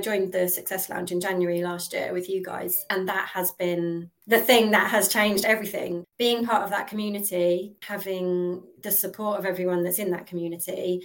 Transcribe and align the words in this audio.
I 0.00 0.02
joined 0.02 0.32
the 0.32 0.48
Success 0.48 0.88
Lounge 0.88 1.12
in 1.12 1.20
January 1.20 1.60
last 1.60 1.92
year 1.92 2.14
with 2.14 2.26
you 2.30 2.42
guys, 2.42 2.86
and 2.88 3.06
that 3.10 3.28
has 3.34 3.52
been 3.52 4.10
the 4.26 4.40
thing 4.40 4.70
that 4.70 4.90
has 4.90 5.10
changed 5.10 5.44
everything. 5.44 6.06
Being 6.16 6.46
part 6.46 6.62
of 6.62 6.70
that 6.70 6.86
community, 6.86 7.74
having 7.82 8.62
the 8.82 8.92
support 8.92 9.38
of 9.38 9.44
everyone 9.44 9.84
that's 9.84 9.98
in 9.98 10.10
that 10.12 10.26
community, 10.26 11.02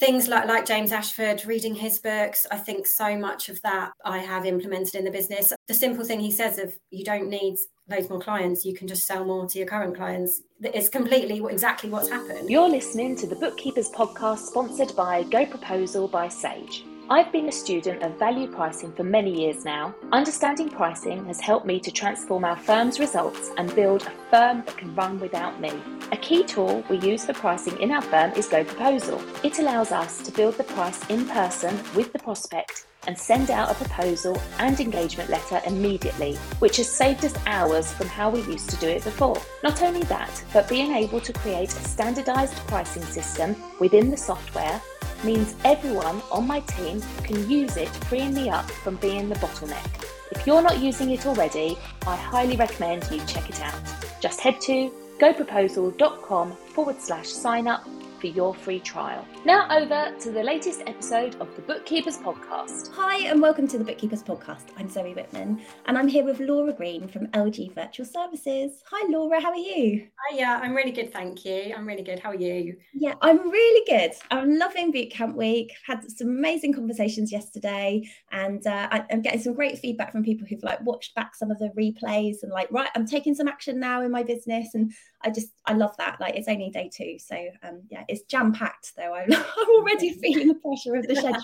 things 0.00 0.26
like 0.26 0.48
like 0.48 0.66
James 0.66 0.90
Ashford 0.90 1.44
reading 1.46 1.76
his 1.76 2.00
books 2.00 2.48
I 2.50 2.56
think 2.56 2.88
so 2.88 3.16
much 3.16 3.48
of 3.48 3.62
that 3.62 3.92
I 4.04 4.18
have 4.18 4.44
implemented 4.44 4.96
in 4.96 5.04
the 5.04 5.12
business. 5.12 5.52
The 5.68 5.74
simple 5.74 6.04
thing 6.04 6.18
he 6.18 6.32
says 6.32 6.58
of 6.58 6.76
you 6.90 7.04
don't 7.04 7.30
need 7.30 7.56
loads 7.88 8.10
more 8.10 8.18
clients 8.18 8.64
you 8.64 8.74
can 8.74 8.88
just 8.88 9.06
sell 9.06 9.24
more 9.24 9.46
to 9.46 9.58
your 9.58 9.68
current 9.68 9.96
clients 9.96 10.42
it's 10.60 10.88
completely 10.88 11.40
exactly 11.48 11.90
what's 11.90 12.10
happened. 12.10 12.50
You're 12.50 12.68
listening 12.68 13.14
to 13.18 13.26
the 13.28 13.36
bookkeepers 13.36 13.88
podcast 13.88 14.40
sponsored 14.40 14.96
by 14.96 15.22
Go 15.22 15.46
Proposal 15.46 16.08
by 16.08 16.28
Sage 16.28 16.84
I've 17.08 17.30
been 17.30 17.48
a 17.48 17.52
student 17.52 18.02
of 18.02 18.18
value 18.18 18.48
pricing 18.48 18.90
for 18.92 19.04
many 19.04 19.32
years 19.32 19.64
now. 19.64 19.94
Understanding 20.10 20.68
pricing 20.68 21.24
has 21.26 21.38
helped 21.40 21.64
me 21.64 21.78
to 21.78 21.92
transform 21.92 22.44
our 22.44 22.56
firm's 22.56 22.98
results 22.98 23.52
and 23.58 23.72
build 23.76 24.02
a 24.02 24.10
firm 24.28 24.64
that 24.66 24.76
can 24.76 24.92
run 24.96 25.20
without 25.20 25.60
me. 25.60 25.70
A 26.10 26.16
key 26.16 26.42
tool 26.42 26.82
we 26.90 26.98
use 26.98 27.24
for 27.24 27.32
pricing 27.32 27.80
in 27.80 27.92
our 27.92 28.02
firm 28.02 28.32
is 28.32 28.48
Go 28.48 28.64
Proposal. 28.64 29.22
It 29.44 29.60
allows 29.60 29.92
us 29.92 30.20
to 30.22 30.32
build 30.32 30.56
the 30.56 30.64
price 30.64 31.06
in 31.08 31.26
person 31.26 31.78
with 31.94 32.12
the 32.12 32.18
prospect 32.18 32.88
and 33.06 33.16
send 33.16 33.52
out 33.52 33.70
a 33.70 33.74
proposal 33.74 34.36
and 34.58 34.80
engagement 34.80 35.30
letter 35.30 35.60
immediately, 35.64 36.34
which 36.58 36.78
has 36.78 36.90
saved 36.90 37.24
us 37.24 37.34
hours 37.46 37.92
from 37.92 38.08
how 38.08 38.30
we 38.30 38.40
used 38.40 38.68
to 38.70 38.76
do 38.78 38.88
it 38.88 39.04
before. 39.04 39.40
Not 39.62 39.80
only 39.80 40.02
that, 40.04 40.42
but 40.52 40.68
being 40.68 40.90
able 40.90 41.20
to 41.20 41.32
create 41.32 41.70
a 41.70 41.88
standardized 41.88 42.56
pricing 42.66 43.04
system 43.04 43.54
within 43.78 44.10
the 44.10 44.16
software 44.16 44.82
means 45.24 45.54
everyone 45.64 46.22
on 46.30 46.46
my 46.46 46.60
team 46.60 47.02
can 47.22 47.48
use 47.50 47.76
it, 47.76 47.88
freeing 48.08 48.34
me 48.34 48.48
up 48.50 48.70
from 48.70 48.96
being 48.96 49.28
the 49.28 49.34
bottleneck. 49.36 50.04
If 50.32 50.46
you're 50.46 50.62
not 50.62 50.78
using 50.80 51.10
it 51.10 51.26
already, 51.26 51.78
I 52.06 52.16
highly 52.16 52.56
recommend 52.56 53.08
you 53.10 53.20
check 53.26 53.48
it 53.48 53.60
out. 53.60 53.80
Just 54.20 54.40
head 54.40 54.60
to 54.62 54.90
goproposal.com 55.18 56.52
forward 56.52 57.00
slash 57.00 57.28
sign 57.28 57.68
up 57.68 57.86
for 58.20 58.28
your 58.28 58.54
free 58.54 58.80
trial. 58.80 59.26
Now, 59.44 59.68
over 59.70 60.14
to 60.20 60.30
the 60.30 60.42
latest 60.42 60.82
episode 60.86 61.36
of 61.36 61.54
the 61.54 61.62
Bookkeepers 61.62 62.16
Podcast. 62.18 62.90
Hi, 62.92 63.18
and 63.26 63.40
welcome 63.40 63.68
to 63.68 63.78
the 63.78 63.84
Bookkeepers 63.84 64.22
Podcast. 64.22 64.64
I'm 64.78 64.88
Zoe 64.88 65.12
Whitman, 65.14 65.60
and 65.84 65.98
I'm 65.98 66.08
here 66.08 66.24
with 66.24 66.40
Laura 66.40 66.72
Green 66.72 67.08
from 67.08 67.26
LG 67.28 67.74
Virtual 67.74 68.06
Services. 68.06 68.82
Hi, 68.90 69.08
Laura, 69.10 69.40
how 69.40 69.50
are 69.50 69.56
you? 69.56 70.08
Hi, 70.16 70.36
yeah, 70.36 70.58
I'm 70.62 70.74
really 70.74 70.92
good, 70.92 71.12
thank 71.12 71.44
you. 71.44 71.74
I'm 71.76 71.86
really 71.86 72.02
good. 72.02 72.18
How 72.18 72.30
are 72.30 72.34
you? 72.34 72.76
Yeah, 72.94 73.14
I'm 73.20 73.50
really 73.50 73.84
good. 73.86 74.12
I'm 74.30 74.58
loving 74.58 74.92
Bootcamp 74.92 75.34
Week. 75.34 75.72
Had 75.86 76.10
some 76.10 76.28
amazing 76.28 76.72
conversations 76.72 77.30
yesterday, 77.30 78.08
and 78.32 78.66
uh, 78.66 78.88
I, 78.90 79.04
I'm 79.10 79.20
getting 79.20 79.40
some 79.40 79.54
great 79.54 79.78
feedback 79.78 80.12
from 80.12 80.24
people 80.24 80.46
who've 80.46 80.62
like 80.62 80.80
watched 80.82 81.14
back 81.14 81.34
some 81.34 81.50
of 81.50 81.58
the 81.58 81.70
replays 81.78 82.42
and 82.42 82.50
like, 82.50 82.70
right, 82.70 82.90
I'm 82.94 83.06
taking 83.06 83.34
some 83.34 83.48
action 83.48 83.78
now 83.78 84.02
in 84.02 84.10
my 84.10 84.22
business, 84.22 84.74
and 84.74 84.92
I 85.26 85.30
just 85.30 85.48
I 85.66 85.72
love 85.72 85.96
that. 85.98 86.20
Like, 86.20 86.36
it's 86.36 86.48
only 86.48 86.70
day 86.70 86.88
two, 86.92 87.18
so 87.18 87.36
um, 87.64 87.82
yeah, 87.90 88.04
it's 88.08 88.22
jam 88.22 88.52
packed 88.52 88.92
though. 88.96 89.12
I'm, 89.12 89.32
I'm 89.32 89.68
already 89.74 90.10
feeling 90.22 90.48
the 90.48 90.54
pressure 90.54 90.94
of 90.94 91.06
the 91.06 91.16
schedule. 91.16 91.42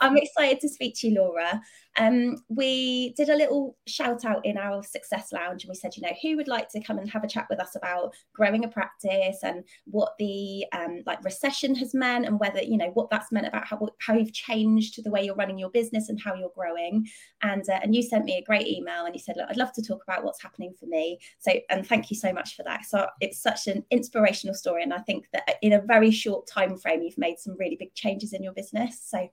I'm 0.00 0.16
excited 0.16 0.60
to 0.60 0.68
speak 0.68 0.94
to 0.98 1.08
you, 1.08 1.16
Laura. 1.16 1.60
Um, 1.96 2.36
we 2.48 3.14
did 3.16 3.28
a 3.28 3.36
little 3.36 3.76
shout 3.86 4.24
out 4.24 4.44
in 4.44 4.58
our 4.58 4.82
success 4.82 5.32
lounge 5.32 5.64
and 5.64 5.70
we 5.70 5.74
said, 5.74 5.96
you 5.96 6.02
know, 6.02 6.14
who 6.22 6.36
would 6.36 6.48
like 6.48 6.68
to 6.70 6.82
come 6.82 6.98
and 6.98 7.08
have 7.10 7.24
a 7.24 7.28
chat 7.28 7.46
with 7.48 7.60
us 7.60 7.76
about 7.76 8.14
growing 8.34 8.64
a 8.64 8.68
practice 8.68 9.38
and 9.42 9.64
what 9.84 10.12
the 10.18 10.64
um, 10.72 11.02
like 11.06 11.22
recession 11.24 11.74
has 11.74 11.94
meant 11.94 12.26
and 12.26 12.40
whether, 12.40 12.62
you 12.62 12.76
know, 12.76 12.90
what 12.94 13.10
that's 13.10 13.32
meant 13.32 13.46
about 13.46 13.66
how, 13.66 13.88
how 14.00 14.14
you've 14.14 14.32
changed 14.32 15.02
the 15.02 15.10
way 15.10 15.24
you're 15.24 15.34
running 15.34 15.58
your 15.58 15.70
business 15.70 16.08
and 16.08 16.20
how 16.20 16.34
you're 16.34 16.52
growing. 16.54 17.06
And, 17.42 17.68
uh, 17.68 17.80
and 17.82 17.94
you 17.94 18.02
sent 18.02 18.24
me 18.24 18.36
a 18.38 18.44
great 18.44 18.66
email 18.66 19.04
and 19.04 19.14
you 19.14 19.20
said, 19.20 19.36
look, 19.36 19.48
I'd 19.48 19.56
love 19.56 19.72
to 19.74 19.82
talk 19.82 20.02
about 20.02 20.24
what's 20.24 20.42
happening 20.42 20.74
for 20.78 20.86
me. 20.86 21.18
So, 21.38 21.52
and 21.70 21.86
thank 21.86 22.10
you 22.10 22.16
so 22.16 22.32
much 22.32 22.56
for 22.56 22.62
that. 22.64 22.84
So 22.84 23.06
it's 23.20 23.40
such 23.40 23.66
an 23.66 23.84
inspirational 23.90 24.54
story. 24.54 24.82
And 24.82 24.92
I 24.92 24.98
think 24.98 25.26
that 25.32 25.56
in 25.62 25.72
a 25.72 25.80
very 25.80 26.10
short 26.10 26.46
time 26.46 26.76
frame, 26.76 27.02
you've 27.02 27.18
made 27.18 27.38
some 27.38 27.56
really 27.58 27.76
big 27.76 27.94
changes 27.94 28.32
in 28.32 28.42
your 28.42 28.52
business. 28.52 29.00
So, 29.04 29.28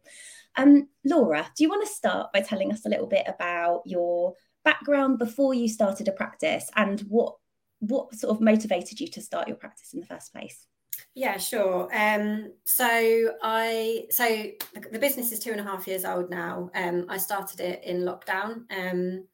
um, 0.57 0.87
Laura, 1.05 1.47
do 1.55 1.63
you 1.63 1.69
want 1.69 1.85
to 1.85 1.93
start 1.93 2.31
by 2.33 2.41
telling 2.41 2.71
us 2.71 2.85
a 2.85 2.89
little 2.89 3.07
bit 3.07 3.25
about 3.27 3.81
your 3.85 4.33
background 4.63 5.17
before 5.17 5.53
you 5.53 5.67
started 5.67 6.07
a 6.07 6.11
practice 6.11 6.69
and 6.75 7.01
what 7.01 7.35
what 7.79 8.13
sort 8.13 8.35
of 8.35 8.41
motivated 8.41 8.99
you 8.99 9.07
to 9.07 9.21
start 9.21 9.47
your 9.47 9.57
practice 9.57 9.93
in 9.93 9.99
the 9.99 10.05
first 10.05 10.31
place? 10.31 10.67
Yeah, 11.15 11.37
sure. 11.37 11.89
Um, 11.93 12.53
so 12.65 13.33
I 13.41 14.05
so 14.11 14.25
the, 14.73 14.81
the, 14.91 14.99
business 14.99 15.31
is 15.31 15.39
two 15.39 15.51
and 15.51 15.59
a 15.59 15.63
half 15.63 15.87
years 15.87 16.05
old 16.05 16.29
now. 16.29 16.69
Um, 16.75 17.05
I 17.09 17.17
started 17.17 17.59
it 17.59 17.83
in 17.83 18.01
lockdown. 18.01 18.63
Um, 18.71 19.25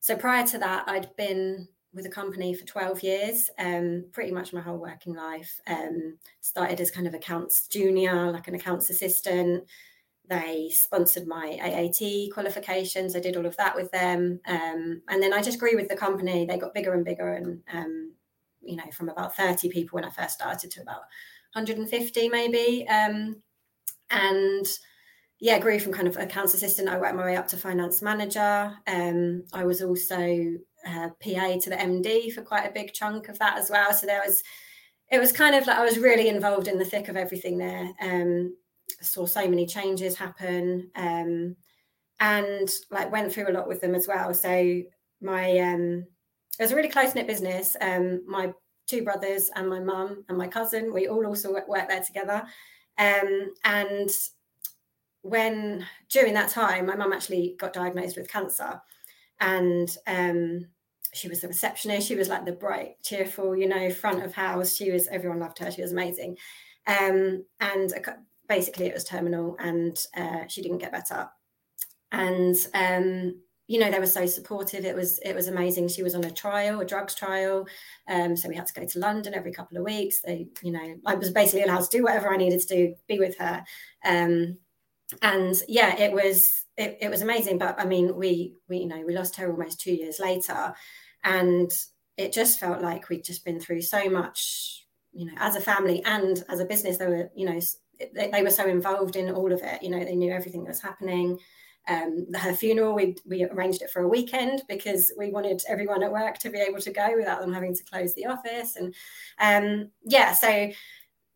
so 0.00 0.16
prior 0.16 0.46
to 0.48 0.58
that, 0.58 0.88
I'd 0.88 1.14
been 1.16 1.68
with 1.94 2.06
a 2.06 2.10
company 2.10 2.54
for 2.54 2.64
12 2.64 3.02
years, 3.02 3.50
um, 3.58 4.06
pretty 4.12 4.32
much 4.32 4.52
my 4.52 4.60
whole 4.60 4.78
working 4.78 5.14
life. 5.14 5.60
Um, 5.66 6.18
started 6.40 6.80
as 6.80 6.90
kind 6.90 7.06
of 7.06 7.14
accounts 7.14 7.68
junior, 7.68 8.32
like 8.32 8.48
an 8.48 8.54
accounts 8.54 8.90
assistant, 8.90 9.64
they 10.32 10.70
sponsored 10.72 11.26
my 11.26 11.58
AAT 11.60 12.32
qualifications. 12.32 13.14
I 13.14 13.20
did 13.20 13.36
all 13.36 13.44
of 13.44 13.56
that 13.58 13.76
with 13.76 13.90
them. 13.90 14.40
Um, 14.46 15.02
and 15.08 15.22
then 15.22 15.32
I 15.34 15.42
just 15.42 15.58
grew 15.58 15.76
with 15.76 15.88
the 15.88 15.96
company. 15.96 16.46
They 16.46 16.56
got 16.56 16.72
bigger 16.72 16.94
and 16.94 17.04
bigger. 17.04 17.34
And, 17.34 17.60
um, 17.72 18.14
you 18.62 18.76
know, 18.76 18.90
from 18.92 19.10
about 19.10 19.36
30 19.36 19.68
people 19.68 19.96
when 19.96 20.04
I 20.04 20.10
first 20.10 20.34
started 20.34 20.70
to 20.70 20.80
about 20.80 21.02
150 21.52 22.28
maybe. 22.30 22.86
Um, 22.88 23.42
and 24.10 24.66
yeah, 25.38 25.58
grew 25.58 25.78
from 25.78 25.92
kind 25.92 26.08
of 26.08 26.16
accounts 26.16 26.54
assistant. 26.54 26.88
I 26.88 26.98
worked 26.98 27.16
my 27.16 27.24
way 27.24 27.36
up 27.36 27.48
to 27.48 27.56
finance 27.58 28.00
manager. 28.00 28.72
Um, 28.86 29.44
I 29.52 29.64
was 29.64 29.82
also 29.82 30.54
uh, 30.86 31.10
PA 31.20 31.58
to 31.60 31.70
the 31.70 31.76
MD 31.76 32.32
for 32.32 32.42
quite 32.42 32.66
a 32.66 32.72
big 32.72 32.94
chunk 32.94 33.28
of 33.28 33.38
that 33.38 33.58
as 33.58 33.68
well. 33.68 33.92
So 33.92 34.06
there 34.06 34.22
was, 34.24 34.42
it 35.10 35.18
was 35.18 35.30
kind 35.30 35.54
of 35.54 35.66
like 35.66 35.76
I 35.76 35.84
was 35.84 35.98
really 35.98 36.28
involved 36.28 36.68
in 36.68 36.78
the 36.78 36.86
thick 36.86 37.08
of 37.08 37.16
everything 37.16 37.58
there. 37.58 37.90
Um, 38.00 38.56
saw 39.02 39.26
so 39.26 39.46
many 39.48 39.66
changes 39.66 40.16
happen 40.16 40.90
um, 40.96 41.56
and 42.20 42.70
like 42.90 43.10
went 43.10 43.32
through 43.32 43.50
a 43.50 43.52
lot 43.52 43.68
with 43.68 43.80
them 43.80 43.94
as 43.94 44.06
well. 44.06 44.32
So 44.32 44.82
my 45.20 45.58
um 45.58 46.06
it 46.58 46.62
was 46.62 46.72
a 46.72 46.76
really 46.76 46.88
close-knit 46.88 47.26
business. 47.26 47.76
Um 47.80 48.22
my 48.26 48.52
two 48.86 49.02
brothers 49.02 49.50
and 49.56 49.68
my 49.68 49.80
mum 49.80 50.24
and 50.28 50.38
my 50.38 50.46
cousin 50.46 50.92
we 50.92 51.08
all 51.08 51.26
also 51.26 51.52
worked 51.52 51.88
there 51.88 52.02
together. 52.02 52.44
Um 52.98 53.52
and 53.64 54.10
when 55.22 55.86
during 56.10 56.34
that 56.34 56.50
time 56.50 56.86
my 56.86 56.96
mum 56.96 57.12
actually 57.12 57.56
got 57.58 57.72
diagnosed 57.72 58.16
with 58.16 58.30
cancer. 58.30 58.80
And 59.40 59.94
um 60.06 60.66
she 61.14 61.28
was 61.28 61.40
the 61.40 61.48
receptionist. 61.48 62.08
She 62.08 62.14
was 62.14 62.28
like 62.28 62.46
the 62.46 62.52
bright 62.52 63.02
cheerful 63.02 63.56
you 63.56 63.68
know 63.68 63.90
front 63.90 64.22
of 64.22 64.32
house. 64.32 64.74
She 64.76 64.92
was 64.92 65.08
everyone 65.08 65.40
loved 65.40 65.58
her. 65.58 65.70
She 65.70 65.82
was 65.82 65.92
amazing. 65.92 66.38
Um, 66.86 67.44
and 67.60 67.92
a, 67.92 68.16
basically 68.54 68.86
it 68.86 68.94
was 68.94 69.04
terminal 69.04 69.56
and 69.58 69.96
uh, 70.16 70.46
she 70.46 70.60
didn't 70.60 70.78
get 70.78 70.92
better. 70.92 71.28
And 72.10 72.54
um, 72.74 73.40
you 73.66 73.78
know 73.78 73.90
they 73.90 73.98
were 73.98 74.06
so 74.06 74.26
supportive. 74.26 74.84
It 74.84 74.94
was 74.94 75.18
it 75.20 75.34
was 75.34 75.48
amazing. 75.48 75.88
She 75.88 76.02
was 76.02 76.14
on 76.14 76.24
a 76.24 76.30
trial 76.30 76.80
a 76.80 76.84
drugs 76.84 77.14
trial 77.14 77.66
um, 78.08 78.36
so 78.36 78.48
we 78.48 78.56
had 78.56 78.66
to 78.66 78.74
go 78.74 78.84
to 78.84 78.98
london 78.98 79.34
every 79.34 79.52
couple 79.52 79.78
of 79.78 79.84
weeks. 79.84 80.20
They 80.20 80.48
you 80.62 80.72
know 80.72 80.94
i 81.06 81.14
was 81.14 81.30
basically 81.30 81.62
allowed 81.62 81.84
to 81.84 81.96
do 81.96 82.02
whatever 82.02 82.32
i 82.32 82.36
needed 82.36 82.60
to 82.60 82.74
do 82.76 82.94
be 83.08 83.18
with 83.18 83.38
her. 83.38 83.64
Um, 84.04 84.58
and 85.20 85.54
yeah 85.68 85.98
it 85.98 86.12
was 86.12 86.64
it, 86.76 86.98
it 87.00 87.10
was 87.10 87.22
amazing. 87.22 87.56
But 87.58 87.80
i 87.80 87.86
mean 87.86 88.14
we 88.14 88.56
we 88.68 88.78
you 88.78 88.88
know 88.88 89.02
we 89.06 89.14
lost 89.14 89.36
her 89.36 89.50
almost 89.50 89.80
two 89.80 89.94
years 89.94 90.20
later. 90.20 90.74
And 91.24 91.70
it 92.18 92.32
just 92.32 92.60
felt 92.60 92.82
like 92.82 93.08
we'd 93.08 93.24
just 93.24 93.44
been 93.44 93.60
through 93.60 93.80
so 93.80 94.10
much 94.10 94.86
you 95.12 95.26
know 95.26 95.32
as 95.38 95.56
a 95.56 95.60
family 95.60 96.02
and 96.04 96.44
as 96.48 96.60
a 96.60 96.64
business 96.64 96.98
there 96.98 97.10
were 97.10 97.30
you 97.34 97.46
know 97.46 97.60
they, 98.14 98.30
they, 98.30 98.42
were 98.42 98.50
so 98.50 98.66
involved 98.66 99.16
in 99.16 99.30
all 99.30 99.52
of 99.52 99.60
it. 99.62 99.82
You 99.82 99.90
know, 99.90 100.04
they 100.04 100.16
knew 100.16 100.32
everything 100.32 100.64
that 100.64 100.70
was 100.70 100.80
happening. 100.80 101.38
Um, 101.88 102.26
her 102.34 102.54
funeral, 102.54 102.94
we 102.94 103.16
we 103.26 103.44
arranged 103.44 103.82
it 103.82 103.90
for 103.90 104.02
a 104.02 104.08
weekend 104.08 104.62
because 104.68 105.12
we 105.18 105.30
wanted 105.30 105.62
everyone 105.68 106.02
at 106.02 106.12
work 106.12 106.38
to 106.38 106.50
be 106.50 106.58
able 106.58 106.80
to 106.80 106.92
go 106.92 107.14
without 107.16 107.40
them 107.40 107.52
having 107.52 107.74
to 107.74 107.84
close 107.84 108.14
the 108.14 108.26
office. 108.26 108.76
And 108.76 108.94
um, 109.40 109.90
yeah, 110.04 110.32
so 110.32 110.70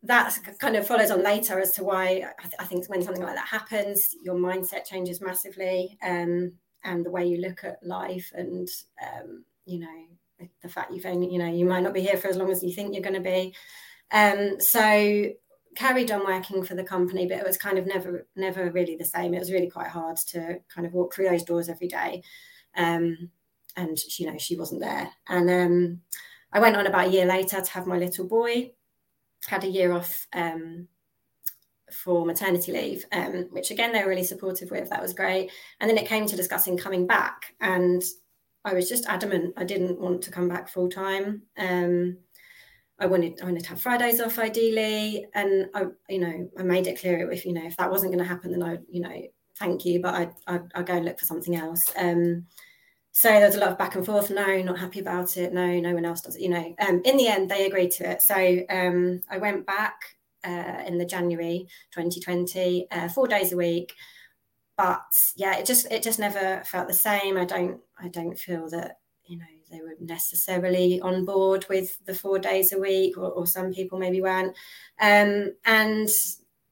that 0.03 0.37
kind 0.59 0.75
of 0.75 0.87
follows 0.87 1.11
on 1.11 1.23
later 1.23 1.59
as 1.59 1.73
to 1.73 1.83
why 1.83 2.23
I, 2.39 2.41
th- 2.43 2.53
I, 2.59 2.63
think 2.63 2.87
when 2.87 3.01
something 3.01 3.23
like 3.23 3.35
that 3.35 3.47
happens, 3.47 4.15
your 4.23 4.35
mindset 4.35 4.85
changes 4.85 5.21
massively, 5.21 5.97
um, 6.01 6.53
and 6.83 7.05
the 7.05 7.11
way 7.11 7.25
you 7.25 7.41
look 7.41 7.63
at 7.63 7.83
life, 7.83 8.31
and 8.33 8.69
um, 9.01 9.43
you 9.65 9.79
know 9.79 10.47
the 10.61 10.69
fact 10.69 10.93
you've 10.93 11.05
only 11.05 11.31
you 11.31 11.39
know 11.39 11.51
you 11.51 11.65
might 11.65 11.81
not 11.83 11.93
be 11.93 12.01
here 12.01 12.17
for 12.17 12.29
as 12.29 12.37
long 12.37 12.51
as 12.51 12.63
you 12.63 12.71
think 12.71 12.93
you're 12.93 13.03
going 13.03 13.15
to 13.15 13.19
be. 13.19 13.53
Um, 14.11 14.61
so 14.61 15.29
carried 15.77 16.09
on 16.11 16.25
working 16.25 16.63
for 16.63 16.73
the 16.73 16.83
company, 16.83 17.27
but 17.27 17.37
it 17.37 17.45
was 17.45 17.57
kind 17.57 17.77
of 17.77 17.85
never 17.85 18.25
never 18.35 18.71
really 18.71 18.95
the 18.95 19.05
same. 19.05 19.33
It 19.33 19.39
was 19.39 19.51
really 19.51 19.69
quite 19.69 19.89
hard 19.89 20.17
to 20.29 20.59
kind 20.73 20.87
of 20.87 20.93
walk 20.93 21.13
through 21.13 21.29
those 21.29 21.43
doors 21.43 21.69
every 21.69 21.87
day. 21.87 22.23
Um, 22.75 23.29
and 23.75 23.97
you 24.17 24.25
know, 24.25 24.37
she 24.39 24.55
wasn't 24.55 24.81
there. 24.81 25.09
And 25.29 25.49
um, 25.49 26.01
I 26.51 26.59
went 26.59 26.75
on 26.75 26.87
about 26.87 27.07
a 27.07 27.11
year 27.11 27.27
later 27.27 27.61
to 27.61 27.71
have 27.71 27.85
my 27.85 27.97
little 27.97 28.27
boy. 28.27 28.71
Had 29.45 29.63
a 29.63 29.69
year 29.69 29.91
off 29.93 30.25
um, 30.33 30.87
for 31.93 32.25
maternity 32.25 32.71
leave, 32.71 33.05
um, 33.11 33.47
which 33.51 33.69
again 33.69 33.93
they 33.93 34.01
were 34.01 34.09
really 34.09 34.23
supportive 34.23 34.71
with. 34.71 34.89
That 34.89 35.01
was 35.01 35.13
great. 35.13 35.51
And 35.79 35.87
then 35.87 35.97
it 35.97 36.07
came 36.07 36.25
to 36.25 36.35
discussing 36.35 36.75
coming 36.75 37.05
back, 37.05 37.53
and 37.61 38.03
I 38.65 38.73
was 38.73 38.89
just 38.89 39.05
adamant 39.05 39.53
I 39.57 39.63
didn't 39.63 40.01
want 40.01 40.23
to 40.23 40.31
come 40.31 40.49
back 40.49 40.69
full 40.69 40.89
time. 40.89 41.43
Um, 41.55 42.17
I 42.99 43.05
wanted 43.05 43.39
I 43.41 43.45
wanted 43.45 43.63
to 43.63 43.69
have 43.69 43.81
Fridays 43.81 44.19
off 44.19 44.39
ideally, 44.39 45.27
and 45.33 45.67
I 45.73 45.85
you 46.09 46.19
know 46.19 46.49
I 46.57 46.63
made 46.63 46.87
it 46.87 46.99
clear 46.99 47.29
if 47.31 47.45
you 47.45 47.53
know 47.53 47.65
if 47.65 47.77
that 47.77 47.91
wasn't 47.91 48.11
going 48.11 48.23
to 48.23 48.29
happen, 48.29 48.51
then 48.51 48.63
I 48.63 48.79
you 48.89 49.01
know 49.01 49.21
thank 49.59 49.85
you, 49.85 50.01
but 50.01 50.13
I 50.47 50.59
I 50.75 50.83
go 50.83 50.93
and 50.93 51.05
look 51.05 51.19
for 51.19 51.25
something 51.25 51.55
else. 51.55 51.91
Um, 51.97 52.45
so 53.11 53.29
there 53.29 53.47
was 53.47 53.55
a 53.55 53.59
lot 53.59 53.71
of 53.71 53.79
back 53.79 53.95
and 53.95 54.05
forth. 54.05 54.29
No, 54.29 54.61
not 54.61 54.77
happy 54.77 54.99
about 54.99 55.37
it. 55.37 55.51
No, 55.51 55.79
no 55.79 55.93
one 55.93 56.05
else 56.05 56.21
does 56.21 56.35
it. 56.35 56.41
You 56.41 56.49
know, 56.49 56.75
um, 56.79 57.01
in 57.03 57.17
the 57.17 57.27
end, 57.27 57.49
they 57.49 57.65
agreed 57.65 57.89
to 57.93 58.09
it. 58.11 58.21
So 58.21 58.35
um, 58.69 59.23
I 59.29 59.39
went 59.39 59.65
back 59.65 59.99
uh, 60.43 60.83
in 60.85 60.99
the 60.99 61.05
January 61.05 61.67
2020, 61.91 62.87
uh, 62.91 63.09
four 63.09 63.27
days 63.27 63.53
a 63.53 63.57
week. 63.57 63.93
But 64.77 65.01
yeah, 65.35 65.57
it 65.57 65.65
just 65.65 65.91
it 65.91 66.03
just 66.03 66.19
never 66.19 66.61
felt 66.65 66.87
the 66.87 66.93
same. 66.93 67.37
I 67.37 67.45
don't 67.45 67.79
I 67.99 68.07
don't 68.09 68.37
feel 68.37 68.69
that 68.69 68.99
you 69.25 69.39
know 69.39 69.45
they 69.69 69.81
were 69.81 69.95
necessarily 69.99 70.99
on 71.01 71.25
board 71.25 71.65
with 71.69 72.03
the 72.05 72.13
four 72.13 72.39
days 72.39 72.73
a 72.73 72.79
week, 72.79 73.17
or, 73.17 73.29
or 73.31 73.45
some 73.45 73.73
people 73.73 73.99
maybe 73.99 74.21
weren't. 74.21 74.55
Um, 74.99 75.53
and 75.65 76.09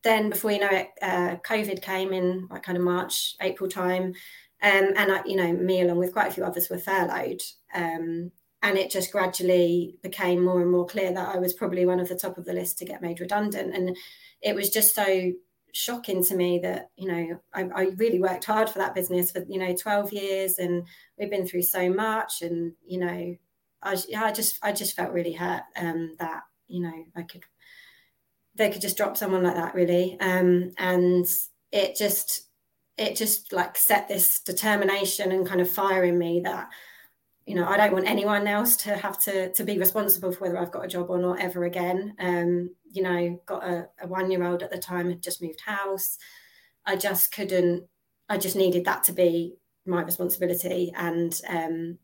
then 0.03 0.29
before 0.29 0.51
you 0.51 0.59
know 0.59 0.69
it, 0.71 0.89
uh, 1.01 1.35
COVID 1.37 1.81
came 1.81 2.13
in 2.13 2.47
like 2.49 2.63
kind 2.63 2.77
of 2.77 2.83
March, 2.83 3.35
April 3.41 3.69
time. 3.69 4.13
Um, 4.61 4.93
and 4.95 5.11
I, 5.11 5.21
you 5.25 5.35
know, 5.35 5.51
me 5.53 5.81
along 5.81 5.97
with 5.97 6.13
quite 6.13 6.27
a 6.27 6.31
few 6.31 6.43
others 6.43 6.69
were 6.69 6.77
furloughed. 6.77 7.41
Um, 7.73 8.31
and 8.63 8.77
it 8.77 8.89
just 8.89 9.11
gradually 9.11 9.95
became 10.01 10.43
more 10.43 10.61
and 10.61 10.71
more 10.71 10.87
clear 10.87 11.13
that 11.13 11.35
I 11.35 11.37
was 11.37 11.53
probably 11.53 11.85
one 11.85 11.99
of 11.99 12.09
the 12.09 12.15
top 12.15 12.37
of 12.37 12.45
the 12.45 12.53
list 12.53 12.79
to 12.79 12.85
get 12.85 13.01
made 13.01 13.19
redundant. 13.19 13.75
And 13.75 13.95
it 14.41 14.55
was 14.55 14.71
just 14.71 14.95
so 14.95 15.33
shocking 15.75 16.23
to 16.23 16.35
me 16.35 16.57
that, 16.59 16.89
you 16.95 17.07
know, 17.07 17.39
I, 17.53 17.63
I 17.75 17.81
really 17.97 18.19
worked 18.19 18.45
hard 18.45 18.69
for 18.69 18.79
that 18.79 18.95
business 18.95 19.31
for, 19.31 19.43
you 19.47 19.59
know, 19.59 19.75
12 19.75 20.13
years 20.13 20.57
and 20.57 20.87
we've 21.17 21.29
been 21.29 21.45
through 21.45 21.63
so 21.63 21.89
much. 21.89 22.41
And, 22.41 22.73
you 22.87 22.99
know, 22.99 23.35
I, 23.83 23.97
I 24.17 24.31
just, 24.31 24.57
I 24.63 24.71
just 24.71 24.95
felt 24.95 25.11
really 25.11 25.33
hurt 25.33 25.63
um, 25.75 26.15
that, 26.19 26.43
you 26.67 26.81
know, 26.81 27.03
I 27.15 27.23
could, 27.23 27.43
they 28.55 28.69
could 28.69 28.81
just 28.81 28.95
drop 28.95 29.17
someone 29.17 29.43
like 29.43 29.55
that 29.55 29.75
really. 29.75 30.17
Um, 30.21 30.71
and 30.77 31.27
it 31.73 31.97
just, 31.97 32.47
it 32.97 33.17
just 33.17 33.51
like 33.51 33.77
set 33.77 34.07
this 34.07 34.39
determination 34.39 35.33
and 35.33 35.45
kind 35.45 35.59
of 35.59 35.69
fire 35.69 36.05
in 36.05 36.17
me 36.17 36.39
that 36.45 36.69
you 37.45 37.53
know 37.55 37.65
i 37.67 37.77
don't 37.77 37.93
want 37.93 38.07
anyone 38.07 38.47
else 38.47 38.75
to 38.75 38.95
have 38.95 39.17
to 39.19 39.51
to 39.53 39.63
be 39.63 39.77
responsible 39.77 40.31
for 40.31 40.45
whether 40.45 40.57
i've 40.57 40.71
got 40.71 40.85
a 40.85 40.87
job 40.87 41.09
or 41.09 41.17
not 41.17 41.39
ever 41.39 41.65
again. 41.65 42.15
Um 42.19 42.71
you 42.91 43.03
know 43.03 43.41
got 43.45 43.63
a, 43.63 43.87
a 44.01 44.07
one 44.07 44.31
year 44.31 44.43
old 44.43 44.63
at 44.63 44.71
the 44.71 44.77
time 44.77 45.09
had 45.09 45.21
just 45.21 45.41
moved 45.41 45.61
house. 45.61 46.17
I 46.85 46.95
just 46.95 47.31
couldn't 47.31 47.85
i 48.29 48.37
just 48.37 48.55
needed 48.55 48.85
that 48.85 49.03
to 49.05 49.13
be 49.13 49.55
my 49.85 50.01
responsibility. 50.01 50.91
And 50.95 51.39
um 51.47 51.97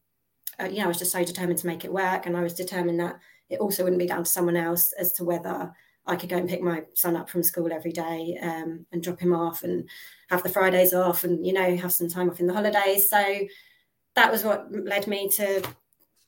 uh, 0.59 0.65
you 0.65 0.79
know 0.79 0.85
i 0.85 0.88
was 0.88 0.99
just 0.99 1.11
so 1.11 1.23
determined 1.23 1.59
to 1.59 1.67
make 1.67 1.85
it 1.85 1.93
work. 1.93 2.25
And 2.25 2.38
i 2.38 2.43
was 2.43 2.53
determined 2.53 2.99
that 2.99 3.19
it 3.49 3.59
also 3.59 3.83
wouldn't 3.83 3.99
be 3.99 4.07
down 4.07 4.23
to 4.23 4.29
someone 4.29 4.55
else 4.55 4.93
as 4.93 5.13
to 5.13 5.23
whether 5.23 5.73
I 6.05 6.15
could 6.15 6.29
go 6.29 6.38
and 6.38 6.49
pick 6.49 6.61
my 6.61 6.83
son 6.93 7.15
up 7.15 7.29
from 7.29 7.43
school 7.43 7.71
every 7.71 7.91
day 7.91 8.38
um, 8.41 8.85
and 8.91 9.03
drop 9.03 9.19
him 9.19 9.33
off 9.33 9.63
and 9.63 9.88
have 10.29 10.41
the 10.41 10.49
Fridays 10.49 10.93
off 10.93 11.23
and, 11.23 11.45
you 11.45 11.53
know, 11.53 11.75
have 11.77 11.93
some 11.93 12.09
time 12.09 12.29
off 12.29 12.39
in 12.39 12.47
the 12.47 12.53
holidays. 12.53 13.09
So 13.09 13.23
that 14.16 14.31
was 14.31 14.44
what 14.44 14.72
led 14.72 15.08
me 15.08 15.30
to 15.30 15.62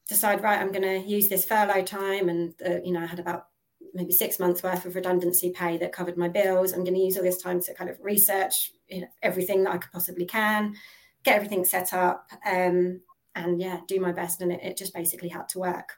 decide, 0.08 0.44
right, 0.44 0.60
I'm 0.60 0.72
going 0.72 0.84
to 0.84 1.08
use 1.08 1.30
this 1.30 1.46
furlough 1.46 1.84
time. 1.84 2.30
And, 2.30 2.54
uh, 2.66 2.82
you 2.84 2.92
know, 2.92 3.02
I 3.02 3.06
had 3.06 3.20
about 3.20 3.48
maybe 3.94 4.12
six 4.12 4.40
months 4.40 4.64
worth 4.64 4.86
of 4.86 4.96
redundancy 4.96 5.52
pay 5.52 5.78
that 5.78 5.94
covered 5.94 6.18
my 6.18 6.28
bills. 6.28 6.74
I'm 6.74 6.84
going 6.84 6.96
to 6.96 7.00
use 7.00 7.18
all 7.18 7.24
this 7.24 7.42
time 7.42 7.62
to 7.62 7.74
kind 7.74 7.90
of 7.90 7.98
research 8.02 8.72
you 8.88 9.02
know, 9.02 9.08
everything 9.22 9.64
that 9.64 9.74
I 9.74 9.78
could 9.78 9.92
possibly 9.92 10.26
can, 10.26 10.76
get 11.24 11.36
everything 11.36 11.66
set 11.66 11.94
up, 11.94 12.30
um, 12.46 13.02
and 13.36 13.62
yeah, 13.62 13.80
do 13.88 14.00
my 14.00 14.12
best. 14.12 14.42
And 14.42 14.52
it, 14.52 14.62
it 14.64 14.78
just 14.78 14.94
basically 14.94 15.30
had 15.30 15.50
to 15.50 15.60
work 15.60 15.98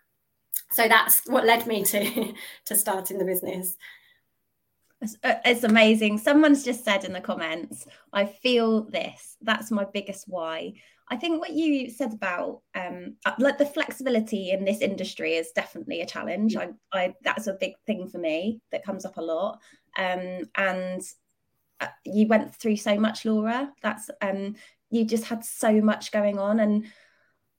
so 0.72 0.88
that's 0.88 1.22
what 1.28 1.46
led 1.46 1.66
me 1.68 1.84
to 1.84 2.34
to 2.66 2.76
starting 2.76 3.18
the 3.18 3.26
business 3.26 3.78
uh, 5.24 5.36
it's 5.46 5.64
amazing 5.64 6.18
someone's 6.18 6.64
just 6.64 6.84
said 6.84 7.04
in 7.04 7.14
the 7.14 7.22
comments 7.22 7.86
i 8.14 8.26
feel 8.26 8.84
this 8.84 9.38
that's 9.42 9.72
my 9.72 9.86
biggest 9.94 10.26
why 10.28 10.74
i 11.10 11.16
think 11.16 11.40
what 11.40 11.54
you 11.54 11.90
said 11.90 12.14
about 12.14 12.62
um 12.76 13.16
uh, 13.26 13.34
like 13.40 13.58
the 13.58 13.66
flexibility 13.66 14.52
in 14.52 14.66
this 14.66 14.82
industry 14.82 15.34
is 15.34 15.52
definitely 15.56 16.02
a 16.02 16.06
challenge 16.06 16.56
I, 16.56 16.70
I 16.92 17.14
that's 17.24 17.48
a 17.48 17.58
big 17.60 17.74
thing 17.86 18.08
for 18.08 18.18
me 18.18 18.62
that 18.72 18.86
comes 18.86 19.06
up 19.06 19.18
a 19.18 19.22
lot 19.22 19.60
um 19.98 20.42
and 20.56 21.02
uh, 21.82 21.88
you 22.06 22.28
went 22.28 22.56
through 22.56 22.78
so 22.78 22.98
much 22.98 23.26
laura 23.26 23.72
that's 23.82 24.10
um 24.22 24.56
you 24.90 25.06
just 25.06 25.26
had 25.26 25.44
so 25.44 25.82
much 25.82 26.12
going 26.12 26.40
on 26.40 26.60
and 26.60 26.86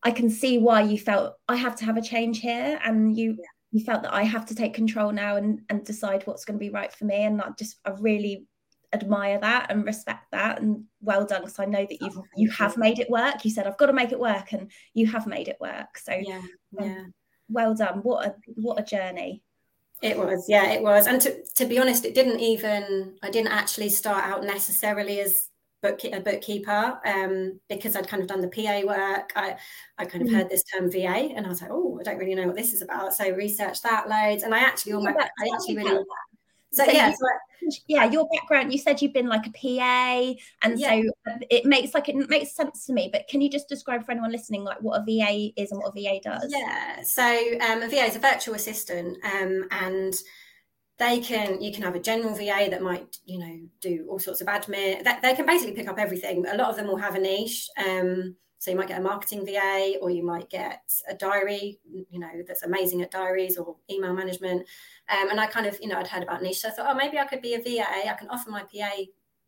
I 0.06 0.12
can 0.12 0.30
see 0.30 0.58
why 0.58 0.82
you 0.82 0.98
felt 0.98 1.34
I 1.48 1.56
have 1.56 1.74
to 1.76 1.84
have 1.84 1.96
a 1.96 2.02
change 2.02 2.38
here, 2.38 2.78
and 2.84 3.16
you 3.16 3.32
yeah. 3.32 3.44
you 3.72 3.84
felt 3.84 4.02
that 4.04 4.14
I 4.14 4.22
have 4.22 4.46
to 4.46 4.54
take 4.54 4.72
control 4.72 5.10
now 5.10 5.34
and 5.34 5.62
and 5.68 5.84
decide 5.84 6.22
what's 6.24 6.44
going 6.44 6.58
to 6.58 6.64
be 6.64 6.70
right 6.70 6.92
for 6.92 7.06
me. 7.06 7.24
And 7.24 7.42
I 7.42 7.48
just 7.58 7.78
I 7.84 7.90
really 7.98 8.46
admire 8.92 9.38
that 9.40 9.70
and 9.70 9.84
respect 9.84 10.30
that 10.32 10.60
and 10.60 10.84
well 11.00 11.24
done 11.24 11.42
because 11.42 11.58
I 11.58 11.64
know 11.64 11.86
that 11.88 12.00
you've 12.00 12.16
oh, 12.16 12.24
you 12.36 12.50
have 12.50 12.76
made 12.76 12.98
it 12.98 13.10
work. 13.10 13.44
You 13.44 13.50
said 13.50 13.66
I've 13.66 13.78
got 13.78 13.86
to 13.86 13.92
make 13.92 14.12
it 14.12 14.20
work, 14.20 14.52
and 14.52 14.70
you 14.94 15.06
have 15.06 15.26
made 15.26 15.48
it 15.48 15.58
work. 15.60 15.98
So 15.98 16.12
yeah, 16.12 16.42
um, 16.78 16.86
yeah. 16.86 17.04
well 17.48 17.74
done. 17.74 18.00
What 18.00 18.26
a 18.26 18.34
what 18.54 18.80
a 18.80 18.84
journey. 18.84 19.42
It 20.02 20.18
was, 20.18 20.44
yeah, 20.46 20.72
it 20.72 20.82
was. 20.82 21.06
And 21.06 21.20
to, 21.22 21.42
to 21.54 21.64
be 21.64 21.78
honest, 21.78 22.04
it 22.04 22.14
didn't 22.14 22.40
even, 22.40 23.16
I 23.22 23.30
didn't 23.30 23.52
actually 23.52 23.88
start 23.88 24.24
out 24.24 24.44
necessarily 24.44 25.20
as 25.20 25.48
book, 25.82 26.04
a 26.04 26.20
bookkeeper 26.20 26.98
um, 27.04 27.58
because 27.68 27.96
I'd 27.96 28.08
kind 28.08 28.22
of 28.22 28.28
done 28.28 28.42
the 28.42 28.48
PA 28.48 28.82
work. 28.86 29.32
I, 29.34 29.56
I 29.96 30.04
kind 30.04 30.22
of 30.22 30.28
mm. 30.28 30.34
heard 30.34 30.50
this 30.50 30.64
term 30.64 30.90
VA 30.90 31.32
and 31.34 31.46
I 31.46 31.48
was 31.48 31.62
like, 31.62 31.70
oh, 31.72 31.98
I 31.98 32.02
don't 32.02 32.18
really 32.18 32.34
know 32.34 32.46
what 32.46 32.56
this 32.56 32.74
is 32.74 32.82
about. 32.82 33.14
So 33.14 33.30
researched 33.30 33.82
that 33.84 34.08
loads. 34.08 34.42
And 34.42 34.54
I 34.54 34.60
actually 34.60 34.92
almost, 34.92 35.16
yeah, 35.18 35.28
I 35.40 35.54
actually 35.54 35.76
really, 35.78 36.04
so, 36.76 36.84
so 36.84 36.90
yeah, 36.90 37.08
you, 37.08 37.16
so 37.70 37.78
yeah, 37.86 38.04
your 38.04 38.28
background, 38.28 38.72
you 38.72 38.78
said 38.78 39.00
you've 39.02 39.12
been 39.12 39.28
like 39.28 39.46
a 39.46 39.50
PA. 39.50 40.34
And 40.62 40.78
yeah. 40.78 41.00
so 41.02 41.38
it 41.50 41.64
makes 41.64 41.94
like, 41.94 42.08
it 42.08 42.16
makes 42.28 42.54
sense 42.54 42.86
to 42.86 42.92
me, 42.92 43.08
but 43.12 43.26
can 43.28 43.40
you 43.40 43.50
just 43.50 43.68
describe 43.68 44.04
for 44.04 44.12
anyone 44.12 44.32
listening, 44.32 44.64
like 44.64 44.80
what 44.80 45.00
a 45.00 45.04
VA 45.04 45.50
is 45.56 45.72
and 45.72 45.80
what 45.80 45.92
a 45.96 46.00
VA 46.00 46.20
does? 46.22 46.54
Yeah. 46.56 47.02
So 47.02 47.24
um, 47.60 47.82
a 47.82 47.88
VA 47.88 48.04
is 48.04 48.16
a 48.16 48.20
virtual 48.20 48.54
assistant 48.54 49.18
um, 49.24 49.64
and 49.70 50.14
they 50.98 51.20
can 51.20 51.60
you 51.60 51.72
can 51.72 51.82
have 51.82 51.94
a 51.94 52.00
general 52.00 52.34
va 52.34 52.68
that 52.70 52.80
might 52.80 53.18
you 53.26 53.38
know 53.38 53.58
do 53.80 54.06
all 54.08 54.18
sorts 54.18 54.40
of 54.40 54.46
admin 54.46 55.04
that, 55.04 55.20
they 55.20 55.34
can 55.34 55.44
basically 55.44 55.74
pick 55.74 55.88
up 55.88 55.98
everything 55.98 56.46
a 56.46 56.56
lot 56.56 56.70
of 56.70 56.76
them 56.76 56.86
will 56.86 56.96
have 56.96 57.14
a 57.14 57.18
niche 57.18 57.68
um, 57.86 58.34
so 58.58 58.70
you 58.70 58.76
might 58.76 58.88
get 58.88 59.00
a 59.00 59.02
marketing 59.02 59.44
va 59.44 59.94
or 60.00 60.10
you 60.10 60.24
might 60.24 60.48
get 60.50 60.92
a 61.08 61.14
diary 61.14 61.78
you 62.10 62.18
know 62.18 62.30
that's 62.46 62.62
amazing 62.62 63.02
at 63.02 63.10
diaries 63.10 63.58
or 63.58 63.76
email 63.90 64.14
management. 64.14 64.66
Um, 65.08 65.30
and 65.30 65.40
i 65.40 65.46
kind 65.46 65.66
of 65.66 65.78
you 65.80 65.88
know 65.88 65.98
i'd 65.98 66.08
heard 66.08 66.22
about 66.22 66.42
niche 66.42 66.60
so 66.60 66.68
i 66.68 66.72
thought 66.72 66.86
oh 66.88 66.94
maybe 66.94 67.18
i 67.18 67.26
could 67.26 67.42
be 67.42 67.54
a 67.54 67.58
va 67.58 67.86
i 68.08 68.14
can 68.18 68.28
offer 68.28 68.50
my 68.50 68.62
pa 68.62 68.90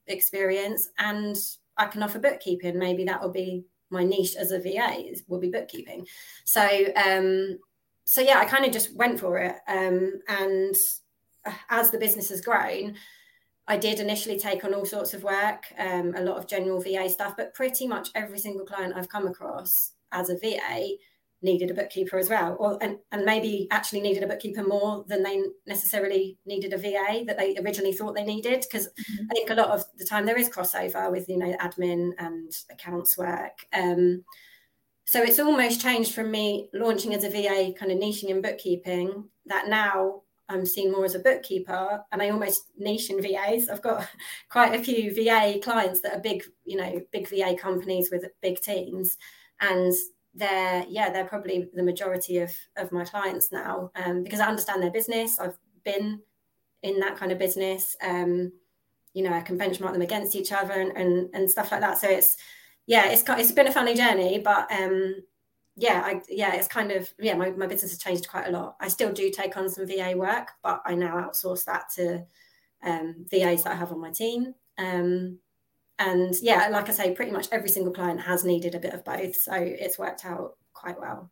experience 0.07 0.91
and 0.99 1.37
i 1.77 1.87
can 1.87 2.03
offer 2.03 2.19
bookkeeping. 2.19 2.79
Maybe 2.79 3.05
that 3.05 3.23
will 3.23 3.33
be 3.33 3.65
my 3.91 4.05
niche 4.05 4.37
as 4.37 4.53
a 4.53 4.59
va 4.59 5.03
will 5.29 5.41
be 5.41 5.51
bookkeeping. 5.51 6.07
So 6.45 6.63
um 6.97 7.59
so 8.05 8.21
yeah 8.21 8.39
i 8.39 8.45
kind 8.45 8.65
of 8.65 8.73
just 8.73 8.95
went 8.95 9.21
for 9.21 9.39
it. 9.39 9.57
Um 9.69 10.21
and 10.29 10.75
as 11.71 11.91
the 11.91 11.99
business 11.99 12.29
has 12.29 12.41
grown, 12.41 12.97
I 13.69 13.77
did 13.77 14.01
initially 14.01 14.39
take 14.39 14.65
on 14.65 14.75
all 14.75 14.87
sorts 14.87 15.13
of 15.13 15.23
work, 15.23 15.65
um, 15.79 16.15
a 16.17 16.23
lot 16.23 16.39
of 16.39 16.47
general 16.47 16.81
VA 16.81 17.09
stuff, 17.09 17.35
but 17.37 17.55
pretty 17.55 17.87
much 17.87 18.09
every 18.15 18.39
single 18.39 18.65
client 18.65 18.95
I've 18.97 19.11
come 19.11 19.27
across 19.27 19.93
as 20.11 20.31
a 20.31 20.39
VA 20.39 20.97
needed 21.43 21.71
a 21.71 21.75
bookkeeper 21.75 22.19
as 22.19 22.29
well, 22.29 22.57
or 22.59 22.79
and, 22.83 22.99
and 23.13 23.25
maybe 23.25 23.69
actually 23.71 24.01
needed 24.01 24.23
a 24.23 24.27
bookkeeper 24.27 24.63
more 24.63 25.05
than 25.07 25.23
they 25.23 25.43
necessarily 25.67 26.39
needed 26.47 26.73
a 26.73 26.79
VA 26.79 27.25
that 27.27 27.39
they 27.39 27.57
originally 27.59 27.93
thought 27.93 28.15
they 28.15 28.25
needed. 28.25 28.63
Because 28.63 28.89
mm-hmm. 28.89 29.27
I 29.31 29.35
think 29.35 29.51
a 29.51 29.55
lot 29.55 29.69
of 29.69 29.85
the 29.99 30.05
time 30.05 30.25
there 30.25 30.39
is 30.39 30.49
crossover 30.49 31.11
with 31.11 31.29
you 31.29 31.39
know 31.39 31.55
admin 31.59 32.13
and 32.19 32.51
accounts 32.71 33.19
work. 33.19 33.67
Um, 33.73 34.25
so 35.05 35.23
it's 35.23 35.39
almost 35.39 35.81
changed 35.81 36.15
from 36.15 36.31
me 36.31 36.69
launching 36.75 37.15
as 37.15 37.25
a 37.25 37.31
VA, 37.31 37.73
kind 37.79 37.93
of 37.93 37.99
niching 37.99 38.31
in 38.31 38.43
bookkeeping, 38.43 39.29
that 39.47 39.69
now 39.69 40.23
I'm 40.49 40.65
seen 40.65 40.91
more 40.91 41.05
as 41.05 41.15
a 41.15 41.21
bookkeeper 41.21 42.03
and 42.11 42.23
I 42.23 42.31
almost 42.31 42.71
niche 42.79 43.11
in 43.11 43.21
VAs. 43.21 43.69
I've 43.69 43.83
got 43.83 44.09
quite 44.49 44.75
a 44.75 44.83
few 44.83 45.15
VA 45.15 45.59
clients 45.63 46.01
that 46.01 46.15
are 46.15 46.21
big, 46.21 46.43
you 46.65 46.77
know, 46.77 47.01
big 47.13 47.29
VA 47.29 47.57
companies 47.57 48.11
with 48.11 48.25
big 48.41 48.61
teams. 48.61 49.19
And 49.61 49.93
they're, 50.35 50.85
yeah, 50.89 51.11
they're 51.11 51.27
probably 51.27 51.69
the 51.75 51.83
majority 51.83 52.39
of, 52.39 52.55
of 52.77 52.93
my 52.93 53.05
clients 53.05 53.53
now 53.53 53.91
um, 53.97 54.23
because 54.23 54.41
I 54.41 54.47
understand 54.47 54.83
their 54.83 54.91
business. 54.91 55.39
I've 55.39 55.59
been 55.85 56.21
in 56.83 57.01
that 57.01 57.17
kind 57.17 57.33
of 57.33 57.39
business. 57.39 57.97
Um, 58.03 58.53
you 59.15 59.23
know, 59.23 59.33
I 59.33 59.41
can 59.41 59.59
benchmark 59.59 59.93
them 59.93 60.03
against 60.03 60.37
each 60.37 60.53
other 60.53 60.75
and, 60.75 60.97
and, 60.97 61.29
and 61.35 61.51
stuff 61.51 61.73
like 61.73 61.81
that. 61.81 61.99
So 61.99 62.09
it's, 62.09 62.37
yeah, 62.87 63.09
it's 63.09 63.23
got, 63.23 63.41
it's 63.41 63.53
been 63.53 63.67
a 63.67 63.73
funny 63.73 63.95
journey, 63.95 64.39
but 64.39 64.71
um, 64.71 65.17
yeah, 65.79 66.03
I, 66.05 66.21
yeah, 66.29 66.55
it's 66.55 66.69
kind 66.69 66.91
of 66.91 67.09
yeah, 67.19 67.35
my, 67.35 67.51
my 67.51 67.67
business 67.67 67.93
has 67.93 67.99
changed 67.99 68.29
quite 68.29 68.49
a 68.49 68.51
lot. 68.51 68.77
I 68.81 68.89
still 68.89 69.13
do 69.13 69.31
take 69.31 69.57
on 69.57 69.69
some 69.69 69.87
VA 69.87 70.15
work, 70.17 70.51
but 70.63 70.83
I 70.85 70.95
now 70.95 71.17
outsource 71.17 71.65
that 71.65 71.85
to 71.97 72.25
um, 72.83 73.27
VAs 73.31 73.65
that 73.65 73.73
I 73.73 73.77
have 73.77 73.93
on 73.93 74.01
my 74.01 74.11
team. 74.11 74.55
Um, 74.77 75.39
and 75.99 76.35
yeah, 76.43 76.69
like 76.69 76.89
I 76.89 76.93
say, 76.93 77.15
pretty 77.15 77.33
much 77.33 77.49
every 77.51 77.69
single 77.69 77.93
client 77.93 78.21
has 78.21 78.45
needed 78.45 78.75
a 78.75 78.81
bit 78.81 78.95
of 78.95 79.05
both. 79.05 79.37
So 79.37 79.53
it's 79.55 79.99
worked 79.99 80.25
out 80.25 80.57
quite 80.73 80.99
well. 80.99 81.31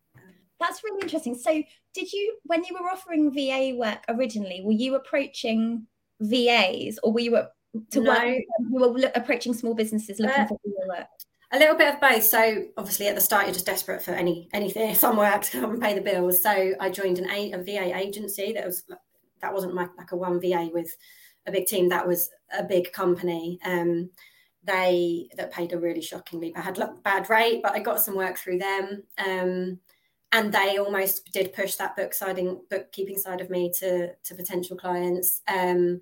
That's 0.58 0.82
really 0.82 1.02
interesting. 1.02 1.34
So, 1.34 1.62
did 1.94 2.12
you, 2.12 2.38
when 2.44 2.64
you 2.64 2.74
were 2.80 2.88
offering 2.90 3.32
VA 3.32 3.76
work 3.76 4.04
originally, 4.08 4.62
were 4.64 4.72
you 4.72 4.94
approaching 4.94 5.86
VAs 6.20 6.98
or 7.02 7.12
were 7.12 7.20
you 7.20 7.42
to 7.90 8.00
no. 8.00 8.10
work? 8.10 8.24
You 8.24 8.44
were 8.70 9.12
approaching 9.14 9.54
small 9.54 9.74
businesses 9.74 10.18
looking 10.18 10.44
uh, 10.44 10.46
for 10.46 10.58
VA 10.64 10.88
work. 10.88 11.06
A 11.52 11.58
little 11.58 11.76
bit 11.76 11.94
of 11.94 12.00
both. 12.00 12.24
So 12.24 12.64
obviously 12.76 13.06
at 13.06 13.14
the 13.14 13.20
start 13.20 13.44
you're 13.46 13.54
just 13.54 13.66
desperate 13.66 14.02
for 14.02 14.12
any 14.12 14.48
anything, 14.52 14.94
some 14.96 15.16
work 15.16 15.42
to 15.42 15.60
come 15.60 15.70
and 15.70 15.82
pay 15.82 15.94
the 15.94 16.00
bills. 16.00 16.42
So 16.42 16.74
I 16.80 16.90
joined 16.90 17.18
an 17.18 17.30
a, 17.30 17.52
a 17.52 17.62
VA 17.62 17.96
agency 17.96 18.52
that 18.52 18.66
was 18.66 18.84
that 19.42 19.52
wasn't 19.52 19.74
my, 19.74 19.88
like 19.96 20.12
a 20.12 20.16
one 20.16 20.40
VA 20.40 20.70
with 20.72 20.96
a 21.46 21.52
big 21.52 21.66
team. 21.66 21.88
That 21.88 22.06
was 22.06 22.30
a 22.56 22.64
big 22.64 22.92
company. 22.92 23.58
Um, 23.64 24.10
they 24.64 25.28
that 25.36 25.52
paid 25.52 25.72
a 25.72 25.78
really 25.78 26.02
shockingly 26.02 26.52
bad 26.52 26.78
bad 27.04 27.30
rate, 27.30 27.60
but 27.62 27.72
I 27.72 27.78
got 27.78 28.00
some 28.00 28.16
work 28.16 28.36
through 28.36 28.58
them. 28.58 29.04
Um, 29.18 29.78
and 30.32 30.52
they 30.52 30.78
almost 30.78 31.32
did 31.32 31.52
push 31.52 31.76
that 31.76 31.96
book 31.96 32.12
siding 32.12 32.60
bookkeeping 32.68 33.18
side 33.18 33.40
of 33.40 33.50
me 33.50 33.70
to 33.78 34.12
to 34.14 34.34
potential 34.34 34.76
clients. 34.76 35.42
Um, 35.46 36.00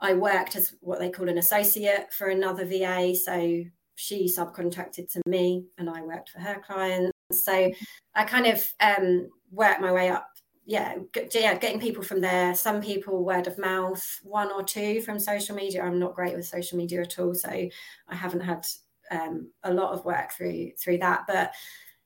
I 0.00 0.14
worked 0.14 0.54
as 0.54 0.74
what 0.80 1.00
they 1.00 1.10
call 1.10 1.28
an 1.28 1.38
associate 1.38 2.12
for 2.12 2.28
another 2.28 2.64
VA, 2.64 3.14
so 3.16 3.64
she 3.98 4.26
subcontracted 4.26 5.12
to 5.12 5.20
me, 5.26 5.64
and 5.76 5.90
I 5.90 6.02
worked 6.02 6.30
for 6.30 6.38
her 6.38 6.62
clients. 6.64 7.10
So 7.32 7.70
I 8.14 8.24
kind 8.24 8.46
of 8.46 8.64
um, 8.78 9.28
worked 9.50 9.80
my 9.80 9.92
way 9.92 10.08
up. 10.08 10.28
Yeah, 10.64 10.98
yeah, 11.34 11.58
getting 11.58 11.80
people 11.80 12.04
from 12.04 12.20
there. 12.20 12.54
Some 12.54 12.80
people 12.80 13.24
word 13.24 13.48
of 13.48 13.58
mouth, 13.58 14.04
one 14.22 14.52
or 14.52 14.62
two 14.62 15.00
from 15.00 15.18
social 15.18 15.56
media. 15.56 15.82
I'm 15.82 15.98
not 15.98 16.14
great 16.14 16.36
with 16.36 16.46
social 16.46 16.78
media 16.78 17.00
at 17.00 17.18
all, 17.18 17.34
so 17.34 17.48
I 17.48 18.14
haven't 18.14 18.42
had 18.42 18.64
um, 19.10 19.50
a 19.64 19.72
lot 19.72 19.92
of 19.92 20.04
work 20.04 20.30
through 20.32 20.72
through 20.78 20.98
that. 20.98 21.24
But 21.26 21.52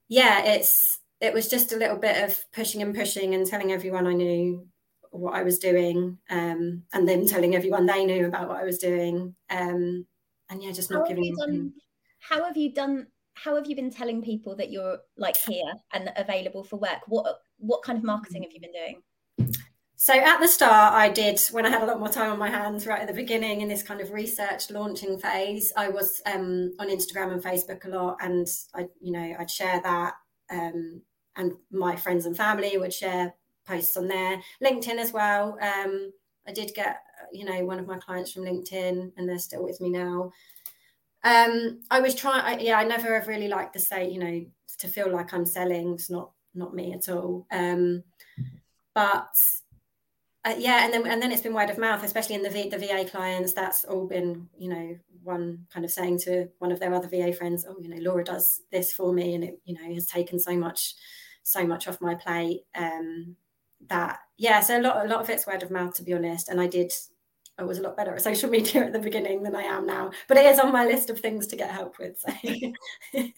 yeah, 0.08 0.44
it's 0.44 0.98
it 1.20 1.34
was 1.34 1.48
just 1.48 1.72
a 1.72 1.76
little 1.76 1.98
bit 1.98 2.24
of 2.24 2.42
pushing 2.52 2.80
and 2.80 2.94
pushing 2.94 3.34
and 3.34 3.46
telling 3.46 3.70
everyone 3.70 4.06
I 4.06 4.14
knew 4.14 4.66
what 5.10 5.34
I 5.34 5.42
was 5.42 5.58
doing, 5.58 6.16
um, 6.30 6.84
and 6.94 7.06
then 7.06 7.26
telling 7.26 7.54
everyone 7.54 7.84
they 7.84 8.06
knew 8.06 8.26
about 8.26 8.48
what 8.48 8.60
I 8.60 8.64
was 8.64 8.78
doing. 8.78 9.34
Um, 9.50 10.06
and 10.52 10.62
yeah, 10.62 10.70
just 10.70 10.90
not 10.90 11.00
how 11.00 11.06
giving. 11.08 11.34
Done, 11.34 11.72
how 12.20 12.44
have 12.44 12.56
you 12.56 12.72
done? 12.72 13.08
How 13.34 13.56
have 13.56 13.66
you 13.66 13.74
been 13.74 13.90
telling 13.90 14.22
people 14.22 14.54
that 14.56 14.70
you're 14.70 14.98
like 15.16 15.36
here 15.36 15.72
and 15.92 16.12
available 16.16 16.62
for 16.62 16.76
work? 16.76 17.00
What 17.08 17.40
what 17.58 17.82
kind 17.82 17.98
of 17.98 18.04
marketing 18.04 18.42
have 18.42 18.52
you 18.52 18.60
been 18.60 18.72
doing? 18.72 19.02
So 19.96 20.14
at 20.14 20.40
the 20.40 20.48
start, 20.48 20.94
I 20.94 21.08
did 21.08 21.40
when 21.52 21.64
I 21.64 21.70
had 21.70 21.82
a 21.82 21.86
lot 21.86 22.00
more 22.00 22.08
time 22.08 22.30
on 22.32 22.38
my 22.38 22.50
hands 22.50 22.86
right 22.86 23.00
at 23.00 23.06
the 23.06 23.14
beginning 23.14 23.60
in 23.60 23.68
this 23.68 23.84
kind 23.84 24.00
of 24.00 24.10
research 24.10 24.68
launching 24.70 25.18
phase. 25.18 25.72
I 25.76 25.88
was 25.88 26.20
um, 26.26 26.72
on 26.80 26.88
Instagram 26.88 27.32
and 27.32 27.42
Facebook 27.42 27.84
a 27.84 27.88
lot, 27.88 28.16
and 28.20 28.46
I, 28.74 28.88
you 29.00 29.12
know, 29.12 29.34
I'd 29.38 29.50
share 29.50 29.80
that. 29.82 30.14
Um, 30.50 31.02
and 31.36 31.52
my 31.70 31.96
friends 31.96 32.26
and 32.26 32.36
family 32.36 32.76
would 32.76 32.92
share 32.92 33.34
posts 33.64 33.96
on 33.96 34.08
there. 34.08 34.40
LinkedIn 34.62 34.98
as 34.98 35.12
well. 35.12 35.56
Um, 35.62 36.12
I 36.46 36.52
did 36.52 36.74
get, 36.74 36.96
you 37.32 37.44
know, 37.44 37.64
one 37.64 37.78
of 37.78 37.86
my 37.86 37.98
clients 37.98 38.32
from 38.32 38.44
LinkedIn, 38.44 39.12
and 39.16 39.28
they're 39.28 39.38
still 39.38 39.62
with 39.62 39.80
me 39.80 39.90
now. 39.90 40.32
Um, 41.24 41.80
I 41.90 42.00
was 42.00 42.14
trying. 42.14 42.60
Yeah, 42.60 42.78
I 42.78 42.84
never 42.84 43.14
have 43.18 43.28
really 43.28 43.48
liked 43.48 43.74
to 43.74 43.80
say, 43.80 44.10
you 44.10 44.18
know, 44.18 44.44
to 44.78 44.88
feel 44.88 45.10
like 45.10 45.32
I'm 45.32 45.46
selling. 45.46 45.94
It's 45.94 46.10
not 46.10 46.30
not 46.54 46.74
me 46.74 46.92
at 46.92 47.08
all. 47.08 47.46
Um, 47.50 48.02
but 48.94 49.34
uh, 50.44 50.54
yeah, 50.58 50.84
and 50.84 50.92
then 50.92 51.06
and 51.06 51.22
then 51.22 51.32
it's 51.32 51.42
been 51.42 51.54
word 51.54 51.70
of 51.70 51.78
mouth, 51.78 52.02
especially 52.02 52.34
in 52.34 52.42
the 52.42 52.50
v, 52.50 52.68
the 52.68 52.78
VA 52.78 53.04
clients. 53.08 53.52
That's 53.52 53.84
all 53.84 54.06
been, 54.06 54.48
you 54.58 54.68
know, 54.68 54.98
one 55.22 55.66
kind 55.72 55.84
of 55.84 55.90
saying 55.90 56.18
to 56.20 56.48
one 56.58 56.72
of 56.72 56.80
their 56.80 56.92
other 56.92 57.08
VA 57.08 57.32
friends, 57.32 57.64
"Oh, 57.68 57.76
you 57.80 57.88
know, 57.88 58.00
Laura 58.00 58.24
does 58.24 58.62
this 58.70 58.92
for 58.92 59.12
me, 59.12 59.34
and 59.34 59.44
it, 59.44 59.60
you 59.64 59.74
know, 59.74 59.94
has 59.94 60.06
taken 60.06 60.38
so 60.38 60.56
much." 60.56 60.94
so 61.42 61.66
much 61.66 61.88
off 61.88 62.00
my 62.00 62.14
plate 62.14 62.62
um, 62.74 63.36
that 63.88 64.20
yeah 64.38 64.60
so 64.60 64.80
a 64.80 64.82
lot 64.82 65.04
a 65.04 65.08
lot 65.08 65.20
of 65.20 65.28
it's 65.28 65.46
word 65.46 65.62
of 65.62 65.70
mouth 65.70 65.94
to 65.94 66.02
be 66.02 66.12
honest 66.12 66.48
and 66.48 66.60
i 66.60 66.66
did 66.66 66.92
i 67.58 67.64
was 67.64 67.78
a 67.78 67.82
lot 67.82 67.96
better 67.96 68.14
at 68.14 68.22
social 68.30 68.50
media 68.50 68.84
at 68.84 68.92
the 68.92 68.98
beginning 68.98 69.42
than 69.42 69.54
i 69.54 69.62
am 69.62 69.86
now 69.86 70.10
but 70.28 70.36
it 70.36 70.46
is 70.46 70.58
on 70.58 70.72
my 70.72 70.84
list 70.84 71.10
of 71.10 71.20
things 71.20 71.46
to 71.46 71.56
get 71.56 71.70
help 71.70 71.98
with 71.98 72.18
so. 72.18 72.32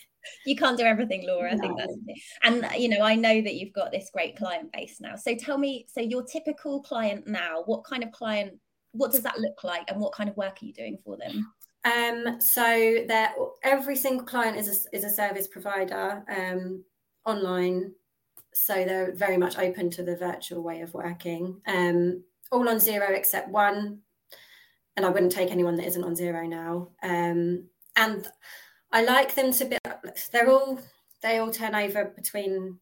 You 0.46 0.56
can't 0.56 0.78
do 0.78 0.84
everything 0.84 1.26
laura 1.26 1.52
i 1.52 1.56
think 1.58 1.76
that's 1.76 1.92
it. 1.92 2.22
and 2.44 2.66
you 2.80 2.88
know 2.88 3.04
i 3.04 3.14
know 3.14 3.42
that 3.42 3.56
you've 3.56 3.74
got 3.74 3.92
this 3.92 4.08
great 4.10 4.36
client 4.36 4.72
base 4.72 4.98
now. 4.98 5.16
So 5.16 5.34
tell 5.34 5.58
me 5.58 5.86
so 5.92 6.00
your 6.00 6.22
typical 6.22 6.80
client 6.82 7.26
now 7.26 7.62
what 7.66 7.84
kind 7.84 8.02
of 8.02 8.10
client 8.10 8.54
what 8.94 9.10
does 9.12 9.22
that 9.22 9.38
look 9.38 9.64
like 9.64 9.90
and 9.90 10.00
what 10.00 10.12
kind 10.12 10.30
of 10.30 10.36
work 10.36 10.58
are 10.62 10.64
you 10.64 10.72
doing 10.72 10.98
for 11.04 11.16
them? 11.16 11.52
Um, 11.84 12.40
so 12.40 13.04
that 13.08 13.34
every 13.62 13.96
single 13.96 14.24
client 14.24 14.56
is 14.56 14.68
a, 14.68 14.96
is 14.96 15.04
a 15.04 15.10
service 15.10 15.48
provider 15.48 16.24
um, 16.34 16.82
online, 17.26 17.92
so 18.54 18.72
they're 18.84 19.14
very 19.14 19.36
much 19.36 19.58
open 19.58 19.90
to 19.90 20.02
the 20.02 20.16
virtual 20.16 20.62
way 20.62 20.80
of 20.80 20.94
working. 20.94 21.60
Um, 21.66 22.22
all 22.54 22.68
on 22.68 22.76
Xero 22.76 23.10
except 23.10 23.48
one, 23.48 24.00
and 24.96 25.04
I 25.04 25.08
wouldn't 25.08 25.32
take 25.32 25.50
anyone 25.50 25.76
that 25.76 25.86
isn't 25.86 26.04
on 26.04 26.14
Xero 26.14 26.48
now. 26.48 26.90
Um, 27.02 27.64
and 27.96 28.26
I 28.92 29.02
like 29.02 29.34
them 29.34 29.52
to 29.52 29.64
be. 29.64 29.78
They're 30.32 30.50
all 30.50 30.78
they 31.22 31.38
all 31.38 31.50
turn 31.50 31.74
over 31.74 32.04
between 32.04 32.78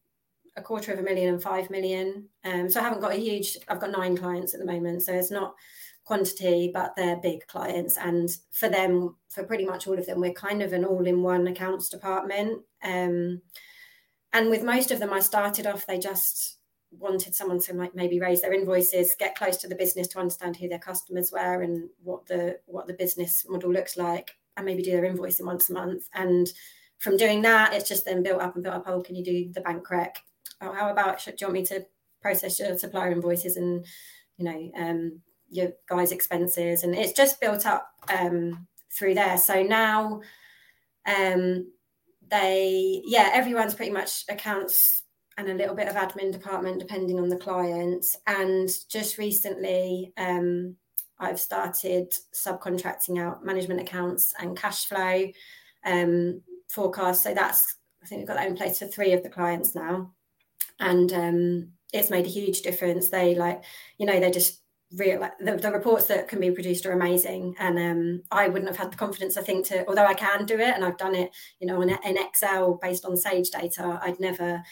a 0.56 0.62
quarter 0.62 0.92
of 0.92 0.98
a 0.98 1.02
million 1.02 1.32
and 1.32 1.42
five 1.42 1.70
million. 1.70 2.28
Um, 2.44 2.68
so 2.68 2.80
I 2.80 2.82
haven't 2.82 3.00
got 3.00 3.12
a 3.12 3.16
huge. 3.16 3.56
I've 3.68 3.80
got 3.80 3.90
nine 3.90 4.16
clients 4.16 4.54
at 4.54 4.60
the 4.60 4.66
moment, 4.66 5.02
so 5.02 5.12
it's 5.12 5.30
not 5.30 5.54
quantity, 6.04 6.70
but 6.72 6.94
they're 6.96 7.16
big 7.16 7.46
clients. 7.46 7.96
And 7.96 8.28
for 8.50 8.68
them, 8.68 9.16
for 9.28 9.44
pretty 9.44 9.64
much 9.64 9.86
all 9.86 9.98
of 9.98 10.06
them, 10.06 10.20
we're 10.20 10.32
kind 10.32 10.62
of 10.62 10.72
an 10.72 10.84
all-in-one 10.84 11.46
accounts 11.46 11.88
department. 11.88 12.62
Um, 12.82 13.40
and 14.32 14.50
with 14.50 14.64
most 14.64 14.90
of 14.90 14.98
them, 14.98 15.12
I 15.12 15.20
started 15.20 15.66
off, 15.66 15.86
they 15.86 15.98
just 15.98 16.58
wanted 16.98 17.34
someone 17.34 17.60
to 17.60 17.74
like 17.74 17.94
maybe 17.94 18.20
raise 18.20 18.42
their 18.42 18.52
invoices, 18.52 19.16
get 19.18 19.34
close 19.34 19.56
to 19.58 19.68
the 19.68 19.74
business 19.74 20.08
to 20.08 20.18
understand 20.18 20.56
who 20.56 20.68
their 20.68 20.78
customers 20.78 21.30
were 21.32 21.62
and 21.62 21.88
what 22.02 22.26
the 22.26 22.58
what 22.66 22.86
the 22.86 22.94
business 22.94 23.44
model 23.48 23.72
looks 23.72 23.96
like, 23.96 24.36
and 24.56 24.66
maybe 24.66 24.82
do 24.82 24.92
their 24.92 25.10
invoicing 25.10 25.46
once 25.46 25.70
a 25.70 25.72
month. 25.72 26.08
And 26.14 26.52
from 26.98 27.16
doing 27.16 27.42
that, 27.42 27.74
it's 27.74 27.88
just 27.88 28.04
then 28.04 28.22
built 28.22 28.42
up 28.42 28.54
and 28.54 28.62
built 28.62 28.76
up. 28.76 28.84
Oh, 28.86 29.02
can 29.02 29.16
you 29.16 29.24
do 29.24 29.50
the 29.52 29.60
bank 29.60 29.88
rec? 29.90 30.18
Oh, 30.60 30.72
how 30.72 30.90
about 30.90 31.24
do 31.24 31.32
you 31.40 31.46
want 31.46 31.54
me 31.54 31.66
to 31.66 31.84
process 32.20 32.60
your 32.60 32.78
supplier 32.78 33.10
invoices 33.10 33.56
and 33.56 33.84
you 34.36 34.44
know 34.44 34.70
um, 34.76 35.20
your 35.50 35.70
guys' 35.88 36.12
expenses? 36.12 36.84
And 36.84 36.94
it's 36.94 37.12
just 37.12 37.40
built 37.40 37.66
up 37.66 37.90
um, 38.08 38.66
through 38.92 39.14
there. 39.14 39.38
So 39.38 39.62
now 39.62 40.20
um, 41.06 41.72
they 42.30 43.02
yeah 43.04 43.30
everyone's 43.32 43.74
pretty 43.74 43.92
much 43.92 44.24
accounts 44.28 45.01
and 45.38 45.48
a 45.48 45.54
little 45.54 45.74
bit 45.74 45.88
of 45.88 45.94
admin 45.94 46.32
department 46.32 46.78
depending 46.78 47.18
on 47.18 47.28
the 47.28 47.36
clients. 47.36 48.16
and 48.26 48.68
just 48.88 49.18
recently 49.18 50.12
um, 50.16 50.74
i've 51.20 51.40
started 51.40 52.12
subcontracting 52.34 53.18
out 53.18 53.44
management 53.44 53.80
accounts 53.80 54.34
and 54.38 54.56
cash 54.56 54.86
flow 54.86 55.26
um, 55.84 56.40
forecast 56.68 57.22
so 57.22 57.34
that's 57.34 57.76
i 58.02 58.06
think 58.06 58.20
we've 58.20 58.28
got 58.28 58.36
that 58.36 58.48
in 58.48 58.56
place 58.56 58.78
for 58.78 58.86
three 58.86 59.12
of 59.12 59.22
the 59.22 59.28
clients 59.28 59.74
now. 59.74 60.12
And 60.80 61.12
um, 61.12 61.68
it's 61.92 62.10
made 62.10 62.26
a 62.26 62.30
huge 62.30 62.62
difference. 62.62 63.08
They 63.08 63.34
like 63.34 63.62
you 63.98 64.06
know 64.06 64.18
they 64.18 64.30
just 64.30 64.60
real 64.96 65.20
like 65.20 65.38
the, 65.38 65.56
the 65.56 65.70
reports 65.70 66.06
that 66.06 66.28
can 66.28 66.40
be 66.40 66.50
produced 66.50 66.84
are 66.86 66.92
amazing. 66.92 67.54
And 67.58 67.78
um, 67.78 68.22
i 68.30 68.48
wouldn't 68.48 68.68
have 68.68 68.76
had 68.76 68.92
the 68.92 68.96
confidence 68.96 69.36
i 69.36 69.42
think 69.42 69.66
to 69.66 69.86
although 69.86 70.06
i 70.06 70.14
can 70.14 70.44
do 70.44 70.58
it 70.58 70.74
and 70.74 70.84
i've 70.84 70.98
done 70.98 71.14
it 71.14 71.30
you 71.60 71.66
know 71.66 71.80
in 71.80 71.90
excel 72.04 72.78
based 72.82 73.04
on 73.04 73.16
sage 73.16 73.50
data 73.50 73.98
i'd 74.02 74.20
never 74.20 74.62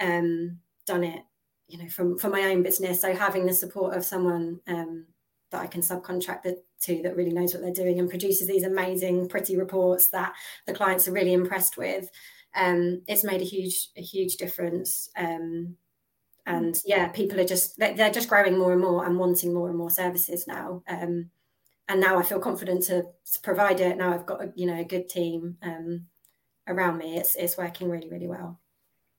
um, 0.00 0.58
done 0.86 1.04
it 1.04 1.22
you 1.68 1.78
know 1.78 1.88
from 1.88 2.18
from 2.18 2.32
my 2.32 2.44
own 2.44 2.62
business. 2.62 3.00
So 3.00 3.14
having 3.14 3.46
the 3.46 3.54
support 3.54 3.96
of 3.96 4.04
someone 4.04 4.60
um, 4.66 5.06
that 5.50 5.62
i 5.62 5.66
can 5.66 5.80
subcontract 5.80 6.42
the, 6.42 6.60
to 6.80 7.00
that 7.02 7.16
really 7.16 7.32
knows 7.32 7.54
what 7.54 7.62
they're 7.62 7.72
doing 7.72 7.98
and 8.00 8.10
produces 8.10 8.48
these 8.48 8.64
amazing 8.64 9.28
pretty 9.28 9.56
reports 9.56 10.10
that 10.10 10.32
the 10.66 10.74
clients 10.74 11.06
are 11.06 11.12
really 11.12 11.32
impressed 11.32 11.76
with 11.76 12.10
um, 12.56 13.02
it's 13.06 13.24
made 13.24 13.42
a 13.42 13.44
huge 13.44 13.90
a 13.96 14.02
huge 14.02 14.36
difference. 14.36 15.08
Um, 15.16 15.76
and 16.48 16.80
yeah 16.84 17.08
people 17.08 17.40
are 17.40 17.44
just 17.44 17.76
they're 17.76 18.10
just 18.10 18.28
growing 18.28 18.56
more 18.56 18.72
and 18.72 18.80
more 18.80 19.04
and 19.04 19.18
wanting 19.18 19.52
more 19.52 19.68
and 19.68 19.76
more 19.76 19.90
services 19.90 20.46
now. 20.46 20.82
Um, 20.88 21.30
and 21.88 22.00
now 22.00 22.18
i 22.18 22.22
feel 22.22 22.40
confident 22.40 22.84
to, 22.84 23.02
to, 23.02 23.40
provide 23.42 23.80
it. 23.80 23.96
Now 23.96 24.14
i've 24.14 24.26
got 24.26 24.42
a, 24.42 24.52
you 24.54 24.66
know 24.66 24.78
a 24.78 24.84
good 24.84 25.08
team 25.08 25.56
um, 25.62 26.06
around 26.68 26.98
me. 26.98 27.16
It's 27.18 27.34
it's 27.36 27.58
working 27.58 27.90
really 27.90 28.08
really 28.08 28.28
well 28.28 28.60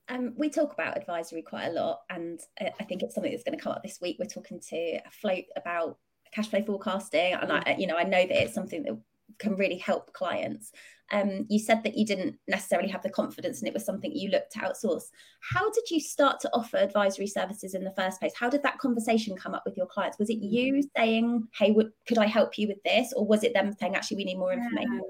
um, 0.08 0.34
we 0.36 0.48
talk 0.48 0.72
about 0.72 0.96
advisory 0.96 1.42
quite 1.42 1.66
a 1.66 1.72
lot 1.72 2.00
and 2.10 2.40
uh, 2.60 2.70
i 2.80 2.84
think 2.84 3.02
it's 3.02 3.14
something 3.14 3.32
that's 3.32 3.44
going 3.44 3.56
to 3.56 3.62
come 3.62 3.72
up 3.72 3.82
this 3.82 3.98
week 4.00 4.16
we're 4.18 4.26
talking 4.26 4.60
to 4.60 4.76
a 4.76 5.10
float 5.10 5.44
about 5.56 5.98
cash 6.32 6.48
flow 6.48 6.62
forecasting 6.62 7.34
and 7.34 7.52
i 7.52 7.76
you 7.78 7.86
know 7.86 7.96
i 7.96 8.04
know 8.04 8.26
that 8.26 8.42
it's 8.42 8.54
something 8.54 8.82
that 8.82 8.98
can 9.38 9.56
really 9.56 9.76
help 9.78 10.12
clients. 10.12 10.72
Um, 11.10 11.46
you 11.48 11.58
said 11.58 11.82
that 11.84 11.96
you 11.96 12.04
didn't 12.04 12.36
necessarily 12.48 12.88
have 12.88 13.02
the 13.02 13.10
confidence 13.10 13.58
and 13.58 13.68
it 13.68 13.72
was 13.74 13.84
something 13.84 14.12
you 14.12 14.30
looked 14.30 14.52
to 14.52 14.58
outsource. 14.58 15.04
How 15.40 15.70
did 15.70 15.90
you 15.90 16.00
start 16.00 16.38
to 16.40 16.50
offer 16.52 16.76
advisory 16.76 17.26
services 17.26 17.74
in 17.74 17.82
the 17.82 17.94
first 17.96 18.20
place? 18.20 18.32
How 18.38 18.50
did 18.50 18.62
that 18.62 18.78
conversation 18.78 19.36
come 19.36 19.54
up 19.54 19.62
with 19.64 19.76
your 19.76 19.86
clients? 19.86 20.18
Was 20.18 20.28
it 20.28 20.38
you 20.38 20.74
mm. 20.74 20.82
saying, 20.96 21.48
hey, 21.54 21.68
w- 21.68 21.90
could 22.06 22.18
I 22.18 22.26
help 22.26 22.58
you 22.58 22.68
with 22.68 22.82
this? 22.84 23.12
Or 23.14 23.26
was 23.26 23.42
it 23.42 23.54
them 23.54 23.72
saying, 23.72 23.94
actually, 23.94 24.18
we 24.18 24.24
need 24.24 24.38
more 24.38 24.52
information? 24.52 25.00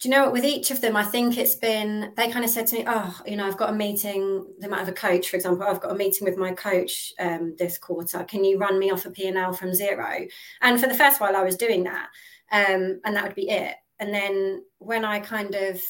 Do 0.00 0.08
you 0.08 0.14
know 0.14 0.24
what? 0.24 0.32
With 0.32 0.44
each 0.44 0.70
of 0.70 0.80
them, 0.80 0.96
I 0.96 1.04
think 1.04 1.36
it's 1.36 1.54
been, 1.54 2.12
they 2.16 2.30
kind 2.30 2.44
of 2.44 2.50
said 2.50 2.66
to 2.68 2.76
me, 2.76 2.84
oh, 2.86 3.20
you 3.26 3.36
know, 3.36 3.46
I've 3.46 3.58
got 3.58 3.70
a 3.70 3.74
meeting, 3.74 4.46
they 4.58 4.66
might 4.66 4.78
have 4.78 4.88
a 4.88 4.92
coach, 4.92 5.28
for 5.28 5.36
example, 5.36 5.66
I've 5.66 5.80
got 5.80 5.92
a 5.92 5.94
meeting 5.94 6.24
with 6.24 6.38
my 6.38 6.52
coach 6.52 7.12
um, 7.18 7.54
this 7.58 7.76
quarter. 7.76 8.24
Can 8.24 8.42
you 8.42 8.56
run 8.56 8.78
me 8.78 8.90
off 8.90 9.04
a 9.04 9.10
P&L 9.10 9.52
from 9.52 9.72
Xero? 9.72 10.30
And 10.62 10.80
for 10.80 10.86
the 10.86 10.94
first 10.94 11.20
while, 11.20 11.36
I 11.36 11.42
was 11.42 11.56
doing 11.56 11.84
that. 11.84 12.08
Um, 12.50 13.00
and 13.04 13.14
that 13.14 13.24
would 13.24 13.34
be 13.34 13.50
it 13.50 13.76
and 14.00 14.12
then 14.14 14.64
when 14.78 15.04
I 15.04 15.20
kind 15.20 15.54
of 15.54 15.80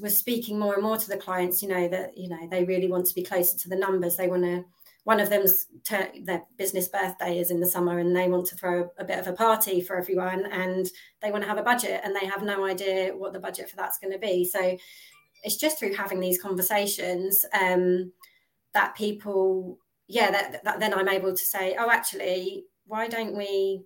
was 0.00 0.16
speaking 0.16 0.58
more 0.58 0.74
and 0.74 0.82
more 0.82 0.96
to 0.96 1.08
the 1.08 1.18
clients, 1.18 1.62
you 1.62 1.68
know, 1.68 1.86
that, 1.88 2.16
you 2.16 2.28
know, 2.28 2.48
they 2.50 2.64
really 2.64 2.88
want 2.88 3.06
to 3.06 3.14
be 3.14 3.22
closer 3.22 3.56
to 3.58 3.68
the 3.68 3.76
numbers. 3.76 4.16
They 4.16 4.26
want 4.26 4.42
to, 4.42 4.64
one 5.04 5.20
of 5.20 5.30
them's 5.30 5.66
ter- 5.84 6.12
their 6.24 6.42
business 6.56 6.88
birthday 6.88 7.38
is 7.38 7.50
in 7.50 7.60
the 7.60 7.66
summer 7.66 7.98
and 7.98 8.14
they 8.14 8.28
want 8.28 8.46
to 8.46 8.56
throw 8.56 8.90
a 8.98 9.04
bit 9.04 9.18
of 9.18 9.26
a 9.26 9.32
party 9.32 9.80
for 9.80 9.96
everyone 9.96 10.46
and 10.46 10.88
they 11.22 11.30
want 11.30 11.42
to 11.42 11.48
have 11.48 11.58
a 11.58 11.62
budget 11.62 12.02
and 12.04 12.14
they 12.14 12.26
have 12.26 12.42
no 12.42 12.64
idea 12.64 13.16
what 13.16 13.32
the 13.32 13.40
budget 13.40 13.70
for 13.70 13.76
that's 13.76 13.98
going 13.98 14.12
to 14.12 14.18
be. 14.18 14.44
So 14.44 14.76
it's 15.44 15.56
just 15.56 15.78
through 15.78 15.94
having 15.94 16.20
these 16.20 16.40
conversations 16.40 17.44
um, 17.58 18.12
that 18.74 18.96
people, 18.96 19.78
yeah, 20.08 20.30
that, 20.30 20.64
that 20.64 20.80
then 20.80 20.92
I'm 20.92 21.08
able 21.08 21.32
to 21.32 21.44
say, 21.44 21.76
oh, 21.78 21.90
actually, 21.90 22.66
why 22.86 23.08
don't 23.08 23.36
we 23.36 23.84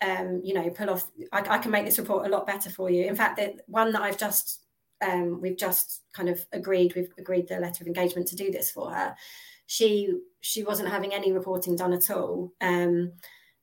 um, 0.00 0.40
you 0.44 0.54
know, 0.54 0.70
pull 0.70 0.90
off. 0.90 1.10
I, 1.32 1.40
I, 1.40 1.58
can 1.58 1.72
make 1.72 1.84
this 1.84 1.98
report 1.98 2.26
a 2.26 2.30
lot 2.30 2.46
better 2.46 2.70
for 2.70 2.88
you. 2.88 3.06
In 3.06 3.16
fact, 3.16 3.36
the 3.36 3.56
one 3.66 3.92
that 3.92 4.02
I've 4.02 4.18
just 4.18 4.60
um, 5.00 5.40
we've 5.40 5.56
just 5.56 6.02
kind 6.12 6.28
of 6.28 6.44
agreed 6.52 6.94
we've 6.94 7.12
agreed 7.18 7.48
the 7.48 7.58
letter 7.58 7.82
of 7.82 7.86
engagement 7.86 8.28
to 8.28 8.36
do 8.36 8.50
this 8.50 8.70
for 8.70 8.90
her. 8.90 9.14
She 9.68 10.12
she 10.40 10.64
wasn't 10.64 10.88
having 10.88 11.14
any 11.14 11.30
reporting 11.30 11.76
done 11.76 11.92
at 11.92 12.10
all. 12.10 12.52
Um, 12.60 13.12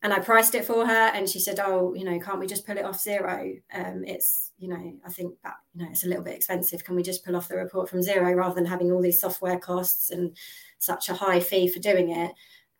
and 0.03 0.13
I 0.13 0.19
priced 0.19 0.53
it 0.53 0.65
for 0.65 0.85
her, 0.85 1.11
and 1.13 1.27
she 1.27 1.39
said, 1.39 1.59
"Oh, 1.59 1.93
you 1.95 2.05
know, 2.05 2.19
can't 2.19 2.39
we 2.39 2.45
just 2.47 2.65
pull 2.65 2.77
it 2.77 2.85
off 2.85 3.03
Xero? 3.03 3.59
Um, 3.73 4.03
it's, 4.05 4.51
you 4.59 4.69
know, 4.69 4.93
I 5.03 5.09
think 5.09 5.33
that 5.43 5.55
you 5.73 5.83
know 5.83 5.89
it's 5.91 6.05
a 6.05 6.07
little 6.07 6.23
bit 6.23 6.35
expensive. 6.35 6.85
Can 6.85 6.95
we 6.95 7.01
just 7.03 7.25
pull 7.25 7.35
off 7.35 7.47
the 7.47 7.57
report 7.57 7.89
from 7.89 8.01
Xero 8.01 8.35
rather 8.35 8.55
than 8.55 8.65
having 8.65 8.91
all 8.91 9.01
these 9.01 9.19
software 9.19 9.57
costs 9.57 10.11
and 10.11 10.37
such 10.79 11.09
a 11.09 11.15
high 11.15 11.39
fee 11.39 11.67
for 11.67 11.79
doing 11.79 12.11
it?" 12.11 12.31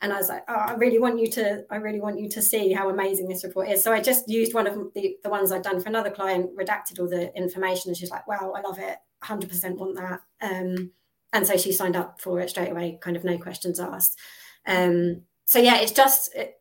and 0.01 0.13
I 0.13 0.17
was 0.17 0.29
like, 0.29 0.43
oh, 0.47 0.53
I 0.53 0.73
really 0.73 0.99
want 0.99 1.19
you 1.19 1.27
to, 1.31 1.63
I 1.71 1.77
really 1.77 2.01
want 2.01 2.19
you 2.19 2.29
to 2.29 2.41
see 2.41 2.73
how 2.73 2.89
amazing 2.89 3.27
this 3.27 3.43
report 3.43 3.69
is. 3.69 3.83
So 3.83 3.93
I 3.93 4.01
just 4.01 4.29
used 4.29 4.53
one 4.53 4.67
of 4.67 4.75
the, 4.93 5.17
the 5.23 5.29
ones 5.29 5.51
I'd 5.51 5.63
done 5.63 5.79
for 5.79 5.89
another 5.89 6.11
client, 6.11 6.55
redacted 6.55 6.99
all 6.99 7.07
the 7.07 7.33
information, 7.35 7.89
and 7.89 7.97
she's 7.97 8.11
like, 8.11 8.27
wow, 8.27 8.53
I 8.55 8.61
love 8.61 8.77
it, 8.77 8.97
100% 9.23 9.77
want 9.77 9.95
that. 9.95 10.19
Um, 10.41 10.91
and 11.35 11.45
so 11.45 11.57
she 11.57 11.73
signed 11.73 11.97
up 11.97 12.21
for 12.21 12.39
it 12.39 12.49
straight 12.49 12.71
away, 12.71 12.97
kind 13.01 13.17
of 13.17 13.25
no 13.25 13.37
questions 13.37 13.77
asked. 13.77 14.17
Um, 14.65 15.23
so 15.43 15.59
yeah, 15.59 15.79
it's 15.79 15.91
just 15.91 16.33
it, 16.33 16.57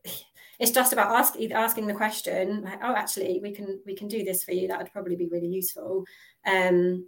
it's 0.58 0.72
just 0.72 0.92
about 0.92 1.14
ask, 1.14 1.36
asking 1.52 1.86
the 1.86 1.94
question, 1.94 2.62
like, 2.62 2.80
oh, 2.82 2.94
actually, 2.94 3.38
we 3.40 3.52
can 3.52 3.80
we 3.86 3.94
can 3.94 4.08
do 4.08 4.24
this 4.24 4.42
for 4.42 4.50
you. 4.50 4.66
That 4.66 4.78
would 4.78 4.92
probably 4.92 5.14
be 5.14 5.28
really 5.28 5.46
useful. 5.46 6.04
Um, 6.44 7.06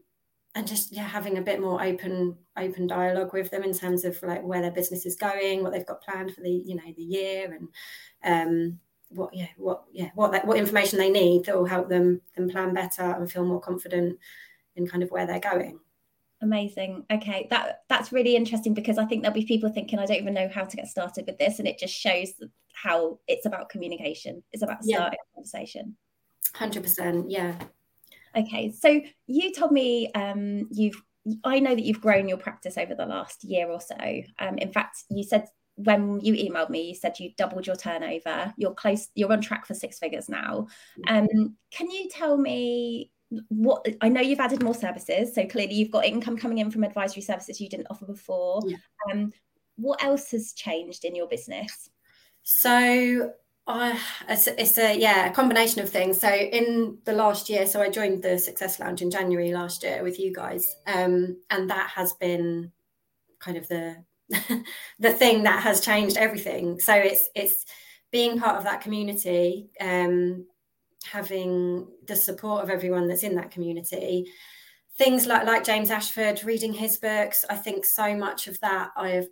and 0.54 0.66
just 0.66 0.90
yeah 0.90 1.02
having 1.02 1.36
a 1.36 1.42
bit 1.42 1.60
more 1.60 1.84
open 1.84 2.34
open 2.56 2.86
dialogue 2.86 3.34
with 3.34 3.50
them 3.50 3.62
in 3.62 3.74
terms 3.74 4.06
of 4.06 4.20
like 4.22 4.42
where 4.42 4.62
their 4.62 4.70
business 4.70 5.04
is 5.04 5.14
going 5.14 5.62
what 5.62 5.70
they've 5.70 5.84
got 5.84 6.02
planned 6.02 6.34
for 6.34 6.40
the 6.40 6.50
you 6.50 6.74
know 6.74 6.94
the 6.96 7.02
year 7.02 7.52
and 7.52 7.68
um 8.24 8.78
what 9.10 9.34
yeah 9.34 9.48
what 9.58 9.84
yeah 9.92 10.08
what 10.14 10.32
that, 10.32 10.46
what 10.46 10.56
information 10.56 10.98
they 10.98 11.10
need 11.10 11.44
that 11.44 11.54
will 11.54 11.66
help 11.66 11.90
them 11.90 12.22
them 12.36 12.48
plan 12.48 12.72
better 12.72 13.02
and 13.02 13.30
feel 13.30 13.44
more 13.44 13.60
confident 13.60 14.18
in 14.76 14.86
kind 14.86 15.02
of 15.02 15.10
where 15.10 15.26
they're 15.26 15.38
going 15.38 15.78
amazing 16.42 17.04
okay 17.10 17.46
that 17.50 17.80
that's 17.88 18.12
really 18.12 18.36
interesting 18.36 18.74
because 18.74 18.98
i 18.98 19.04
think 19.04 19.22
there'll 19.22 19.34
be 19.34 19.44
people 19.44 19.70
thinking 19.70 19.98
i 19.98 20.04
don't 20.04 20.20
even 20.20 20.34
know 20.34 20.48
how 20.54 20.64
to 20.64 20.76
get 20.76 20.86
started 20.86 21.24
with 21.26 21.38
this 21.38 21.58
and 21.58 21.66
it 21.66 21.78
just 21.78 21.94
shows 21.94 22.32
how 22.74 23.18
it's 23.26 23.46
about 23.46 23.70
communication 23.70 24.42
it's 24.52 24.62
about 24.62 24.84
starting 24.84 25.18
yeah. 25.18 25.32
a 25.32 25.34
conversation 25.34 25.96
100% 26.54 27.24
yeah 27.28 27.54
Okay, 28.36 28.70
so 28.70 29.00
you 29.26 29.52
told 29.52 29.72
me 29.72 30.10
um, 30.14 30.68
you've 30.70 31.02
I 31.42 31.58
know 31.58 31.74
that 31.74 31.82
you've 31.82 32.00
grown 32.00 32.28
your 32.28 32.38
practice 32.38 32.78
over 32.78 32.94
the 32.94 33.06
last 33.06 33.42
year 33.42 33.68
or 33.68 33.80
so. 33.80 33.96
Um, 34.38 34.58
in 34.58 34.72
fact, 34.72 34.98
you 35.10 35.24
said 35.24 35.46
when 35.74 36.20
you 36.20 36.34
emailed 36.34 36.70
me, 36.70 36.88
you 36.88 36.94
said 36.94 37.18
you 37.18 37.32
doubled 37.36 37.66
your 37.66 37.74
turnover. 37.74 38.54
You're 38.56 38.74
close. 38.74 39.08
You're 39.14 39.32
on 39.32 39.40
track 39.40 39.66
for 39.66 39.74
six 39.74 39.98
figures 39.98 40.28
now. 40.28 40.68
Um, 41.08 41.56
can 41.72 41.90
you 41.90 42.08
tell 42.10 42.36
me 42.36 43.10
what? 43.48 43.86
I 44.00 44.08
know 44.08 44.20
you've 44.20 44.40
added 44.40 44.62
more 44.62 44.74
services, 44.74 45.34
so 45.34 45.46
clearly 45.46 45.74
you've 45.74 45.90
got 45.90 46.04
income 46.04 46.36
coming 46.36 46.58
in 46.58 46.70
from 46.70 46.84
advisory 46.84 47.22
services 47.22 47.60
you 47.60 47.68
didn't 47.68 47.88
offer 47.90 48.06
before. 48.06 48.62
Yeah. 48.66 48.76
Um, 49.10 49.32
what 49.76 50.02
else 50.02 50.30
has 50.30 50.52
changed 50.52 51.04
in 51.04 51.14
your 51.14 51.28
business? 51.28 51.90
So 52.42 53.32
I, 53.66 54.00
it's, 54.28 54.46
it's, 54.46 54.78
a 54.78 54.96
yeah 54.96 55.26
a 55.26 55.32
combination 55.32 55.82
of 55.82 55.90
things. 55.90 56.20
So 56.20 56.32
in 56.32 56.98
the 57.04 57.12
last 57.12 57.50
year, 57.50 57.66
so 57.66 57.82
I 57.82 57.90
joined 57.90 58.22
the 58.22 58.38
Success 58.38 58.78
Lounge 58.78 59.02
in 59.02 59.10
January 59.10 59.52
last 59.52 59.82
year 59.82 60.02
with 60.02 60.20
you 60.20 60.32
guys, 60.32 60.76
um, 60.86 61.36
and 61.50 61.68
that 61.70 61.90
has 61.90 62.12
been 62.14 62.70
kind 63.40 63.56
of 63.56 63.66
the 63.68 64.04
the 64.98 65.12
thing 65.12 65.42
that 65.44 65.62
has 65.62 65.80
changed 65.80 66.16
everything. 66.16 66.78
So 66.78 66.94
it's 66.94 67.28
it's 67.34 67.64
being 68.12 68.38
part 68.38 68.56
of 68.56 68.64
that 68.64 68.80
community, 68.80 69.70
um, 69.80 70.46
having 71.06 71.86
the 72.06 72.16
support 72.16 72.62
of 72.62 72.70
everyone 72.70 73.08
that's 73.08 73.22
in 73.22 73.34
that 73.36 73.50
community. 73.50 74.30
Things 74.98 75.26
like 75.26 75.46
like 75.46 75.64
James 75.64 75.90
Ashford, 75.90 76.42
reading 76.44 76.72
his 76.72 76.96
books. 76.96 77.44
I 77.50 77.56
think 77.56 77.84
so 77.84 78.14
much 78.16 78.46
of 78.46 78.58
that 78.60 78.90
I've 78.96 79.28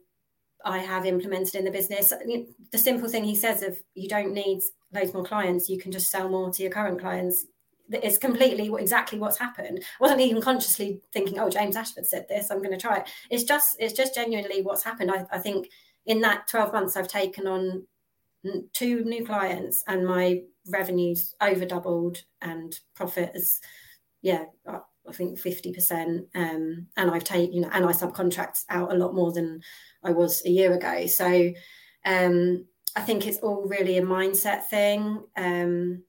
I 0.65 0.79
have 0.79 1.05
implemented 1.05 1.55
in 1.55 1.65
the 1.65 1.71
business. 1.71 2.13
The 2.73 2.79
simple 2.79 3.09
thing 3.09 3.25
he 3.25 3.37
says 3.37 3.63
of 3.63 3.79
you 3.95 4.09
don't 4.09 4.33
need 4.33 4.63
loads 4.93 5.13
more 5.13 5.25
clients, 5.25 5.69
you 5.69 5.79
can 5.79 5.93
just 5.93 6.11
sell 6.11 6.29
more 6.29 6.51
to 6.51 6.63
your 6.63 6.73
current 6.73 7.01
clients. 7.01 7.47
It's 7.91 8.17
completely 8.17 8.73
exactly 8.79 9.19
what's 9.19 9.39
happened. 9.39 9.81
I 9.83 10.03
wasn't 10.03 10.23
even 10.23 10.41
consciously 10.41 11.03
thinking, 11.13 11.39
oh, 11.39 11.51
James 11.51 11.77
Ashford 11.77 12.07
said 12.07 12.27
this, 12.29 12.51
I'm 12.51 12.63
going 12.63 12.71
to 12.71 12.79
try 12.79 12.99
it. 12.99 13.09
It's 13.29 13.45
just, 13.45 13.77
it's 13.79 13.93
just 13.93 14.15
genuinely 14.15 14.63
what's 14.63 14.83
happened. 14.83 15.11
I, 15.11 15.27
I 15.31 15.39
think 15.39 15.69
in 16.07 16.23
that 16.23 16.49
12 16.49 16.73
months, 16.73 16.97
I've 16.97 17.09
taken 17.09 17.47
on 17.47 17.87
two 18.73 19.05
new 19.05 19.25
clients 19.25 19.85
and 19.87 20.07
my 20.07 20.43
revenues 20.68 21.35
over 21.40 21.64
doubled 21.64 22.22
and 22.40 22.79
profit 22.94 23.33
is, 23.35 23.61
yeah, 24.22 24.44
I 24.66 25.12
think 25.12 25.38
50%. 25.38 26.27
Um, 26.35 26.87
and 26.96 27.11
I've 27.11 27.24
taken, 27.24 27.53
you 27.53 27.61
know, 27.62 27.70
and 27.72 27.85
I 27.85 27.92
subcontract 27.92 28.64
out 28.70 28.92
a 28.92 28.96
lot 28.96 29.14
more 29.14 29.33
than 29.33 29.61
I 30.03 30.12
was 30.12 30.44
a 30.44 30.50
year 30.50 30.72
ago. 30.74 31.07
So 31.07 31.53
um, 32.05 32.66
I 32.96 33.00
think 33.00 33.27
it's 33.27 33.38
all 33.38 33.66
really 33.66 33.98
a 33.98 34.03
mindset 34.03 34.64
thing. 34.64 35.22
Um, 35.37 36.03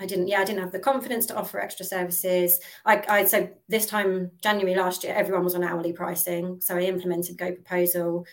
I 0.00 0.06
didn't, 0.06 0.26
yeah, 0.26 0.40
I 0.40 0.44
didn't 0.44 0.62
have 0.62 0.72
the 0.72 0.80
confidence 0.80 1.26
to 1.26 1.36
offer 1.36 1.60
extra 1.60 1.86
services. 1.86 2.60
I, 2.84 3.02
I 3.08 3.24
so 3.26 3.48
this 3.68 3.86
time 3.86 4.32
January 4.42 4.76
last 4.76 5.04
year, 5.04 5.14
everyone 5.14 5.44
was 5.44 5.54
on 5.54 5.62
hourly 5.62 5.92
pricing, 5.92 6.60
so 6.60 6.76
I 6.76 6.82
implemented 6.82 7.38
Go 7.38 7.52
Proposal. 7.52 8.26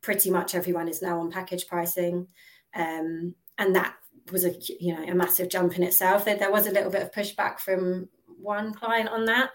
Pretty 0.00 0.30
much 0.30 0.54
everyone 0.54 0.88
is 0.88 1.02
now 1.02 1.20
on 1.20 1.30
package 1.30 1.68
pricing, 1.68 2.26
um, 2.74 3.34
and 3.58 3.76
that 3.76 3.94
was 4.32 4.44
a 4.44 4.54
you 4.80 4.94
know 4.94 5.02
a 5.02 5.14
massive 5.14 5.48
jump 5.48 5.76
in 5.76 5.82
itself. 5.82 6.24
There, 6.24 6.36
there 6.36 6.52
was 6.52 6.66
a 6.66 6.72
little 6.72 6.90
bit 6.90 7.02
of 7.02 7.12
pushback 7.12 7.58
from 7.58 8.08
one 8.40 8.72
client 8.72 9.08
on 9.08 9.24
that, 9.26 9.50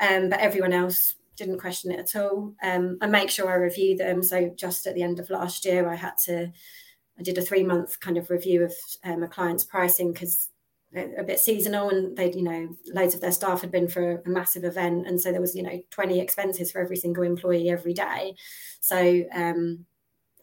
um, 0.00 0.30
but 0.30 0.40
everyone 0.40 0.72
else 0.72 1.16
didn't 1.36 1.58
question 1.58 1.90
it 1.90 1.98
at 1.98 2.20
all. 2.20 2.54
Um, 2.62 2.98
I 3.00 3.06
make 3.06 3.30
sure 3.30 3.50
I 3.50 3.56
review 3.56 3.96
them. 3.96 4.22
So 4.22 4.52
just 4.56 4.86
at 4.86 4.94
the 4.94 5.02
end 5.02 5.18
of 5.18 5.30
last 5.30 5.64
year, 5.64 5.88
I 5.88 5.96
had 5.96 6.16
to, 6.24 6.52
I 7.18 7.22
did 7.22 7.38
a 7.38 7.42
three 7.42 7.64
month 7.64 8.00
kind 8.00 8.16
of 8.16 8.30
review 8.30 8.64
of 8.64 8.74
um, 9.04 9.22
a 9.22 9.28
client's 9.28 9.64
pricing 9.64 10.12
because 10.12 10.50
a 10.96 11.24
bit 11.24 11.40
seasonal 11.40 11.90
and 11.90 12.16
they, 12.16 12.32
you 12.32 12.42
know, 12.42 12.68
loads 12.92 13.14
of 13.14 13.20
their 13.20 13.32
staff 13.32 13.62
had 13.62 13.72
been 13.72 13.88
for 13.88 14.22
a 14.24 14.28
massive 14.28 14.62
event. 14.62 15.08
And 15.08 15.20
so 15.20 15.32
there 15.32 15.40
was, 15.40 15.54
you 15.54 15.62
know, 15.62 15.82
20 15.90 16.20
expenses 16.20 16.70
for 16.70 16.80
every 16.80 16.96
single 16.96 17.24
employee 17.24 17.68
every 17.68 17.94
day. 17.94 18.36
So, 18.80 19.24
um, 19.34 19.86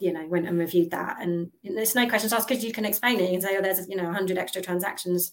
you 0.02 0.12
know, 0.12 0.26
went 0.26 0.48
and 0.48 0.58
reviewed 0.58 0.90
that. 0.90 1.22
And 1.22 1.52
there's 1.64 1.94
no 1.94 2.10
questions 2.10 2.34
asked 2.34 2.48
because 2.48 2.66
you 2.66 2.74
can 2.74 2.86
explain 2.86 3.20
it. 3.20 3.26
You 3.26 3.40
can 3.40 3.42
say, 3.42 3.56
oh, 3.56 3.62
there's, 3.62 3.88
you 3.88 3.96
know, 3.96 4.06
100 4.06 4.36
extra 4.36 4.60
transactions 4.60 5.32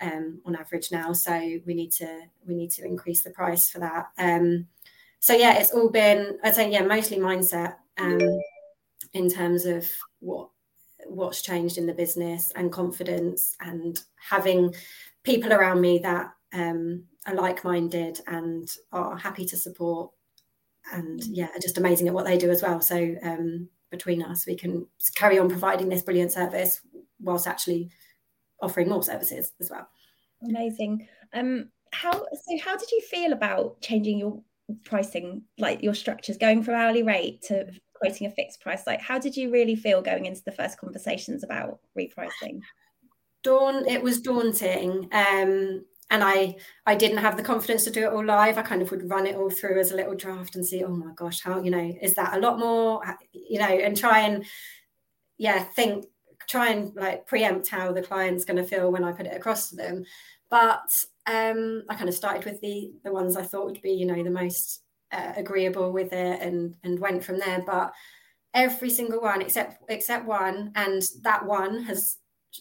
um, 0.00 0.40
on 0.46 0.56
average 0.56 0.90
now. 0.90 1.12
So 1.12 1.38
we 1.66 1.74
need 1.74 1.92
to 1.92 2.22
we 2.46 2.54
need 2.54 2.70
to 2.72 2.84
increase 2.84 3.22
the 3.22 3.30
price 3.30 3.68
for 3.68 3.78
that. 3.80 4.06
Um, 4.16 4.68
so 5.18 5.34
yeah, 5.34 5.58
it's 5.58 5.72
all 5.72 5.90
been 5.90 6.38
I'd 6.42 6.54
say 6.54 6.70
yeah 6.72 6.82
mostly 6.82 7.18
mindset 7.18 7.76
um, 7.98 8.40
in 9.12 9.28
terms 9.28 9.66
of 9.66 9.86
what 10.20 10.48
what's 11.06 11.42
changed 11.42 11.76
in 11.76 11.86
the 11.86 11.92
business 11.92 12.52
and 12.56 12.72
confidence 12.72 13.54
and 13.60 14.02
having 14.16 14.74
people 15.24 15.52
around 15.52 15.82
me 15.82 15.98
that 15.98 16.32
um, 16.54 17.04
are 17.26 17.34
like-minded 17.34 18.18
and 18.26 18.70
are 18.92 19.16
happy 19.16 19.44
to 19.44 19.56
support 19.58 20.10
and 20.94 21.22
yeah 21.24 21.48
are 21.54 21.60
just 21.60 21.78
amazing 21.78 22.08
at 22.08 22.14
what 22.14 22.24
they 22.24 22.38
do 22.38 22.50
as 22.50 22.62
well 22.62 22.80
so 22.80 23.14
um, 23.22 23.68
between 23.90 24.22
us 24.22 24.46
we 24.46 24.56
can 24.56 24.86
carry 25.14 25.38
on 25.38 25.48
providing 25.48 25.88
this 25.88 26.02
brilliant 26.02 26.32
service 26.32 26.80
whilst 27.20 27.46
actually 27.46 27.90
offering 28.62 28.88
more 28.88 29.02
services 29.02 29.52
as 29.60 29.70
well 29.70 29.88
Amazing. 30.42 31.08
Um, 31.32 31.70
how 31.92 32.12
so? 32.12 32.58
How 32.62 32.76
did 32.76 32.90
you 32.90 33.00
feel 33.02 33.32
about 33.32 33.80
changing 33.80 34.18
your 34.18 34.40
pricing, 34.84 35.42
like 35.58 35.82
your 35.82 35.94
structures, 35.94 36.36
going 36.36 36.62
from 36.62 36.74
hourly 36.74 37.02
rate 37.02 37.42
to 37.42 37.70
quoting 37.94 38.26
a 38.26 38.30
fixed 38.30 38.60
price? 38.60 38.86
Like, 38.86 39.00
how 39.00 39.18
did 39.18 39.36
you 39.36 39.50
really 39.50 39.76
feel 39.76 40.00
going 40.00 40.26
into 40.26 40.42
the 40.44 40.52
first 40.52 40.78
conversations 40.78 41.44
about 41.44 41.80
repricing? 41.98 42.60
Dawn, 43.42 43.86
it 43.86 44.02
was 44.02 44.20
daunting. 44.20 45.08
Um, 45.12 45.84
and 46.10 46.24
I 46.24 46.56
I 46.86 46.96
didn't 46.96 47.18
have 47.18 47.36
the 47.36 47.42
confidence 47.42 47.84
to 47.84 47.90
do 47.90 48.04
it 48.04 48.12
all 48.12 48.24
live. 48.24 48.58
I 48.58 48.62
kind 48.62 48.82
of 48.82 48.90
would 48.90 49.08
run 49.08 49.26
it 49.26 49.36
all 49.36 49.50
through 49.50 49.78
as 49.78 49.92
a 49.92 49.96
little 49.96 50.14
draft 50.14 50.56
and 50.56 50.66
see, 50.66 50.84
oh 50.84 50.94
my 50.94 51.12
gosh, 51.14 51.40
how 51.40 51.62
you 51.62 51.70
know 51.70 51.92
is 52.02 52.14
that 52.14 52.36
a 52.36 52.40
lot 52.40 52.58
more, 52.58 53.02
you 53.32 53.58
know, 53.58 53.66
and 53.66 53.96
try 53.96 54.20
and 54.20 54.44
yeah 55.38 55.62
think 55.62 56.04
try 56.48 56.68
and 56.70 56.94
like 56.96 57.26
preempt 57.26 57.68
how 57.68 57.92
the 57.92 58.02
client's 58.02 58.44
going 58.44 58.56
to 58.56 58.64
feel 58.64 58.90
when 58.90 59.04
I 59.04 59.12
put 59.12 59.26
it 59.26 59.36
across 59.36 59.70
to 59.70 59.76
them. 59.76 60.04
But 60.50 60.90
um, 61.26 61.84
I 61.88 61.94
kind 61.94 62.08
of 62.08 62.14
started 62.14 62.44
with 62.44 62.60
the 62.60 62.92
the 63.04 63.12
ones 63.12 63.36
I 63.36 63.42
thought 63.42 63.66
would 63.66 63.82
be 63.82 63.92
you 63.92 64.06
know 64.06 64.22
the 64.22 64.30
most 64.30 64.82
uh, 65.12 65.32
agreeable 65.36 65.92
with 65.92 66.12
it 66.12 66.42
and 66.42 66.74
and 66.82 66.98
went 66.98 67.24
from 67.24 67.38
there. 67.38 67.62
But 67.64 67.92
every 68.52 68.90
single 68.90 69.20
one 69.20 69.42
except 69.42 69.82
except 69.88 70.26
one, 70.26 70.72
and 70.74 71.02
that 71.22 71.46
one 71.46 71.84
has 71.84 72.16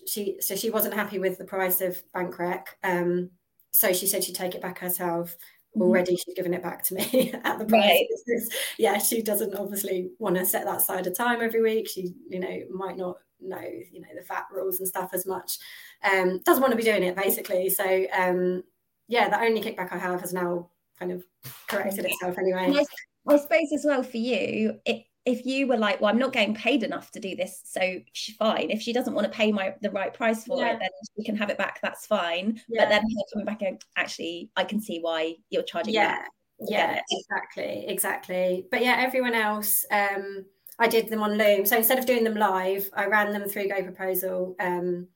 she 0.07 0.37
so 0.39 0.55
she 0.55 0.69
wasn't 0.69 0.93
happy 0.93 1.19
with 1.19 1.37
the 1.37 1.45
price 1.45 1.81
of 1.81 2.01
Bankrec. 2.15 2.65
Um, 2.83 3.31
so 3.71 3.93
she 3.93 4.07
said 4.07 4.23
she'd 4.23 4.35
take 4.35 4.55
it 4.55 4.61
back 4.61 4.79
herself. 4.79 5.35
Mm-hmm. 5.75 5.81
Already, 5.83 6.15
she's 6.15 6.35
given 6.35 6.53
it 6.53 6.63
back 6.63 6.83
to 6.85 6.95
me 6.95 7.31
at 7.43 7.59
the 7.59 7.65
price. 7.65 8.07
Right. 8.27 8.41
Yeah, 8.77 8.97
she 8.97 9.21
doesn't 9.21 9.55
obviously 9.55 10.11
want 10.17 10.35
to 10.35 10.45
set 10.45 10.65
that 10.65 10.81
side 10.81 11.05
of 11.05 11.15
time 11.15 11.41
every 11.41 11.61
week. 11.61 11.87
She, 11.87 12.13
you 12.27 12.39
know, 12.39 12.61
might 12.71 12.97
not 12.97 13.17
know, 13.41 13.61
you 13.61 14.01
know, 14.01 14.07
the 14.15 14.25
VAT 14.27 14.45
rules 14.51 14.79
and 14.79 14.87
stuff 14.87 15.11
as 15.13 15.25
much. 15.25 15.57
Um, 16.03 16.39
doesn't 16.45 16.61
want 16.61 16.71
to 16.71 16.77
be 16.77 16.83
doing 16.83 17.03
it 17.03 17.15
basically. 17.15 17.69
So 17.69 18.05
um, 18.17 18.63
yeah, 19.07 19.29
the 19.29 19.41
only 19.41 19.61
kickback 19.61 19.91
I 19.91 19.97
have 19.97 20.21
has 20.21 20.33
now 20.33 20.69
kind 20.97 21.11
of 21.11 21.23
corrected 21.67 22.05
itself 22.05 22.37
anyway. 22.37 22.73
I, 22.75 23.33
I 23.33 23.37
suppose 23.37 23.71
as 23.73 23.85
well 23.85 24.03
for 24.03 24.17
you, 24.17 24.79
it 24.85 25.03
if 25.25 25.45
you 25.45 25.67
were 25.67 25.77
like, 25.77 26.01
well, 26.01 26.09
I'm 26.09 26.17
not 26.17 26.33
getting 26.33 26.55
paid 26.55 26.83
enough 26.83 27.11
to 27.11 27.19
do 27.19 27.35
this, 27.35 27.61
so 27.65 27.99
fine. 28.37 28.69
If 28.69 28.81
she 28.81 28.93
doesn't 28.93 29.13
want 29.13 29.25
to 29.25 29.37
pay 29.37 29.51
my 29.51 29.75
the 29.81 29.91
right 29.91 30.13
price 30.13 30.45
for 30.45 30.59
yeah. 30.59 30.73
it, 30.73 30.79
then 30.79 30.89
she 31.17 31.23
can 31.23 31.35
have 31.35 31.49
it 31.49 31.57
back. 31.57 31.79
That's 31.81 32.05
fine. 32.05 32.61
Yeah. 32.69 32.83
But 32.83 32.89
then 32.89 33.03
coming 33.33 33.45
back 33.45 33.61
and 33.61 33.83
actually, 33.95 34.49
I 34.55 34.63
can 34.63 34.81
see 34.81 34.99
why 34.99 35.35
you're 35.49 35.63
charging. 35.63 35.93
Yeah, 35.93 36.23
yeah, 36.59 37.01
exactly, 37.11 37.85
exactly. 37.87 38.65
But 38.71 38.81
yeah, 38.81 38.95
everyone 38.99 39.35
else, 39.35 39.85
um, 39.91 40.45
I 40.79 40.87
did 40.87 41.09
them 41.09 41.21
on 41.21 41.37
Loom. 41.37 41.65
So 41.65 41.77
instead 41.77 41.99
of 41.99 42.05
doing 42.05 42.23
them 42.23 42.35
live, 42.35 42.89
I 42.93 43.05
ran 43.05 43.33
them 43.33 43.47
through 43.47 43.67
Go 43.67 43.83
Proposal 43.83 44.55
um, 44.59 45.07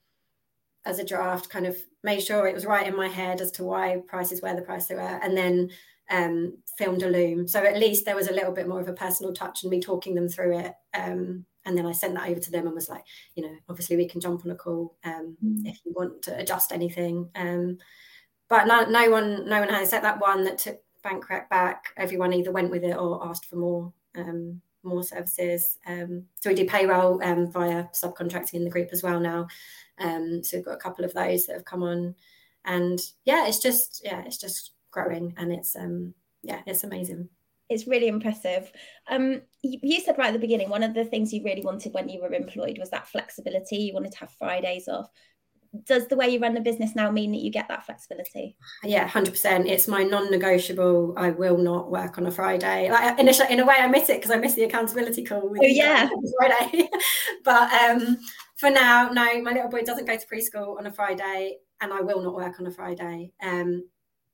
as 0.86 1.00
a 1.00 1.06
draft. 1.06 1.50
Kind 1.50 1.66
of 1.66 1.78
made 2.04 2.22
sure 2.22 2.46
it 2.46 2.54
was 2.54 2.66
right 2.66 2.88
in 2.88 2.96
my 2.96 3.08
head 3.08 3.40
as 3.40 3.52
to 3.54 3.64
why 3.64 4.02
prices 4.06 4.42
were 4.42 4.54
the 4.54 4.62
price 4.62 4.88
they 4.88 4.96
were, 4.96 5.02
and 5.02 5.36
then 5.36 5.70
um, 6.10 6.58
filmed 6.78 7.04
a 7.04 7.10
loom. 7.10 7.48
So 7.48 7.64
at 7.64 7.80
least 7.80 8.06
there 8.06 8.16
was 8.16 8.28
a 8.28 8.34
little 8.34 8.52
bit 8.52 8.68
more 8.68 8.80
of 8.82 8.88
a 8.88 8.94
personal 8.94 9.34
touch 9.34 9.64
and 9.64 9.72
me 9.72 9.80
talking 9.80 10.16
them 10.16 10.30
through 10.30 10.60
it. 10.60 10.74
Um, 10.94 11.46
and 11.66 11.78
then 11.78 11.86
I 11.86 11.94
sent 11.94 12.14
that 12.16 12.30
over 12.30 12.40
to 12.40 12.52
them 12.52 12.66
and 12.66 12.76
was 12.76 12.90
like, 12.90 13.04
you 13.36 13.44
know, 13.44 13.56
obviously 13.70 13.96
we 13.96 14.08
can 14.08 14.20
jump 14.20 14.44
on 14.46 14.52
a 14.52 14.56
call 14.56 14.96
um, 15.06 15.38
mm. 15.44 15.66
if 15.66 15.80
you 15.86 15.94
want 15.96 16.22
to 16.24 16.38
adjust 16.38 16.72
anything. 16.72 17.30
Um, 17.36 17.78
but 18.50 18.68
no, 18.68 18.86
no 18.86 19.10
one, 19.10 19.48
no 19.48 19.60
one 19.60 19.70
had 19.70 19.88
set 19.88 20.02
that 20.02 20.20
one 20.20 20.44
that 20.44 20.58
took 20.58 20.82
Bankrec 21.04 21.50
back. 21.50 21.94
Everyone 21.96 22.34
either 22.34 22.52
went 22.52 22.72
with 22.72 22.84
it 22.84 22.98
or 22.98 23.26
asked 23.26 23.46
for 23.46 23.56
more, 23.56 23.94
um, 24.16 24.62
more 24.84 25.04
services. 25.04 25.80
Um, 25.86 26.26
so 26.42 26.50
we 26.50 26.56
do 26.56 26.66
payroll 26.66 27.24
um, 27.24 27.50
via 27.50 27.86
subcontracting 27.94 28.56
in 28.56 28.66
the 28.66 28.70
group 28.70 28.90
as 28.92 29.02
well 29.02 29.20
now. 29.20 29.48
Um, 30.00 30.44
so 30.44 30.58
we've 30.58 30.66
got 30.66 30.76
a 30.76 30.78
couple 30.78 31.06
of 31.06 31.14
those 31.14 31.46
that 31.46 31.54
have 31.54 31.66
come 31.66 31.84
on, 31.84 32.16
and 32.66 33.00
yeah, 33.26 33.48
it's 33.48 33.60
just 33.60 34.02
yeah, 34.04 34.24
it's 34.26 34.38
just 34.38 34.72
growing 34.94 35.34
and 35.38 35.52
it's 35.52 35.76
um 35.76 36.14
yeah 36.44 36.62
it's 36.66 36.84
amazing. 36.84 37.28
It's 37.70 37.88
really 37.88 38.08
impressive. 38.08 38.72
Um 39.10 39.42
you, 39.62 39.80
you 39.82 40.00
said 40.00 40.18
right 40.18 40.28
at 40.28 40.34
the 40.34 40.40
beginning 40.40 40.70
one 40.70 40.84
of 40.84 40.94
the 40.94 41.06
things 41.06 41.34
you 41.34 41.44
really 41.44 41.64
wanted 41.64 41.94
when 41.94 42.08
you 42.08 42.22
were 42.22 42.34
employed 42.34 42.78
was 42.78 42.92
that 42.92 43.08
flexibility. 43.08 43.78
You 43.78 43.94
wanted 43.94 44.12
to 44.14 44.20
have 44.20 44.32
fridays 44.32 44.88
off. 44.88 45.10
Does 45.86 46.08
the 46.08 46.16
way 46.16 46.30
you 46.30 46.40
run 46.40 46.54
the 46.54 46.62
business 46.62 46.96
now 46.96 47.10
mean 47.10 47.32
that 47.32 47.42
you 47.42 47.50
get 47.50 47.68
that 47.70 47.84
flexibility? 47.84 48.56
Yeah 48.84 49.10
100% 49.10 49.68
it's 49.68 49.88
my 49.88 50.04
non-negotiable. 50.04 51.16
I 51.18 51.32
will 51.32 51.58
not 51.58 51.90
work 51.90 52.20
on 52.20 52.28
a 52.28 52.32
friday. 52.32 52.92
Like 52.92 53.20
in 53.20 53.28
a, 53.28 53.52
in 53.52 53.60
a 53.60 53.66
way 53.66 53.76
i 53.80 53.88
miss 53.88 54.10
it 54.10 54.18
because 54.18 54.32
i 54.32 54.38
miss 54.38 54.54
the 54.54 54.64
accountability 54.66 55.24
call 55.24 55.50
with 55.50 55.62
oh, 55.64 55.68
yeah. 55.68 56.08
friday. 56.38 56.90
But 57.44 57.74
um 57.74 58.18
for 58.58 58.70
now 58.70 59.10
no 59.10 59.42
my 59.42 59.52
little 59.52 59.70
boy 59.70 59.82
doesn't 59.82 60.06
go 60.06 60.16
to 60.16 60.28
preschool 60.28 60.78
on 60.78 60.86
a 60.86 60.92
friday 60.94 61.58
and 61.82 61.92
i 61.92 62.00
will 62.00 62.22
not 62.22 62.36
work 62.36 62.60
on 62.60 62.68
a 62.68 62.72
friday. 62.72 63.32
Um 63.42 63.84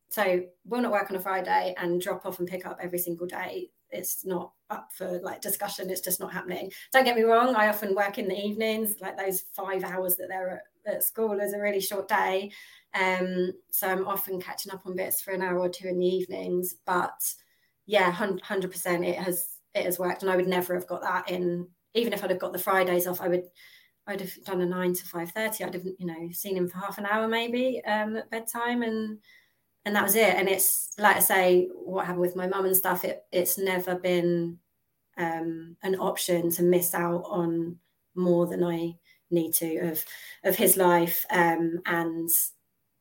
so 0.09 0.41
we'll 0.65 0.81
not 0.81 0.91
work 0.91 1.09
on 1.09 1.15
a 1.15 1.19
Friday 1.19 1.75
and 1.77 2.01
drop 2.01 2.25
off 2.25 2.39
and 2.39 2.47
pick 2.47 2.65
up 2.65 2.79
every 2.81 2.99
single 2.99 3.27
day. 3.27 3.69
It's 3.91 4.25
not 4.25 4.51
up 4.69 4.91
for 4.91 5.19
like 5.21 5.41
discussion. 5.41 5.89
It's 5.89 6.01
just 6.01 6.19
not 6.19 6.33
happening. 6.33 6.71
Don't 6.91 7.05
get 7.05 7.15
me 7.15 7.23
wrong. 7.23 7.55
I 7.55 7.69
often 7.69 7.95
work 7.95 8.17
in 8.17 8.27
the 8.27 8.37
evenings, 8.37 8.95
like 9.01 9.17
those 9.17 9.43
five 9.53 9.83
hours 9.83 10.15
that 10.17 10.27
they're 10.27 10.61
at, 10.85 10.93
at 10.95 11.03
school 11.03 11.39
is 11.39 11.53
a 11.53 11.59
really 11.59 11.79
short 11.79 12.07
day. 12.07 12.51
Um, 12.93 13.53
so 13.71 13.87
I'm 13.87 14.07
often 14.07 14.41
catching 14.41 14.71
up 14.71 14.85
on 14.85 14.95
bits 14.95 15.21
for 15.21 15.31
an 15.31 15.41
hour 15.41 15.59
or 15.59 15.69
two 15.69 15.87
in 15.87 15.99
the 15.99 16.07
evenings. 16.07 16.75
But 16.85 17.33
yeah, 17.85 18.11
hundred 18.11 18.71
percent, 18.71 19.05
it 19.05 19.17
has 19.17 19.57
it 19.73 19.85
has 19.85 19.99
worked, 19.99 20.23
and 20.23 20.31
I 20.31 20.35
would 20.35 20.47
never 20.47 20.73
have 20.73 20.87
got 20.87 21.01
that 21.01 21.29
in. 21.29 21.67
Even 21.95 22.13
if 22.13 22.23
I'd 22.23 22.29
have 22.29 22.39
got 22.39 22.53
the 22.53 22.59
Fridays 22.59 23.07
off, 23.07 23.21
I 23.21 23.27
would 23.27 23.45
I'd 24.07 24.21
have 24.21 24.43
done 24.43 24.61
a 24.61 24.65
nine 24.65 24.93
to 24.93 25.05
five 25.05 25.31
thirty. 25.31 25.63
I'd 25.63 25.73
have 25.73 25.85
you 25.85 26.05
know 26.05 26.29
seen 26.31 26.57
him 26.57 26.67
for 26.67 26.77
half 26.77 26.97
an 26.97 27.05
hour 27.05 27.27
maybe 27.27 27.81
um, 27.85 28.15
at 28.17 28.29
bedtime 28.29 28.81
and 28.83 29.19
and 29.89 29.95
that 29.95 30.04
was 30.04 30.15
it. 30.15 30.36
And 30.36 30.47
it's 30.47 30.91
like 30.99 31.15
I 31.15 31.19
say, 31.19 31.67
what 31.73 32.06
happened 32.06 32.21
with 32.21 32.36
my 32.36 32.45
mum 32.45 32.65
and 32.65 32.78
stuff. 32.78 33.04
It 33.04 33.25
it's 33.32 33.58
never 33.58 33.95
been 33.95 34.60
um, 35.17 35.75
an 35.82 35.95
option 35.95 36.52
to 36.52 36.63
miss 36.63 36.93
out 36.93 37.23
on 37.25 37.78
more 38.13 38.45
than 38.45 38.63
I 38.63 38.93
need 39.32 39.56
to 39.56 39.89
of 39.89 40.06
of 40.43 40.56
his 40.56 40.78
life. 40.78 41.25
Um, 41.32 41.80
and 41.88 42.30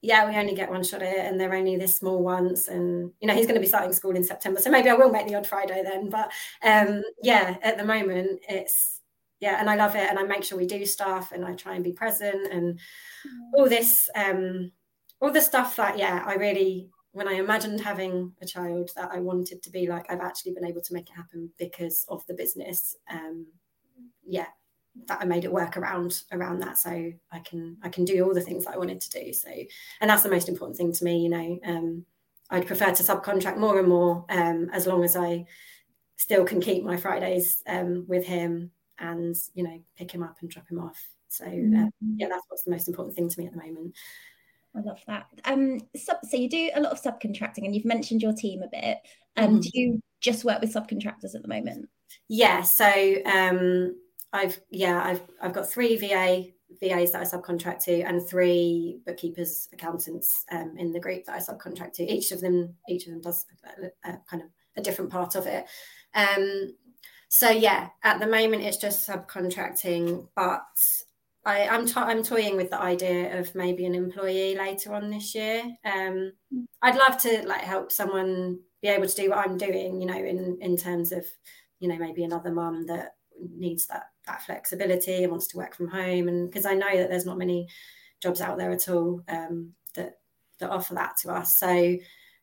yeah, 0.01 0.27
we 0.31 0.35
only 0.37 0.55
get 0.55 0.71
one 0.71 0.83
shot 0.83 1.03
at 1.03 1.13
it, 1.15 1.27
and 1.27 1.39
they're 1.39 1.55
only 1.55 1.77
this 1.77 1.97
small 1.97 2.23
once. 2.23 2.69
And 2.69 3.13
you 3.21 3.29
know, 3.29 3.35
he's 3.35 3.45
going 3.45 3.57
to 3.57 3.61
be 3.61 3.67
starting 3.67 3.93
school 3.93 4.17
in 4.17 4.25
September, 4.25 4.59
so 4.59 4.71
maybe 4.71 4.89
I 4.89 4.95
will 4.95 5.11
make 5.11 5.29
the 5.29 5.35
odd 5.35 5.47
Friday 5.47 5.83
then. 5.85 6.09
But 6.09 6.33
um, 6.63 7.03
yeah, 7.23 7.59
at 7.63 7.77
the 7.77 7.85
moment, 7.85 8.41
it's 8.49 9.03
yeah, 9.41 9.61
and 9.61 9.69
I 9.69 9.77
love 9.77 9.95
it, 9.95 10.09
and 10.09 10.19
I 10.19 10.23
make 10.23 10.43
sure 10.43 10.57
we 10.57 10.67
do 10.67 10.87
stuff, 10.87 11.33
and 11.33 11.45
I 11.45 11.53
try 11.53 11.75
and 11.75 11.85
be 11.85 11.93
present, 11.93 12.51
and 12.51 12.79
mm. 12.79 13.59
all 13.59 13.69
this. 13.69 14.09
Um, 14.15 14.73
all 15.21 15.33
the 15.33 15.41
stuff 15.41 15.77
that 15.77 15.99
yeah 15.99 16.23
i 16.27 16.35
really 16.35 16.89
when 17.13 17.29
i 17.29 17.33
imagined 17.33 17.81
having 17.81 18.33
a 18.43 18.47
child 18.47 18.91
that 18.97 19.11
i 19.13 19.19
wanted 19.19 19.63
to 19.63 19.71
be 19.71 19.87
like 19.87 20.11
i've 20.11 20.21
actually 20.21 20.53
been 20.53 20.65
able 20.65 20.81
to 20.81 20.95
make 20.95 21.09
it 21.09 21.17
happen 21.17 21.51
because 21.59 22.07
of 22.09 22.25
the 22.27 22.35
business. 22.35 22.97
Um 23.11 23.47
yeah 24.27 24.47
that 25.07 25.21
i 25.21 25.25
made 25.25 25.45
it 25.45 25.53
work 25.53 25.77
around 25.77 26.23
around 26.33 26.61
that. 26.61 26.79
So 26.79 26.91
i 27.33 27.39
can 27.41 27.77
i 27.83 27.89
can 27.89 28.05
do 28.05 28.25
all 28.25 28.35
the 28.35 28.41
things 28.41 28.65
that 28.65 28.75
i 28.75 28.79
wanted 28.79 29.01
to 29.01 29.25
do. 29.25 29.33
So 29.33 29.51
and 30.01 30.11
that's 30.11 30.23
the 30.23 30.31
most 30.31 30.49
important 30.49 30.77
thing 30.77 30.93
to 30.93 31.05
me 31.05 31.19
you 31.23 31.29
know. 31.29 31.59
Um 31.65 32.05
i'd 32.51 32.67
prefer 32.67 32.93
to 32.93 33.03
subcontract 33.03 33.59
more 33.59 33.79
and 33.79 33.89
more 33.89 34.25
um 34.31 34.71
as 34.73 34.87
long 34.87 35.05
as 35.05 35.17
i 35.17 35.45
still 36.17 36.45
can 36.45 36.61
keep 36.61 36.83
my 36.83 36.97
fridays 36.97 37.63
um 37.67 38.05
with 38.09 38.25
him 38.25 38.71
and 38.99 39.37
you 39.55 39.63
know 39.63 39.81
pick 39.97 40.11
him 40.11 40.23
up 40.23 40.37
and 40.41 40.51
drop 40.51 40.69
him 40.69 40.81
off. 40.81 41.01
So 41.29 41.45
uh, 41.45 41.49
mm-hmm. 41.49 42.15
yeah 42.17 42.29
that's 42.29 42.45
what's 42.49 42.65
the 42.65 42.71
most 42.71 42.89
important 42.89 43.17
thing 43.17 43.29
to 43.29 43.41
me 43.41 43.47
at 43.47 43.53
the 43.53 43.63
moment 43.63 43.95
I 44.77 44.81
love 44.81 45.01
that. 45.07 45.27
Um, 45.45 45.81
so, 45.97 46.15
so 46.29 46.37
you 46.37 46.49
do 46.49 46.71
a 46.75 46.81
lot 46.81 46.93
of 46.93 47.03
subcontracting, 47.03 47.65
and 47.65 47.75
you've 47.75 47.85
mentioned 47.85 48.23
your 48.23 48.33
team 48.33 48.63
a 48.63 48.69
bit. 48.69 48.99
Um, 49.37 49.47
mm-hmm. 49.47 49.61
do 49.61 49.71
you 49.73 50.01
just 50.21 50.45
work 50.45 50.61
with 50.61 50.73
subcontractors 50.73 51.35
at 51.35 51.43
the 51.43 51.49
moment? 51.49 51.89
Yeah. 52.29 52.63
So 52.63 52.87
um, 53.25 53.97
I've 54.33 54.61
yeah 54.71 55.03
I've 55.03 55.23
I've 55.41 55.53
got 55.53 55.71
three 55.71 55.97
VA 55.97 56.47
VAs 56.81 57.13
that 57.13 57.23
I 57.23 57.25
subcontract 57.25 57.85
to, 57.85 58.03
and 58.03 58.27
three 58.27 59.01
bookkeepers, 59.07 59.69
accountants 59.73 60.45
um, 60.53 60.75
in 60.77 60.93
the 60.93 61.01
group 61.01 61.25
that 61.25 61.35
I 61.35 61.39
subcontract 61.39 61.95
to. 61.95 62.05
Each 62.05 62.31
of 62.33 62.41
them 62.41 62.75
each 62.89 63.07
of 63.07 63.13
them 63.13 63.23
does 63.23 63.47
a, 63.83 63.87
a 64.09 64.19
kind 64.31 64.43
of 64.43 64.49
a 64.77 64.83
different 64.83 65.11
part 65.11 65.35
of 65.35 65.47
it. 65.47 65.67
Um, 66.15 66.75
so 67.29 67.51
yeah, 67.51 67.89
at 68.03 68.21
the 68.21 68.27
moment 68.27 68.63
it's 68.63 68.79
just 68.79 69.09
subcontracting, 69.09 70.29
but 70.35 70.63
I, 71.49 71.61
am 71.75 71.87
to- 71.87 72.01
I'm 72.01 72.23
toying 72.23 72.57
with 72.57 72.69
the 72.69 72.81
idea 72.81 73.39
of 73.39 73.55
maybe 73.55 73.87
an 73.87 73.95
employee 73.95 74.55
later 74.55 74.93
on 74.93 75.09
this 75.09 75.35
year. 75.35 75.65
Um, 75.83 76.33
I'd 76.83 76.97
love 76.97 77.17
to 77.23 77.47
like 77.47 77.63
help 77.63 77.91
someone 77.91 78.61
be 78.83 78.89
able 78.89 79.09
to 79.09 79.17
do 79.17 79.31
what 79.31 79.39
I'm 79.39 79.57
doing, 79.57 79.99
you 80.01 80.07
know, 80.07 80.19
in 80.19 80.59
in 80.61 80.77
terms 80.77 81.11
of, 81.11 81.25
you 81.81 81.89
know, 81.89 81.97
maybe 81.97 82.23
another 82.23 82.53
mum 82.53 82.87
that 82.87 83.15
needs 83.57 83.87
that 83.87 84.11
that 84.27 84.43
flexibility 84.43 85.23
and 85.23 85.31
wants 85.31 85.47
to 85.49 85.57
work 85.57 85.75
from 85.75 85.89
home, 85.89 86.29
and 86.29 86.51
because 86.51 86.67
I 86.67 86.75
know 86.75 86.97
that 86.97 87.09
there's 87.09 87.27
not 87.27 87.39
many 87.39 87.69
jobs 88.21 88.43
out 88.43 88.59
there 88.59 88.71
at 88.71 88.89
all 88.91 89.23
um, 89.29 89.73
that 89.95 90.19
that 90.61 90.71
offer 90.71 90.95
that 90.95 91.17
to 91.23 91.31
us. 91.31 91.57
So 91.57 91.97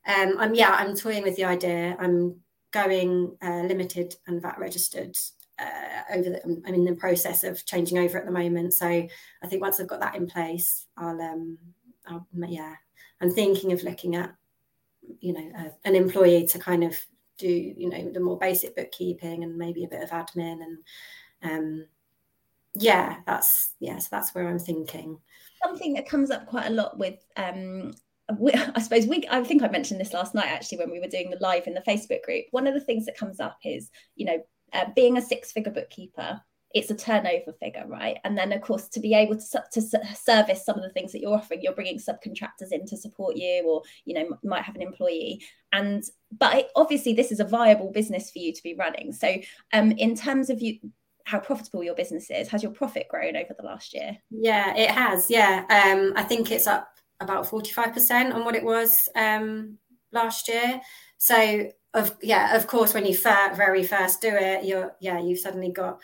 um, 0.07 0.35
I'm 0.39 0.55
yeah, 0.55 0.71
I'm 0.71 0.95
toying 0.95 1.23
with 1.23 1.35
the 1.35 1.45
idea. 1.45 1.95
I'm 1.99 2.37
going 2.71 3.37
uh, 3.41 3.61
limited 3.61 4.15
and 4.25 4.41
VAT 4.41 4.57
registered 4.57 5.15
uh, 5.59 6.13
over 6.13 6.29
the, 6.29 6.61
I'm 6.65 6.73
in 6.73 6.85
the 6.85 6.95
process 6.95 7.43
of 7.43 7.65
changing 7.65 7.97
over 7.97 8.17
at 8.17 8.25
the 8.25 8.31
moment. 8.31 8.73
So 8.73 8.87
I 8.87 9.47
think 9.47 9.61
once 9.61 9.79
I've 9.79 9.87
got 9.87 10.01
that 10.01 10.15
in 10.15 10.27
place, 10.27 10.85
I'll 10.97 11.21
um, 11.21 11.57
I'll, 12.07 12.27
yeah, 12.47 12.75
I'm 13.21 13.31
thinking 13.31 13.71
of 13.71 13.83
looking 13.83 14.15
at, 14.15 14.33
you 15.19 15.33
know, 15.33 15.51
uh, 15.57 15.69
an 15.85 15.95
employee 15.95 16.47
to 16.47 16.59
kind 16.59 16.83
of 16.83 16.97
do, 17.37 17.47
you 17.49 17.89
know, 17.89 18.11
the 18.11 18.19
more 18.19 18.37
basic 18.37 18.75
bookkeeping 18.75 19.43
and 19.43 19.57
maybe 19.57 19.83
a 19.83 19.89
bit 19.89 20.03
of 20.03 20.09
admin 20.09 20.59
and, 20.63 20.77
um, 21.43 21.85
yeah, 22.75 23.17
that's 23.25 23.73
yeah, 23.79 23.97
so 23.99 24.09
that's 24.11 24.35
where 24.35 24.47
I'm 24.47 24.59
thinking. 24.59 25.17
Something 25.63 25.93
that 25.93 26.09
comes 26.09 26.29
up 26.29 26.45
quite 26.45 26.67
a 26.67 26.73
lot 26.73 26.97
with 26.97 27.19
um 27.37 27.93
I 28.29 28.81
suppose 28.81 29.05
we 29.05 29.23
I 29.29 29.43
think 29.43 29.63
I 29.63 29.67
mentioned 29.67 29.99
this 29.99 30.13
last 30.13 30.33
night 30.35 30.47
actually 30.47 30.79
when 30.79 30.91
we 30.91 30.99
were 30.99 31.07
doing 31.07 31.29
the 31.29 31.37
live 31.39 31.67
in 31.67 31.73
the 31.73 31.81
Facebook 31.81 32.23
group. 32.23 32.45
One 32.51 32.67
of 32.67 32.73
the 32.73 32.81
things 32.81 33.05
that 33.05 33.17
comes 33.17 33.39
up 33.39 33.57
is, 33.63 33.91
you 34.15 34.25
know, 34.25 34.43
uh, 34.73 34.85
being 34.95 35.17
a 35.17 35.21
six-figure 35.21 35.71
bookkeeper, 35.71 36.41
it's 36.73 36.91
a 36.91 36.95
turnover 36.95 37.53
figure, 37.57 37.85
right? 37.87 38.17
And 38.25 38.37
then 38.37 38.51
of 38.51 38.61
course 38.61 38.89
to 38.89 38.99
be 38.99 39.13
able 39.13 39.37
to 39.37 39.63
to 39.71 39.81
service 39.81 40.65
some 40.65 40.75
of 40.75 40.83
the 40.83 40.89
things 40.89 41.13
that 41.13 41.21
you're 41.21 41.33
offering, 41.33 41.61
you're 41.61 41.73
bringing 41.73 41.99
subcontractors 41.99 42.71
in 42.71 42.85
to 42.87 42.97
support 42.97 43.37
you, 43.37 43.63
or 43.65 43.81
you 44.03 44.13
know 44.13 44.37
might 44.43 44.63
have 44.63 44.75
an 44.75 44.81
employee. 44.81 45.41
And 45.71 46.03
but 46.37 46.55
it, 46.55 46.67
obviously 46.75 47.13
this 47.13 47.31
is 47.31 47.39
a 47.39 47.45
viable 47.45 47.93
business 47.93 48.29
for 48.29 48.39
you 48.39 48.53
to 48.53 48.61
be 48.61 48.75
running. 48.75 49.13
So 49.13 49.37
um, 49.71 49.91
in 49.93 50.15
terms 50.15 50.49
of 50.49 50.61
you 50.61 50.79
how 51.25 51.39
profitable 51.39 51.83
your 51.83 51.95
business 51.95 52.29
is. 52.29 52.47
Has 52.49 52.63
your 52.63 52.71
profit 52.71 53.07
grown 53.09 53.35
over 53.35 53.55
the 53.57 53.65
last 53.65 53.93
year? 53.93 54.15
Yeah, 54.29 54.75
it 54.75 54.91
has. 54.91 55.29
Yeah, 55.29 55.65
um, 55.69 56.13
I 56.15 56.23
think 56.23 56.51
it's 56.51 56.67
up 56.67 56.87
about 57.19 57.47
forty 57.47 57.71
five 57.71 57.93
percent 57.93 58.33
on 58.33 58.45
what 58.45 58.55
it 58.55 58.63
was 58.63 59.09
um, 59.15 59.77
last 60.11 60.47
year. 60.47 60.79
So 61.17 61.69
of 61.95 62.15
yeah, 62.21 62.55
of 62.55 62.67
course, 62.67 62.93
when 62.93 63.05
you 63.05 63.15
fir- 63.15 63.53
very 63.55 63.83
first 63.83 64.21
do 64.21 64.29
it, 64.29 64.65
you're 64.65 64.95
yeah, 64.99 65.19
you've 65.19 65.39
suddenly 65.39 65.71
got 65.71 65.99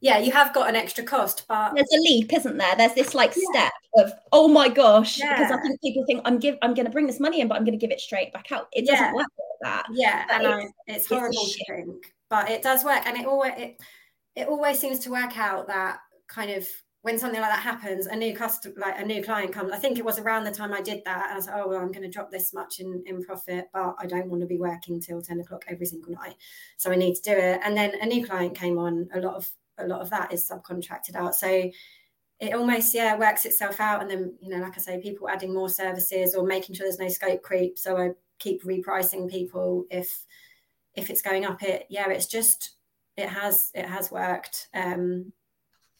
yeah, 0.00 0.18
you 0.18 0.30
have 0.30 0.54
got 0.54 0.68
an 0.68 0.76
extra 0.76 1.02
cost, 1.02 1.44
but 1.48 1.74
there's 1.74 1.92
a 1.92 2.00
leap, 2.00 2.32
isn't 2.32 2.56
there? 2.56 2.76
There's 2.76 2.94
this 2.94 3.14
like 3.14 3.34
yeah. 3.36 3.42
step 3.50 3.72
of 3.96 4.12
oh 4.30 4.46
my 4.46 4.68
gosh, 4.68 5.18
yeah. 5.18 5.36
because 5.36 5.50
I 5.50 5.60
think 5.60 5.80
people 5.80 6.04
think 6.06 6.22
I'm 6.24 6.38
give 6.38 6.56
I'm 6.62 6.74
going 6.74 6.86
to 6.86 6.92
bring 6.92 7.06
this 7.06 7.18
money 7.18 7.40
in, 7.40 7.48
but 7.48 7.56
I'm 7.56 7.64
going 7.64 7.78
to 7.78 7.84
give 7.84 7.90
it 7.90 8.00
straight 8.00 8.32
back 8.32 8.52
out. 8.52 8.68
It 8.72 8.86
doesn't 8.86 9.12
work 9.14 9.26
like 9.26 9.58
that. 9.62 9.86
Yeah, 9.90 10.24
but 10.28 10.44
and 10.44 10.62
it's, 10.62 10.72
I, 10.88 10.92
it's 10.92 11.06
horrible 11.08 11.32
to 11.32 11.64
think, 11.66 12.14
but 12.28 12.48
it 12.48 12.62
does 12.62 12.84
work, 12.84 13.06
and 13.06 13.16
it 13.16 13.26
always 13.26 13.54
it 13.56 13.80
it 14.36 14.48
always 14.48 14.78
seems 14.78 15.00
to 15.00 15.10
work 15.10 15.36
out 15.36 15.66
that 15.66 15.98
kind 16.28 16.52
of 16.52 16.68
when 17.08 17.18
something 17.18 17.40
like 17.40 17.48
that 17.48 17.62
happens, 17.62 18.06
a 18.06 18.14
new 18.14 18.36
customer, 18.36 18.74
like 18.76 19.00
a 19.00 19.02
new 19.02 19.22
client 19.22 19.50
comes. 19.50 19.72
I 19.72 19.78
think 19.78 19.98
it 19.98 20.04
was 20.04 20.18
around 20.18 20.44
the 20.44 20.50
time 20.50 20.74
I 20.74 20.82
did 20.82 21.00
that. 21.06 21.30
I 21.30 21.36
was 21.36 21.46
like, 21.46 21.56
oh, 21.56 21.66
well, 21.66 21.80
I'm 21.80 21.90
going 21.90 22.02
to 22.02 22.10
drop 22.10 22.30
this 22.30 22.52
much 22.52 22.80
in, 22.80 23.02
in 23.06 23.24
profit, 23.24 23.70
but 23.72 23.96
I 23.98 24.04
don't 24.04 24.28
want 24.28 24.42
to 24.42 24.46
be 24.46 24.58
working 24.58 25.00
till 25.00 25.22
10 25.22 25.40
o'clock 25.40 25.64
every 25.68 25.86
single 25.86 26.12
night. 26.12 26.34
So 26.76 26.92
I 26.92 26.96
need 26.96 27.14
to 27.14 27.22
do 27.22 27.32
it. 27.32 27.60
And 27.64 27.74
then 27.74 27.94
a 28.02 28.04
new 28.04 28.26
client 28.26 28.54
came 28.54 28.76
on. 28.76 29.08
A 29.14 29.20
lot 29.20 29.36
of 29.36 29.48
a 29.78 29.86
lot 29.86 30.02
of 30.02 30.10
that 30.10 30.34
is 30.34 30.46
subcontracted 30.46 31.14
out. 31.14 31.34
So 31.34 31.70
it 32.40 32.52
almost 32.52 32.92
yeah 32.92 33.16
works 33.16 33.46
itself 33.46 33.80
out. 33.80 34.02
And 34.02 34.10
then 34.10 34.34
you 34.42 34.50
know, 34.50 34.58
like 34.58 34.76
I 34.76 34.80
say, 34.82 35.00
people 35.00 35.30
adding 35.30 35.54
more 35.54 35.70
services 35.70 36.34
or 36.34 36.44
making 36.44 36.74
sure 36.74 36.84
there's 36.84 36.98
no 36.98 37.08
scope 37.08 37.40
creep. 37.40 37.78
So 37.78 37.96
I 37.96 38.10
keep 38.38 38.64
repricing 38.64 39.30
people 39.30 39.86
if 39.90 40.26
if 40.94 41.08
it's 41.08 41.22
going 41.22 41.46
up. 41.46 41.62
It 41.62 41.86
yeah, 41.88 42.10
it's 42.10 42.26
just 42.26 42.76
it 43.16 43.30
has 43.30 43.70
it 43.74 43.86
has 43.86 44.10
worked. 44.10 44.68
Um, 44.74 45.32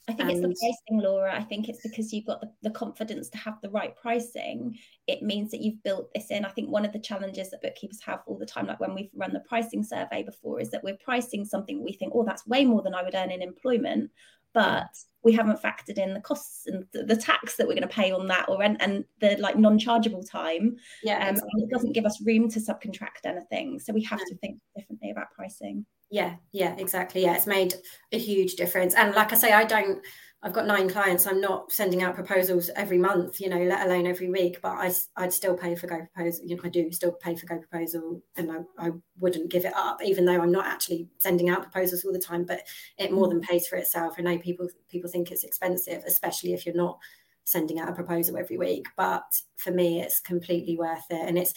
I 0.08 0.12
think 0.12 0.30
and... 0.30 0.30
it's 0.30 0.40
the 0.40 0.66
pricing, 0.88 1.02
Laura. 1.02 1.34
I 1.34 1.42
think 1.42 1.68
it's 1.68 1.82
because 1.82 2.12
you've 2.12 2.26
got 2.26 2.40
the, 2.40 2.50
the, 2.62 2.70
confidence 2.70 3.28
to 3.30 3.38
have 3.38 3.60
the 3.62 3.70
right 3.70 3.94
pricing. 3.94 4.76
It 5.06 5.22
means 5.22 5.50
that 5.50 5.60
you've 5.60 5.82
built 5.82 6.08
this 6.14 6.30
in. 6.30 6.44
I 6.44 6.48
think 6.50 6.70
one 6.70 6.86
of 6.86 6.92
the 6.92 6.98
challenges 6.98 7.50
that 7.50 7.60
bookkeepers 7.60 8.00
have 8.06 8.20
all 8.26 8.38
the 8.38 8.46
time, 8.46 8.66
like 8.66 8.80
when 8.80 8.94
we've 8.94 9.10
run 9.14 9.34
the 9.34 9.40
pricing 9.40 9.84
survey 9.84 10.22
before, 10.22 10.60
is 10.60 10.70
that 10.70 10.82
we're 10.82 10.96
pricing 11.04 11.44
something 11.44 11.84
we 11.84 11.92
think, 11.92 12.12
oh, 12.14 12.24
that's 12.24 12.46
way 12.46 12.64
more 12.64 12.82
than 12.82 12.94
I 12.94 13.02
would 13.02 13.14
earn 13.14 13.30
in 13.30 13.42
employment, 13.42 14.10
but 14.54 14.88
we 15.22 15.32
haven't 15.32 15.60
factored 15.60 15.98
in 15.98 16.14
the 16.14 16.20
costs 16.20 16.66
and 16.66 16.84
the, 16.92 17.16
tax 17.16 17.56
that 17.56 17.66
we're 17.66 17.74
going 17.74 17.82
to 17.82 17.88
pay 17.88 18.12
on 18.12 18.28
that 18.28 18.48
or 18.48 18.58
rent 18.58 18.78
and 18.80 19.04
the 19.20 19.36
like 19.38 19.58
non-chargeable 19.58 20.22
time. 20.22 20.76
Yeah, 21.02 21.16
um, 21.16 21.30
exactly. 21.30 21.50
and 21.52 21.62
it 21.64 21.74
doesn't 21.74 21.92
give 21.92 22.06
us 22.06 22.22
room 22.24 22.48
to 22.50 22.60
subcontract 22.60 23.24
anything. 23.24 23.80
So 23.80 23.92
we 23.92 24.02
have 24.04 24.20
to 24.20 24.36
think 24.36 24.58
differently 24.76 25.10
about 25.10 25.32
pricing. 25.32 25.84
Yeah, 26.10 26.36
yeah, 26.52 26.74
exactly. 26.78 27.22
Yeah, 27.22 27.34
it's 27.34 27.46
made 27.46 27.74
a 28.12 28.18
huge 28.18 28.54
difference. 28.54 28.94
And 28.94 29.14
like 29.14 29.32
I 29.32 29.36
say, 29.36 29.52
I 29.52 29.64
don't, 29.64 30.00
I've 30.40 30.52
got 30.52 30.66
nine 30.66 30.88
clients. 30.88 31.26
I'm 31.26 31.40
not 31.40 31.72
sending 31.72 32.02
out 32.02 32.14
proposals 32.14 32.70
every 32.76 32.98
month, 32.98 33.40
you 33.40 33.48
know, 33.48 33.60
let 33.64 33.84
alone 33.84 34.06
every 34.06 34.30
week, 34.30 34.60
but 34.62 34.70
I, 34.70 34.92
I'd 35.16 35.32
still 35.32 35.56
pay 35.56 35.74
for 35.74 35.88
Go 35.88 36.06
Proposal. 36.14 36.46
You 36.46 36.54
know, 36.54 36.62
I 36.64 36.68
do 36.68 36.92
still 36.92 37.10
pay 37.10 37.34
for 37.34 37.46
Go 37.46 37.58
Proposal 37.58 38.22
and 38.36 38.52
I, 38.52 38.86
I 38.86 38.90
wouldn't 39.18 39.50
give 39.50 39.64
it 39.64 39.74
up, 39.74 40.00
even 40.02 40.24
though 40.24 40.40
I'm 40.40 40.52
not 40.52 40.66
actually 40.66 41.08
sending 41.18 41.48
out 41.48 41.62
proposals 41.62 42.04
all 42.04 42.12
the 42.12 42.20
time, 42.20 42.44
but 42.44 42.60
it 42.98 43.10
more 43.10 43.26
than 43.28 43.40
mm. 43.40 43.48
pays 43.48 43.66
for 43.66 43.76
itself. 43.76 44.14
I 44.16 44.22
know 44.22 44.38
people, 44.38 44.68
people 44.88 45.10
think 45.10 45.32
it's 45.32 45.42
expensive, 45.42 46.04
especially 46.06 46.52
if 46.52 46.64
you're 46.64 46.74
not 46.74 46.98
sending 47.42 47.80
out 47.80 47.88
a 47.88 47.92
proposal 47.92 48.36
every 48.36 48.58
week. 48.58 48.86
But 48.96 49.24
for 49.56 49.72
me, 49.72 50.02
it's 50.02 50.20
completely 50.20 50.76
worth 50.76 51.06
it. 51.10 51.28
And 51.28 51.36
it's, 51.36 51.54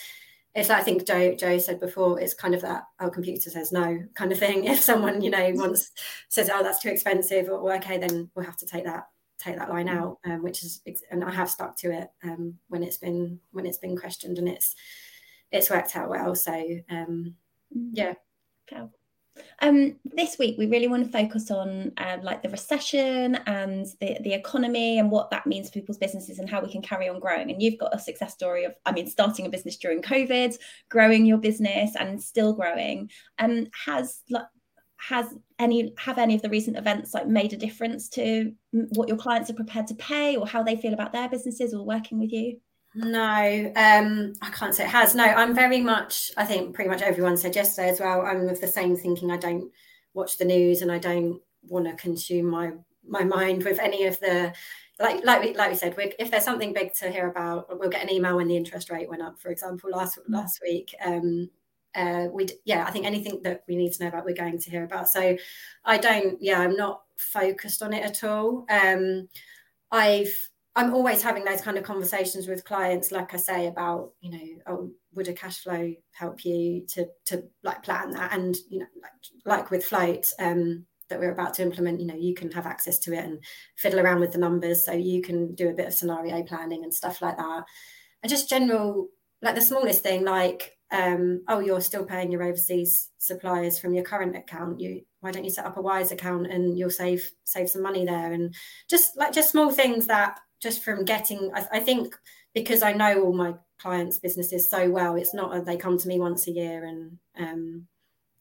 it's 0.54 0.70
like 0.70 0.82
I 0.82 0.84
think 0.84 1.06
Joe 1.06 1.36
Joe 1.36 1.58
said 1.58 1.80
before, 1.80 2.20
it's 2.20 2.34
kind 2.34 2.54
of 2.54 2.62
that 2.62 2.84
our 3.00 3.10
computer 3.10 3.50
says 3.50 3.72
no 3.72 4.00
kind 4.16 4.32
of 4.32 4.40
thing. 4.40 4.66
If 4.72 4.82
someone, 4.82 5.22
you 5.22 5.30
know, 5.30 5.52
wants 5.56 5.92
says, 6.30 6.50
oh, 6.54 6.64
that's 6.64 6.80
too 6.80 6.90
expensive, 6.90 7.50
or 7.50 7.74
okay, 7.76 7.98
then 7.98 8.30
we'll 8.36 8.46
have 8.46 8.58
to 8.58 8.66
take 8.66 8.86
that 8.86 9.08
take 9.38 9.58
that 9.58 9.70
line 9.70 9.90
out, 9.90 10.20
um, 10.26 10.44
which 10.44 10.64
is 10.64 10.82
and 11.10 11.24
I 11.24 11.32
have 11.32 11.50
stuck 11.50 11.78
to 11.78 11.92
it 11.92 12.10
um, 12.24 12.56
when 12.68 12.84
it's 12.84 12.98
been 12.98 13.40
when 13.52 13.66
it's 13.66 13.78
been 13.78 13.98
questioned 13.98 14.38
and 14.38 14.50
it's 14.50 14.76
it's 15.52 15.70
worked 15.70 15.96
out 15.96 16.10
well. 16.10 16.36
So 16.36 16.54
um, 16.90 17.36
mm. 17.76 17.90
yeah. 17.94 18.14
Um, 19.60 19.96
this 20.04 20.38
week, 20.38 20.58
we 20.58 20.66
really 20.68 20.88
want 20.88 21.06
to 21.06 21.12
focus 21.12 21.52
on 21.52 21.92
uh, 21.98 22.18
like 22.22 22.42
the 22.42 22.50
recession 22.50 23.36
and 23.46 23.86
the, 24.00 24.18
the 24.24 24.34
economy 24.34 25.00
and 25.00 25.12
what 25.12 25.30
that 25.32 25.48
means 25.48 25.70
for 25.70 25.74
people's 25.74 25.98
businesses 25.98 26.40
and 26.40 26.50
how 26.50 26.62
we 26.62 26.72
can 26.72 26.82
carry 26.82 27.08
on 27.08 27.20
growing. 27.20 27.52
And 27.52 27.62
you've 27.62 27.80
got 27.80 27.96
a 27.96 28.00
success 28.00 28.34
story 28.34 28.66
of, 28.66 28.74
I 28.86 28.92
mean, 28.92 29.08
starting 29.08 29.46
a 29.46 29.50
business 29.50 29.78
during 29.78 30.02
COVID, 30.02 30.58
growing 30.90 31.26
your 31.26 31.38
business 31.38 31.96
and 31.96 32.22
still 32.22 32.54
growing. 32.54 33.10
Um, 33.40 33.68
has 33.86 34.22
like 34.30 34.46
has 34.98 35.34
any 35.58 35.94
have 35.98 36.20
any 36.20 36.36
of 36.36 36.44
the 36.44 36.50
recent 36.50 36.78
events 36.78 37.14
like 37.14 37.28
made 37.28 37.54
a 37.54 37.58
difference 37.58 38.08
to 38.10 38.54
what 38.72 39.08
your 39.08 39.18
clients 39.18 39.50
are 39.50 39.56
prepared 39.56 39.88
to 39.88 39.96
pay 39.96 40.36
or 40.36 40.46
how 40.46 40.62
they 40.62 40.76
feel 40.76 40.94
about 40.94 41.12
their 41.12 41.28
businesses 41.28 41.74
or 41.74 41.84
working 41.84 42.20
with 42.20 42.32
you? 42.32 42.60
No, 42.94 43.72
um, 43.76 44.34
I 44.42 44.50
can't 44.50 44.76
say 44.76 44.84
it 44.84 44.90
has. 44.90 45.16
No, 45.16 45.24
I'm 45.24 45.56
very 45.56 45.80
much, 45.80 46.30
I 46.36 46.46
think 46.46 46.76
pretty 46.76 46.90
much 46.90 47.02
everyone 47.02 47.38
said 47.38 47.56
yesterday 47.56 47.90
as 47.90 48.00
well. 48.02 48.22
I'm 48.22 48.50
of 48.50 48.60
the 48.60 48.68
same 48.68 48.98
thinking. 48.98 49.32
I 49.32 49.38
don't 49.38 49.72
watch 50.14 50.38
the 50.38 50.46
news 50.46 50.82
and 50.82 50.92
I 50.92 50.98
don't 50.98 51.40
want 51.64 51.86
to 51.86 51.94
consume 51.96 52.48
my 52.48 52.72
my 53.08 53.24
mind 53.24 53.64
with 53.64 53.80
any 53.80 54.06
of 54.06 54.20
the 54.20 54.54
like 55.00 55.24
like 55.26 55.42
we, 55.42 55.54
like 55.56 55.72
we 55.72 55.76
said 55.76 55.96
if 56.20 56.30
there's 56.30 56.44
something 56.44 56.74
big 56.74 56.94
to 56.94 57.10
hear 57.10 57.30
about 57.30 57.68
we'll 57.80 57.90
get 57.90 58.04
an 58.04 58.12
email 58.12 58.38
when 58.38 58.48
the 58.48 58.56
interest 58.56 58.90
rate 58.90 59.10
went 59.10 59.22
up 59.22 59.40
for 59.40 59.50
example 59.50 59.90
last 59.90 60.18
mm. 60.18 60.24
last 60.30 60.60
week 60.62 60.94
um 61.04 61.50
uh 61.96 62.28
we 62.32 62.48
yeah 62.66 62.86
i 62.86 62.92
think 62.92 63.06
anything 63.06 63.42
that 63.44 63.64
we 63.68 63.76
need 63.76 63.92
to 63.92 64.04
know 64.04 64.10
about 64.10 64.24
we're 64.24 64.36
going 64.36 64.58
to 64.58 64.70
hear 64.70 64.84
about 64.84 65.10
so 65.10 65.36
i 65.84 65.98
don't 65.98 66.42
yeah 66.42 66.60
i'm 66.60 66.76
not 66.76 67.02
focused 67.18 67.82
on 67.82 67.94
it 67.94 68.04
at 68.04 68.24
all 68.24 68.66
um 68.70 69.28
i've 69.92 70.51
I'm 70.76 70.94
always 70.94 71.22
having 71.22 71.44
those 71.44 71.62
kind 71.62 71.78
of 71.78 71.84
conversations 71.84 72.48
with 72.48 72.64
clients, 72.64 73.12
like 73.12 73.34
I 73.34 73.38
say, 73.38 73.68
about, 73.68 74.14
you 74.22 74.32
know, 74.32 74.62
oh, 74.68 74.92
would 75.14 75.28
a 75.28 75.34
cash 75.34 75.60
flow 75.60 75.94
help 76.14 76.46
you 76.46 76.86
to 76.90 77.08
to 77.26 77.44
like 77.64 77.84
plan 77.84 78.12
that? 78.12 78.34
And, 78.34 78.56
you 78.70 78.80
know, 78.80 78.86
like 79.02 79.12
like 79.46 79.72
with 79.72 79.84
float, 79.84 80.28
um, 80.40 80.86
that 81.10 81.20
we're 81.20 81.32
about 81.32 81.54
to 81.56 81.62
implement, 81.62 82.00
you 82.00 82.08
know, 82.08 82.16
you 82.16 82.34
can 82.34 82.50
have 82.52 82.66
access 82.66 82.98
to 83.00 83.14
it 83.14 83.24
and 83.24 83.44
fiddle 83.76 84.00
around 84.00 84.22
with 84.22 84.32
the 84.32 84.40
numbers. 84.40 84.84
So 84.84 84.94
you 84.94 85.22
can 85.22 85.54
do 85.56 85.70
a 85.70 85.74
bit 85.74 85.88
of 85.88 85.94
scenario 85.94 86.42
planning 86.44 86.84
and 86.84 86.94
stuff 86.94 87.22
like 87.22 87.38
that. 87.38 87.64
And 88.24 88.30
just 88.30 88.50
general, 88.50 89.10
like 89.42 89.56
the 89.56 89.62
smallest 89.62 90.02
thing, 90.04 90.24
like, 90.24 90.78
um, 90.92 91.44
oh, 91.48 91.60
you're 91.60 91.82
still 91.82 92.06
paying 92.06 92.32
your 92.32 92.44
overseas 92.44 93.10
suppliers 93.18 93.78
from 93.78 93.94
your 93.94 94.04
current 94.04 94.36
account. 94.36 94.80
You 94.80 95.02
why 95.20 95.32
don't 95.32 95.44
you 95.44 95.52
set 95.52 95.66
up 95.66 95.78
a 95.78 95.82
Wise 95.82 96.12
account 96.12 96.48
and 96.48 96.78
you'll 96.78 96.90
save 96.90 97.30
save 97.44 97.70
some 97.70 97.84
money 97.84 98.06
there? 98.06 98.32
And 98.32 98.56
just 98.90 99.18
like 99.18 99.34
just 99.34 99.52
small 99.52 99.72
things 99.72 100.08
that 100.08 100.40
just 100.62 100.84
from 100.84 101.06
getting 101.06 101.52
I, 101.54 101.66
I, 101.74 101.80
think 101.80 102.16
because 102.54 102.84
i 102.84 102.94
know 102.94 103.24
all 103.24 103.34
my 103.34 103.56
clients 103.80 104.20
businesses 104.20 104.70
so 104.70 104.90
well 104.90 105.16
it's 105.16 105.34
not 105.34 105.56
a, 105.56 105.62
they 105.62 105.78
come 105.78 105.98
to 105.98 106.08
me 106.08 106.20
once 106.20 106.48
a 106.48 106.52
year 106.52 106.86
and 106.86 107.18
um 107.38 107.88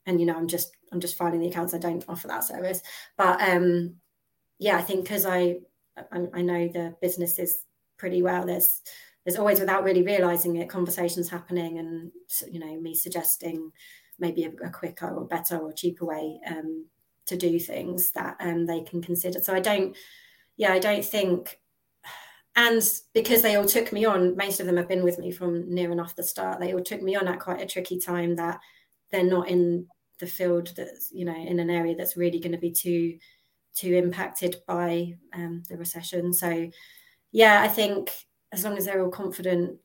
and 0.06 0.20
you 0.20 0.26
know 0.26 0.36
i'm 0.36 0.48
just 0.48 0.76
i'm 0.92 1.00
just 1.00 1.16
filing 1.16 1.40
the 1.40 1.48
accounts. 1.48 1.74
I 1.74 1.78
don't 1.78 2.04
offer 2.08 2.28
that 2.28 2.44
service. 2.44 2.82
But 3.16 3.40
um 3.40 3.94
yeah 4.58 4.76
i 4.76 4.82
think 4.82 5.04
because 5.04 5.26
I, 5.26 5.56
I 5.96 6.26
i 6.34 6.42
know 6.42 6.68
the 6.68 6.94
businesses 7.00 7.64
pretty 7.96 8.22
well 8.22 8.46
there's 8.46 8.82
there's 9.24 9.38
always 9.38 9.60
without 9.60 9.84
really 9.84 10.02
realizing 10.02 10.56
it 10.56 10.68
conversations 10.68 11.28
happening 11.28 11.78
and 11.78 12.12
you 12.50 12.60
know 12.60 12.80
me 12.80 12.94
suggesting 12.94 13.72
maybe 14.18 14.44
a, 14.44 14.66
a 14.66 14.70
quicker 14.70 15.08
or 15.08 15.26
better 15.26 15.56
or 15.56 15.72
cheaper 15.72 16.04
way 16.04 16.38
um 16.46 16.86
to 17.26 17.36
do 17.36 17.58
things 17.58 18.10
that 18.12 18.36
um 18.40 18.66
they 18.66 18.80
can 18.82 19.02
consider. 19.02 19.40
So 19.40 19.54
i 19.54 19.60
don't 19.60 19.96
yeah 20.56 20.72
i 20.72 20.78
don't 20.78 21.04
think 21.04 21.59
and 22.56 22.82
because 23.14 23.42
they 23.42 23.54
all 23.56 23.64
took 23.64 23.92
me 23.92 24.04
on 24.04 24.36
most 24.36 24.60
of 24.60 24.66
them 24.66 24.76
have 24.76 24.88
been 24.88 25.04
with 25.04 25.18
me 25.18 25.30
from 25.30 25.72
near 25.72 25.92
enough 25.92 26.16
the 26.16 26.22
start 26.22 26.58
they 26.58 26.74
all 26.74 26.82
took 26.82 27.02
me 27.02 27.14
on 27.14 27.28
at 27.28 27.40
quite 27.40 27.60
a 27.60 27.66
tricky 27.66 27.98
time 27.98 28.34
that 28.34 28.58
they're 29.10 29.24
not 29.24 29.48
in 29.48 29.86
the 30.18 30.26
field 30.26 30.72
that's 30.76 31.10
you 31.12 31.24
know 31.24 31.34
in 31.34 31.60
an 31.60 31.70
area 31.70 31.94
that's 31.94 32.16
really 32.16 32.40
going 32.40 32.52
to 32.52 32.58
be 32.58 32.72
too 32.72 33.16
too 33.74 33.94
impacted 33.94 34.56
by 34.66 35.14
um, 35.32 35.62
the 35.68 35.76
recession 35.76 36.32
so 36.32 36.68
yeah 37.32 37.62
i 37.62 37.68
think 37.68 38.10
as 38.52 38.64
long 38.64 38.76
as 38.76 38.84
they're 38.84 39.02
all 39.02 39.10
confident 39.10 39.78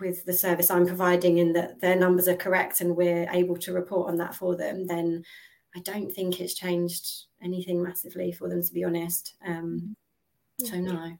with 0.00 0.24
the 0.24 0.32
service 0.32 0.70
I'm 0.70 0.86
providing 0.86 1.40
and 1.40 1.54
that 1.54 1.80
their 1.80 1.96
numbers 1.96 2.28
are 2.28 2.36
correct 2.36 2.80
and 2.80 2.96
we're 2.96 3.28
able 3.30 3.56
to 3.58 3.72
report 3.72 4.10
on 4.10 4.16
that 4.18 4.34
for 4.34 4.56
them, 4.56 4.86
then 4.86 5.22
I 5.76 5.80
don't 5.80 6.10
think 6.10 6.40
it's 6.40 6.54
changed 6.54 7.24
anything 7.42 7.82
massively 7.82 8.32
for 8.32 8.48
them, 8.48 8.62
to 8.62 8.72
be 8.72 8.84
honest. 8.84 9.34
Um, 9.46 9.96
so, 10.60 10.78
no. 10.78 11.16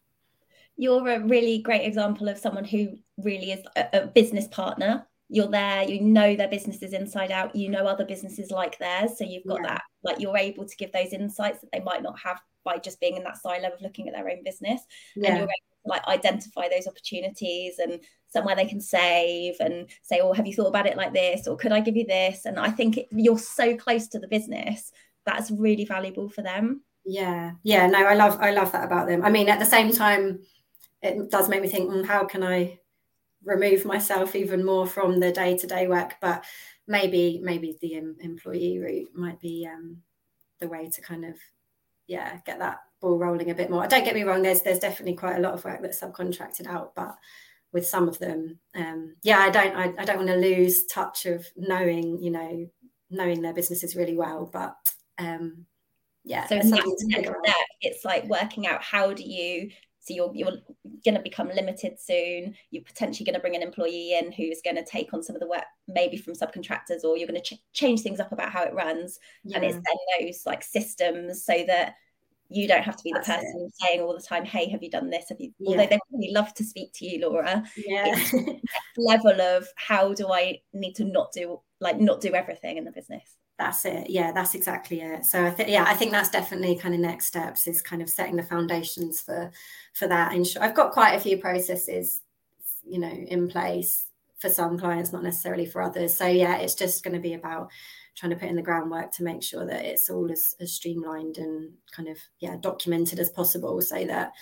You're 0.77 1.09
a 1.09 1.21
really 1.21 1.59
great 1.59 1.87
example 1.87 2.29
of 2.29 2.39
someone 2.39 2.65
who 2.65 2.97
really 3.19 3.53
is 3.53 3.61
a, 3.77 3.87
a 3.93 4.07
business 4.07 4.49
partner. 4.49 5.07
You're 5.29 5.49
there, 5.49 5.85
you 5.85 6.01
know 6.01 6.37
their 6.37 6.49
businesses 6.49 6.93
inside 6.93 7.31
out, 7.31 7.57
you 7.57 7.69
know 7.71 7.87
other 7.87 8.05
businesses 8.05 8.51
like 8.51 8.79
theirs. 8.79 9.17
So, 9.17 9.25
you've 9.25 9.47
got 9.47 9.61
yeah. 9.63 9.69
that, 9.69 9.83
like, 10.03 10.21
you're 10.21 10.37
able 10.37 10.67
to 10.67 10.77
give 10.77 10.93
those 10.93 11.13
insights 11.13 11.61
that 11.61 11.71
they 11.73 11.81
might 11.81 12.03
not 12.03 12.19
have 12.19 12.41
by 12.65 12.79
just 12.79 13.01
being 13.01 13.17
in 13.17 13.25
that 13.25 13.39
silo 13.39 13.69
of 13.69 13.81
looking 13.81 14.09
at 14.09 14.15
their 14.15 14.29
own 14.29 14.45
business. 14.45 14.83
Yeah. 15.17 15.31
And 15.31 15.39
you're 15.39 15.45
able 15.45 15.49
to, 15.49 15.89
like, 15.89 16.07
identify 16.09 16.69
those 16.69 16.87
opportunities 16.87 17.79
and 17.79 18.01
somewhere 18.29 18.55
they 18.55 18.67
can 18.67 18.81
save 18.81 19.57
and 19.61 19.89
say, 20.03 20.21
oh, 20.21 20.33
have 20.33 20.47
you 20.47 20.55
thought 20.55 20.69
about 20.69 20.87
it 20.87 20.97
like 20.97 21.15
this? 21.15 21.47
Or 21.47 21.57
could 21.57 21.73
I 21.73 21.81
give 21.81 21.97
you 21.97 22.07
this? 22.07 22.45
And 22.45 22.59
I 22.59 22.71
think 22.71 22.99
it, 22.99 23.09
you're 23.11 23.39
so 23.39 23.77
close 23.77 24.09
to 24.09 24.19
the 24.19 24.29
business, 24.29 24.93
that's 25.25 25.51
really 25.51 25.85
valuable 25.85 26.29
for 26.29 26.43
them. 26.43 26.83
Yeah. 27.07 27.53
Yeah. 27.63 27.87
No, 27.87 28.05
I 28.05 28.15
love, 28.15 28.39
I 28.41 28.51
love 28.51 28.73
that 28.73 28.85
about 28.85 29.09
them. 29.09 29.25
I 29.25 29.31
mean, 29.31 29.49
at 29.49 29.59
the 29.59 29.65
same 29.65 29.93
time, 29.93 30.41
it 31.05 31.31
does 31.31 31.49
make 31.49 31.63
me 31.63 31.69
think, 31.69 31.91
mm, 31.91 32.05
how 32.05 32.25
can 32.25 32.43
I 32.43 32.81
remove 33.45 33.85
myself 33.85 34.35
even 34.35 34.65
more 34.65 34.87
from 34.87 35.21
the 35.21 35.31
day 35.31 35.57
to 35.59 35.67
day 35.67 35.87
work? 35.87 36.15
But 36.21 36.45
maybe, 36.87 37.41
maybe 37.43 37.77
the 37.81 37.95
employee 38.21 38.79
route 38.79 39.11
might 39.15 39.39
be 39.39 39.69
um, 39.71 39.99
the 40.61 40.69
way 40.69 40.89
to 40.89 41.01
kind 41.01 41.25
of, 41.25 41.37
yeah, 42.07 42.39
get 42.47 42.59
that 42.59 42.79
ball 43.01 43.19
rolling 43.19 43.51
a 43.51 43.55
bit 43.55 43.71
more. 43.71 43.87
Don't 43.87 44.05
get 44.05 44.15
me 44.15 44.25
wrong, 44.25 44.43
there's 44.43 44.63
there's 44.63 44.79
definitely 44.79 45.15
quite 45.15 45.37
a 45.37 45.41
lot 45.41 45.55
of 45.55 45.65
work 45.65 45.83
that's 45.83 46.01
subcontracted 46.01 46.67
out, 46.67 46.95
but 46.95 47.17
with 47.75 47.87
some 47.87 48.09
of 48.09 48.19
them 48.21 48.57
um, 48.77 49.15
yeah 49.25 49.41
i 49.41 49.51
don't 49.51 49.75
I, 49.75 49.93
I, 49.99 50.05
don't 50.05 50.19
want 50.19 50.29
to 50.29 50.37
lose 50.37 50.87
touch 50.87 51.27
of 51.27 51.45
knowing 51.57 52.23
you 52.23 52.31
know 52.31 52.71
knowing 53.11 53.43
their 53.43 53.53
businesses 53.53 53.97
really 53.97 54.17
well 54.17 54.49
but 54.51 54.77
um, 55.19 55.67
yeah 56.25 56.47
so 56.47 56.55
next 56.55 57.03
step 57.03 57.35
it's 57.83 58.05
like 58.05 58.25
working 58.27 58.67
out 58.67 58.83
how 58.83 59.13
do 59.13 59.25
you 59.25 59.71
so 60.05 60.15
you're 60.15 60.31
you're 60.35 60.53
going 61.05 61.15
to 61.15 61.23
become 61.23 61.49
limited 61.49 61.99
soon 61.99 62.55
you're 62.71 62.85
potentially 62.85 63.25
going 63.25 63.35
to 63.35 63.41
bring 63.41 63.57
an 63.57 63.63
employee 63.63 64.19
in 64.19 64.31
who's 64.33 64.61
going 64.63 64.77
to 64.77 64.85
take 64.85 65.13
on 65.15 65.23
some 65.23 65.35
of 65.35 65.41
the 65.41 65.49
work 65.49 65.65
maybe 65.89 66.17
from 66.17 66.35
subcontractors 66.35 67.05
or 67.05 67.17
you're 67.17 67.29
going 67.29 67.41
to 67.41 67.55
ch- 67.55 67.63
change 67.73 68.01
things 68.01 68.21
up 68.21 68.33
about 68.33 68.53
how 68.53 68.63
it 68.63 68.75
runs 68.75 69.19
yeah. 69.45 69.57
and 69.57 69.65
it's 69.65 69.75
then 69.75 70.27
those 70.27 70.43
like 70.47 70.63
systems 70.63 71.45
so 71.45 71.65
that 71.67 71.95
you 72.51 72.69
don't 72.69 72.83
have 72.83 72.97
to 72.97 73.03
be 73.03 73.13
the 73.13 73.21
person 73.21 73.67
it. 73.67 73.73
saying 73.83 74.01
all 74.01 74.15
the 74.15 74.23
time, 74.23 74.45
"Hey, 74.45 74.69
have 74.69 74.83
you 74.83 74.91
done 74.91 75.11
this?" 75.11 75.31
Have 75.31 75.41
you? 75.41 75.53
Yeah. 75.59 75.71
Although 75.71 75.87
they 75.87 75.99
really 76.13 76.33
love 76.33 76.53
to 76.55 76.65
speak 76.65 76.93
to 76.97 77.07
you, 77.07 77.27
Laura. 77.27 77.65
Yeah. 77.77 78.15
level 78.99 79.41
of 79.41 79.67
how 79.77 80.13
do 80.13 80.31
I 80.31 80.61
need 80.73 80.95
to 80.97 81.05
not 81.05 81.33
do 81.33 81.61
like 81.81 81.99
not 81.99 82.21
do 82.21 82.35
everything 82.35 82.77
in 82.77 82.85
the 82.85 82.93
business. 82.93 83.39
That's 83.59 83.85
it. 83.85 84.11
Yeah, 84.11 84.33
that's 84.33 84.55
exactly 84.55 85.01
it. 85.01 85.25
So 85.25 85.45
I 85.45 85.51
think 85.51 85.69
yeah, 85.69 85.85
I 85.87 85.95
think 85.95 86.11
that's 86.11 86.29
definitely 86.29 86.77
kind 86.77 86.95
of 86.95 87.01
next 87.01 87.27
steps 87.27 87.67
is 87.67 87.81
kind 87.81 88.03
of 88.03 88.11
setting 88.11 88.37
the 88.37 88.43
foundations 88.43 89.21
for 89.21 89.51
for 89.93 90.09
that. 90.09 90.33
And 90.33 90.47
I've 90.61 90.75
got 90.75 90.93
quite 90.93 91.15
a 91.15 91.21
few 91.21 91.39
processes, 91.39 92.23
you 92.85 92.99
know, 92.99 93.13
in 93.13 93.49
place 93.49 94.07
for 94.39 94.49
some 94.49 94.77
clients, 94.77 95.13
not 95.13 95.23
necessarily 95.23 95.67
for 95.67 95.83
others. 95.83 96.17
So 96.17 96.27
yeah, 96.27 96.57
it's 96.57 96.75
just 96.75 97.05
going 97.05 97.15
to 97.15 97.21
be 97.21 97.35
about 97.35 97.71
trying 98.15 98.31
to 98.31 98.37
put 98.37 98.49
in 98.49 98.57
the 98.57 98.63
groundwork 98.63 99.13
to 99.13 99.25
make 99.25 99.43
sure 99.43 99.67
that 99.67 99.85
it's 99.85 100.09
all 100.09 100.31
as, 100.31 100.55
as 100.61 100.73
streamlined 100.73 101.39
and 101.39 101.73
kind 101.93 102.09
of 102.09 102.19
yeah 102.41 102.57
documented 102.61 103.19
as 103.19 103.31
possible 103.31 103.81
so 103.81 104.05
that 104.05 104.33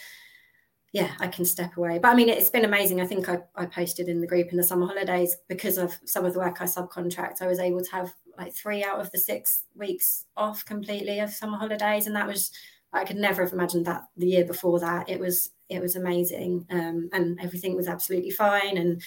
yeah 0.92 1.12
i 1.20 1.27
can 1.27 1.44
step 1.44 1.77
away 1.77 1.98
but 1.98 2.09
i 2.09 2.14
mean 2.14 2.29
it's 2.29 2.51
been 2.51 2.64
amazing 2.64 3.01
i 3.01 3.07
think 3.07 3.29
I, 3.29 3.38
I 3.57 3.66
posted 3.66 4.09
in 4.09 4.20
the 4.20 4.27
group 4.27 4.48
in 4.51 4.59
the 4.59 4.62
summer 4.62 4.87
holidays 4.87 5.37
because 5.48 5.79
of 5.79 5.98
some 6.05 6.25
of 6.25 6.35
the 6.35 6.38
work 6.38 6.61
i 6.61 6.64
subcontract 6.64 7.40
i 7.40 7.46
was 7.46 7.59
able 7.59 7.83
to 7.83 7.90
have 7.92 8.12
like 8.38 8.55
three 8.55 8.85
out 8.85 9.01
of 9.01 9.11
the 9.11 9.18
six 9.18 9.64
weeks 9.75 10.27
off 10.37 10.64
completely 10.64 11.18
of 11.21 11.31
summer 11.31 11.59
holidays 11.59 12.07
and 12.07 12.16
that 12.16 12.27
was 12.27 12.51
i 12.92 13.05
could 13.05 13.16
never 13.16 13.42
have 13.42 13.53
imagined 13.53 13.87
that 13.87 14.03
the 14.16 14.27
year 14.27 14.45
before 14.45 14.79
that 14.81 15.09
it 15.09 15.21
was 15.21 15.51
it 15.68 15.81
was 15.81 15.97
amazing 15.97 16.66
um, 16.71 17.09
and 17.12 17.38
everything 17.40 17.75
was 17.75 17.88
absolutely 17.88 18.31
fine 18.31 18.77
and 18.77 19.03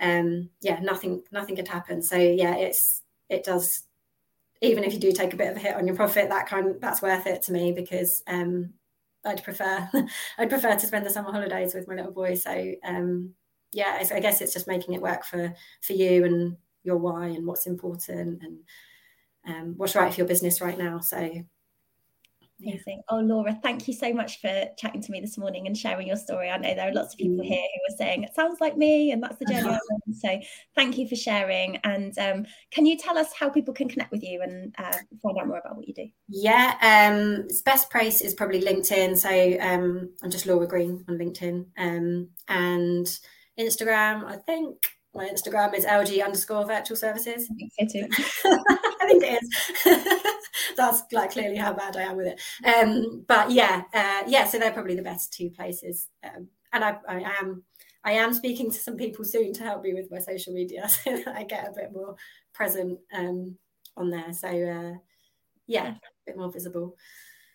um, 0.00 0.48
yeah 0.60 0.78
nothing 0.80 1.22
nothing 1.32 1.56
could 1.56 1.68
happen 1.68 2.02
so 2.02 2.16
yeah 2.16 2.56
it's 2.56 3.02
it 3.28 3.44
does 3.44 3.84
even 4.64 4.84
if 4.84 4.92
you 4.92 4.98
do 4.98 5.12
take 5.12 5.34
a 5.34 5.36
bit 5.36 5.50
of 5.50 5.56
a 5.56 5.60
hit 5.60 5.74
on 5.74 5.86
your 5.86 5.96
profit, 5.96 6.28
that 6.28 6.48
kind 6.48 6.76
that's 6.80 7.02
worth 7.02 7.26
it 7.26 7.42
to 7.42 7.52
me 7.52 7.72
because 7.72 8.22
um, 8.26 8.72
I'd 9.24 9.44
prefer 9.44 9.88
I'd 10.38 10.50
prefer 10.50 10.74
to 10.74 10.86
spend 10.86 11.04
the 11.04 11.10
summer 11.10 11.32
holidays 11.32 11.74
with 11.74 11.88
my 11.88 11.94
little 11.94 12.12
boy. 12.12 12.34
So 12.34 12.74
um, 12.84 13.34
yeah, 13.72 14.02
I 14.12 14.20
guess 14.20 14.40
it's 14.40 14.52
just 14.52 14.68
making 14.68 14.94
it 14.94 15.02
work 15.02 15.24
for 15.24 15.52
for 15.82 15.92
you 15.92 16.24
and 16.24 16.56
your 16.84 16.96
why 16.96 17.26
and 17.26 17.46
what's 17.46 17.66
important 17.66 18.42
and 18.42 18.58
um, 19.46 19.74
what's 19.76 19.94
right 19.94 20.12
for 20.12 20.20
your 20.20 20.28
business 20.28 20.60
right 20.60 20.78
now. 20.78 21.00
So 21.00 21.44
Amazing. 22.62 23.02
Oh, 23.08 23.18
Laura, 23.18 23.58
thank 23.62 23.88
you 23.88 23.94
so 23.94 24.12
much 24.12 24.40
for 24.40 24.66
chatting 24.78 25.02
to 25.02 25.12
me 25.12 25.20
this 25.20 25.36
morning 25.36 25.66
and 25.66 25.76
sharing 25.76 26.06
your 26.06 26.16
story. 26.16 26.48
I 26.48 26.56
know 26.56 26.74
there 26.74 26.88
are 26.88 26.94
lots 26.94 27.14
of 27.14 27.18
people 27.18 27.44
here 27.44 27.58
who 27.58 27.92
are 27.94 27.96
saying 27.96 28.22
it 28.22 28.34
sounds 28.34 28.60
like 28.60 28.76
me, 28.76 29.10
and 29.10 29.22
that's 29.22 29.36
the 29.38 29.44
journey 29.46 29.68
I'm 29.68 29.74
on. 29.74 30.14
So, 30.14 30.40
thank 30.76 30.96
you 30.96 31.08
for 31.08 31.16
sharing. 31.16 31.76
And 31.78 32.16
um, 32.18 32.46
can 32.70 32.86
you 32.86 32.96
tell 32.96 33.18
us 33.18 33.32
how 33.38 33.50
people 33.50 33.74
can 33.74 33.88
connect 33.88 34.12
with 34.12 34.22
you 34.22 34.40
and 34.40 34.74
uh, 34.78 34.96
find 35.20 35.36
out 35.38 35.48
more 35.48 35.58
about 35.58 35.76
what 35.76 35.88
you 35.88 35.94
do? 35.94 36.06
Yeah, 36.28 36.76
um, 36.80 37.48
best 37.64 37.90
place 37.90 38.20
is 38.20 38.34
probably 38.34 38.62
LinkedIn. 38.62 39.18
So, 39.18 39.60
um, 39.60 40.10
I'm 40.22 40.30
just 40.30 40.46
Laura 40.46 40.66
Green 40.66 41.04
on 41.08 41.18
LinkedIn 41.18 41.66
um, 41.76 42.28
and 42.48 43.06
Instagram. 43.58 44.24
I 44.24 44.36
think 44.36 44.86
my 45.14 45.28
Instagram 45.28 45.74
is 45.74 45.84
LG 45.84 46.24
underscore 46.24 46.66
virtual 46.66 46.96
services. 46.96 47.48
I 47.80 47.86
think, 47.86 48.12
I 48.44 49.06
think 49.06 49.22
it 49.22 49.42
is. 49.42 50.34
that's 50.76 51.02
like 51.12 51.32
clearly 51.32 51.56
how 51.56 51.72
bad 51.72 51.96
I 51.96 52.02
am 52.02 52.16
with 52.16 52.26
it. 52.26 52.40
Um, 52.66 53.24
but 53.26 53.50
yeah, 53.50 53.82
uh, 53.92 54.22
yeah. 54.26 54.46
So 54.46 54.58
they're 54.58 54.72
probably 54.72 54.96
the 54.96 55.02
best 55.02 55.32
two 55.32 55.50
places. 55.50 56.08
Um, 56.24 56.48
and 56.72 56.84
I, 56.84 56.96
I 57.08 57.20
am, 57.40 57.62
I 58.04 58.12
am 58.12 58.34
speaking 58.34 58.70
to 58.70 58.78
some 58.78 58.96
people 58.96 59.24
soon 59.24 59.52
to 59.54 59.62
help 59.62 59.82
me 59.82 59.94
with 59.94 60.10
my 60.10 60.18
social 60.18 60.52
media, 60.52 60.88
so 61.04 61.16
that 61.16 61.36
I 61.36 61.44
get 61.44 61.68
a 61.68 61.72
bit 61.72 61.92
more 61.92 62.16
present 62.52 62.98
um, 63.14 63.56
on 63.96 64.10
there. 64.10 64.32
So 64.32 64.48
uh, 64.48 64.98
yeah, 65.66 65.88
a 65.88 65.96
bit 66.26 66.36
more 66.36 66.50
visible. 66.50 66.96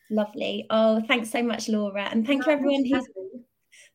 Lovely. 0.10 0.66
Oh, 0.70 1.02
thanks 1.08 1.30
so 1.30 1.44
much, 1.44 1.70
Laura, 1.70 2.08
and 2.10 2.26
thank 2.26 2.46
you 2.46 2.52
everyone 2.52 2.86
who's. 2.86 3.06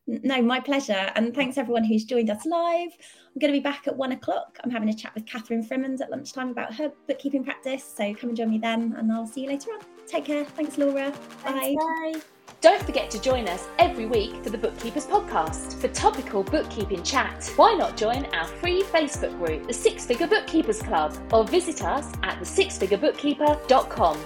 No, 0.07 0.41
my 0.41 0.59
pleasure. 0.59 1.11
And 1.15 1.33
thanks 1.33 1.57
everyone 1.57 1.83
who's 1.83 2.05
joined 2.05 2.29
us 2.29 2.45
live. 2.45 2.89
I'm 2.91 3.39
going 3.39 3.51
to 3.51 3.57
be 3.57 3.63
back 3.63 3.87
at 3.87 3.95
one 3.95 4.11
o'clock. 4.11 4.59
I'm 4.63 4.69
having 4.69 4.89
a 4.89 4.93
chat 4.93 5.13
with 5.15 5.25
Catherine 5.25 5.65
Frimmons 5.65 5.99
at 6.01 6.11
lunchtime 6.11 6.49
about 6.49 6.73
her 6.75 6.91
bookkeeping 7.07 7.43
practice. 7.43 7.83
So 7.83 8.13
come 8.13 8.29
and 8.29 8.37
join 8.37 8.49
me 8.51 8.59
then, 8.59 8.95
and 8.97 9.11
I'll 9.11 9.27
see 9.27 9.41
you 9.41 9.47
later 9.47 9.71
on. 9.71 9.79
Take 10.07 10.25
care. 10.25 10.45
Thanks, 10.45 10.77
Laura. 10.77 11.11
Bye. 11.43 11.75
bye. 11.77 12.21
Don't 12.61 12.81
forget 12.83 13.11
to 13.11 13.21
join 13.21 13.47
us 13.47 13.67
every 13.79 14.05
week 14.05 14.43
for 14.43 14.49
the 14.49 14.57
Bookkeepers 14.57 15.05
Podcast 15.05 15.79
for 15.79 15.87
topical 15.89 16.43
bookkeeping 16.43 17.03
chat. 17.03 17.51
Why 17.55 17.73
not 17.73 17.97
join 17.97 18.25
our 18.27 18.47
free 18.47 18.83
Facebook 18.83 19.37
group, 19.37 19.67
the 19.67 19.73
Six 19.73 20.05
Figure 20.05 20.27
Bookkeepers 20.27 20.81
Club, 20.81 21.15
or 21.31 21.43
visit 21.45 21.83
us 21.83 22.11
at 22.23 22.39
thesixfigurebookkeeper.com. 22.39 24.17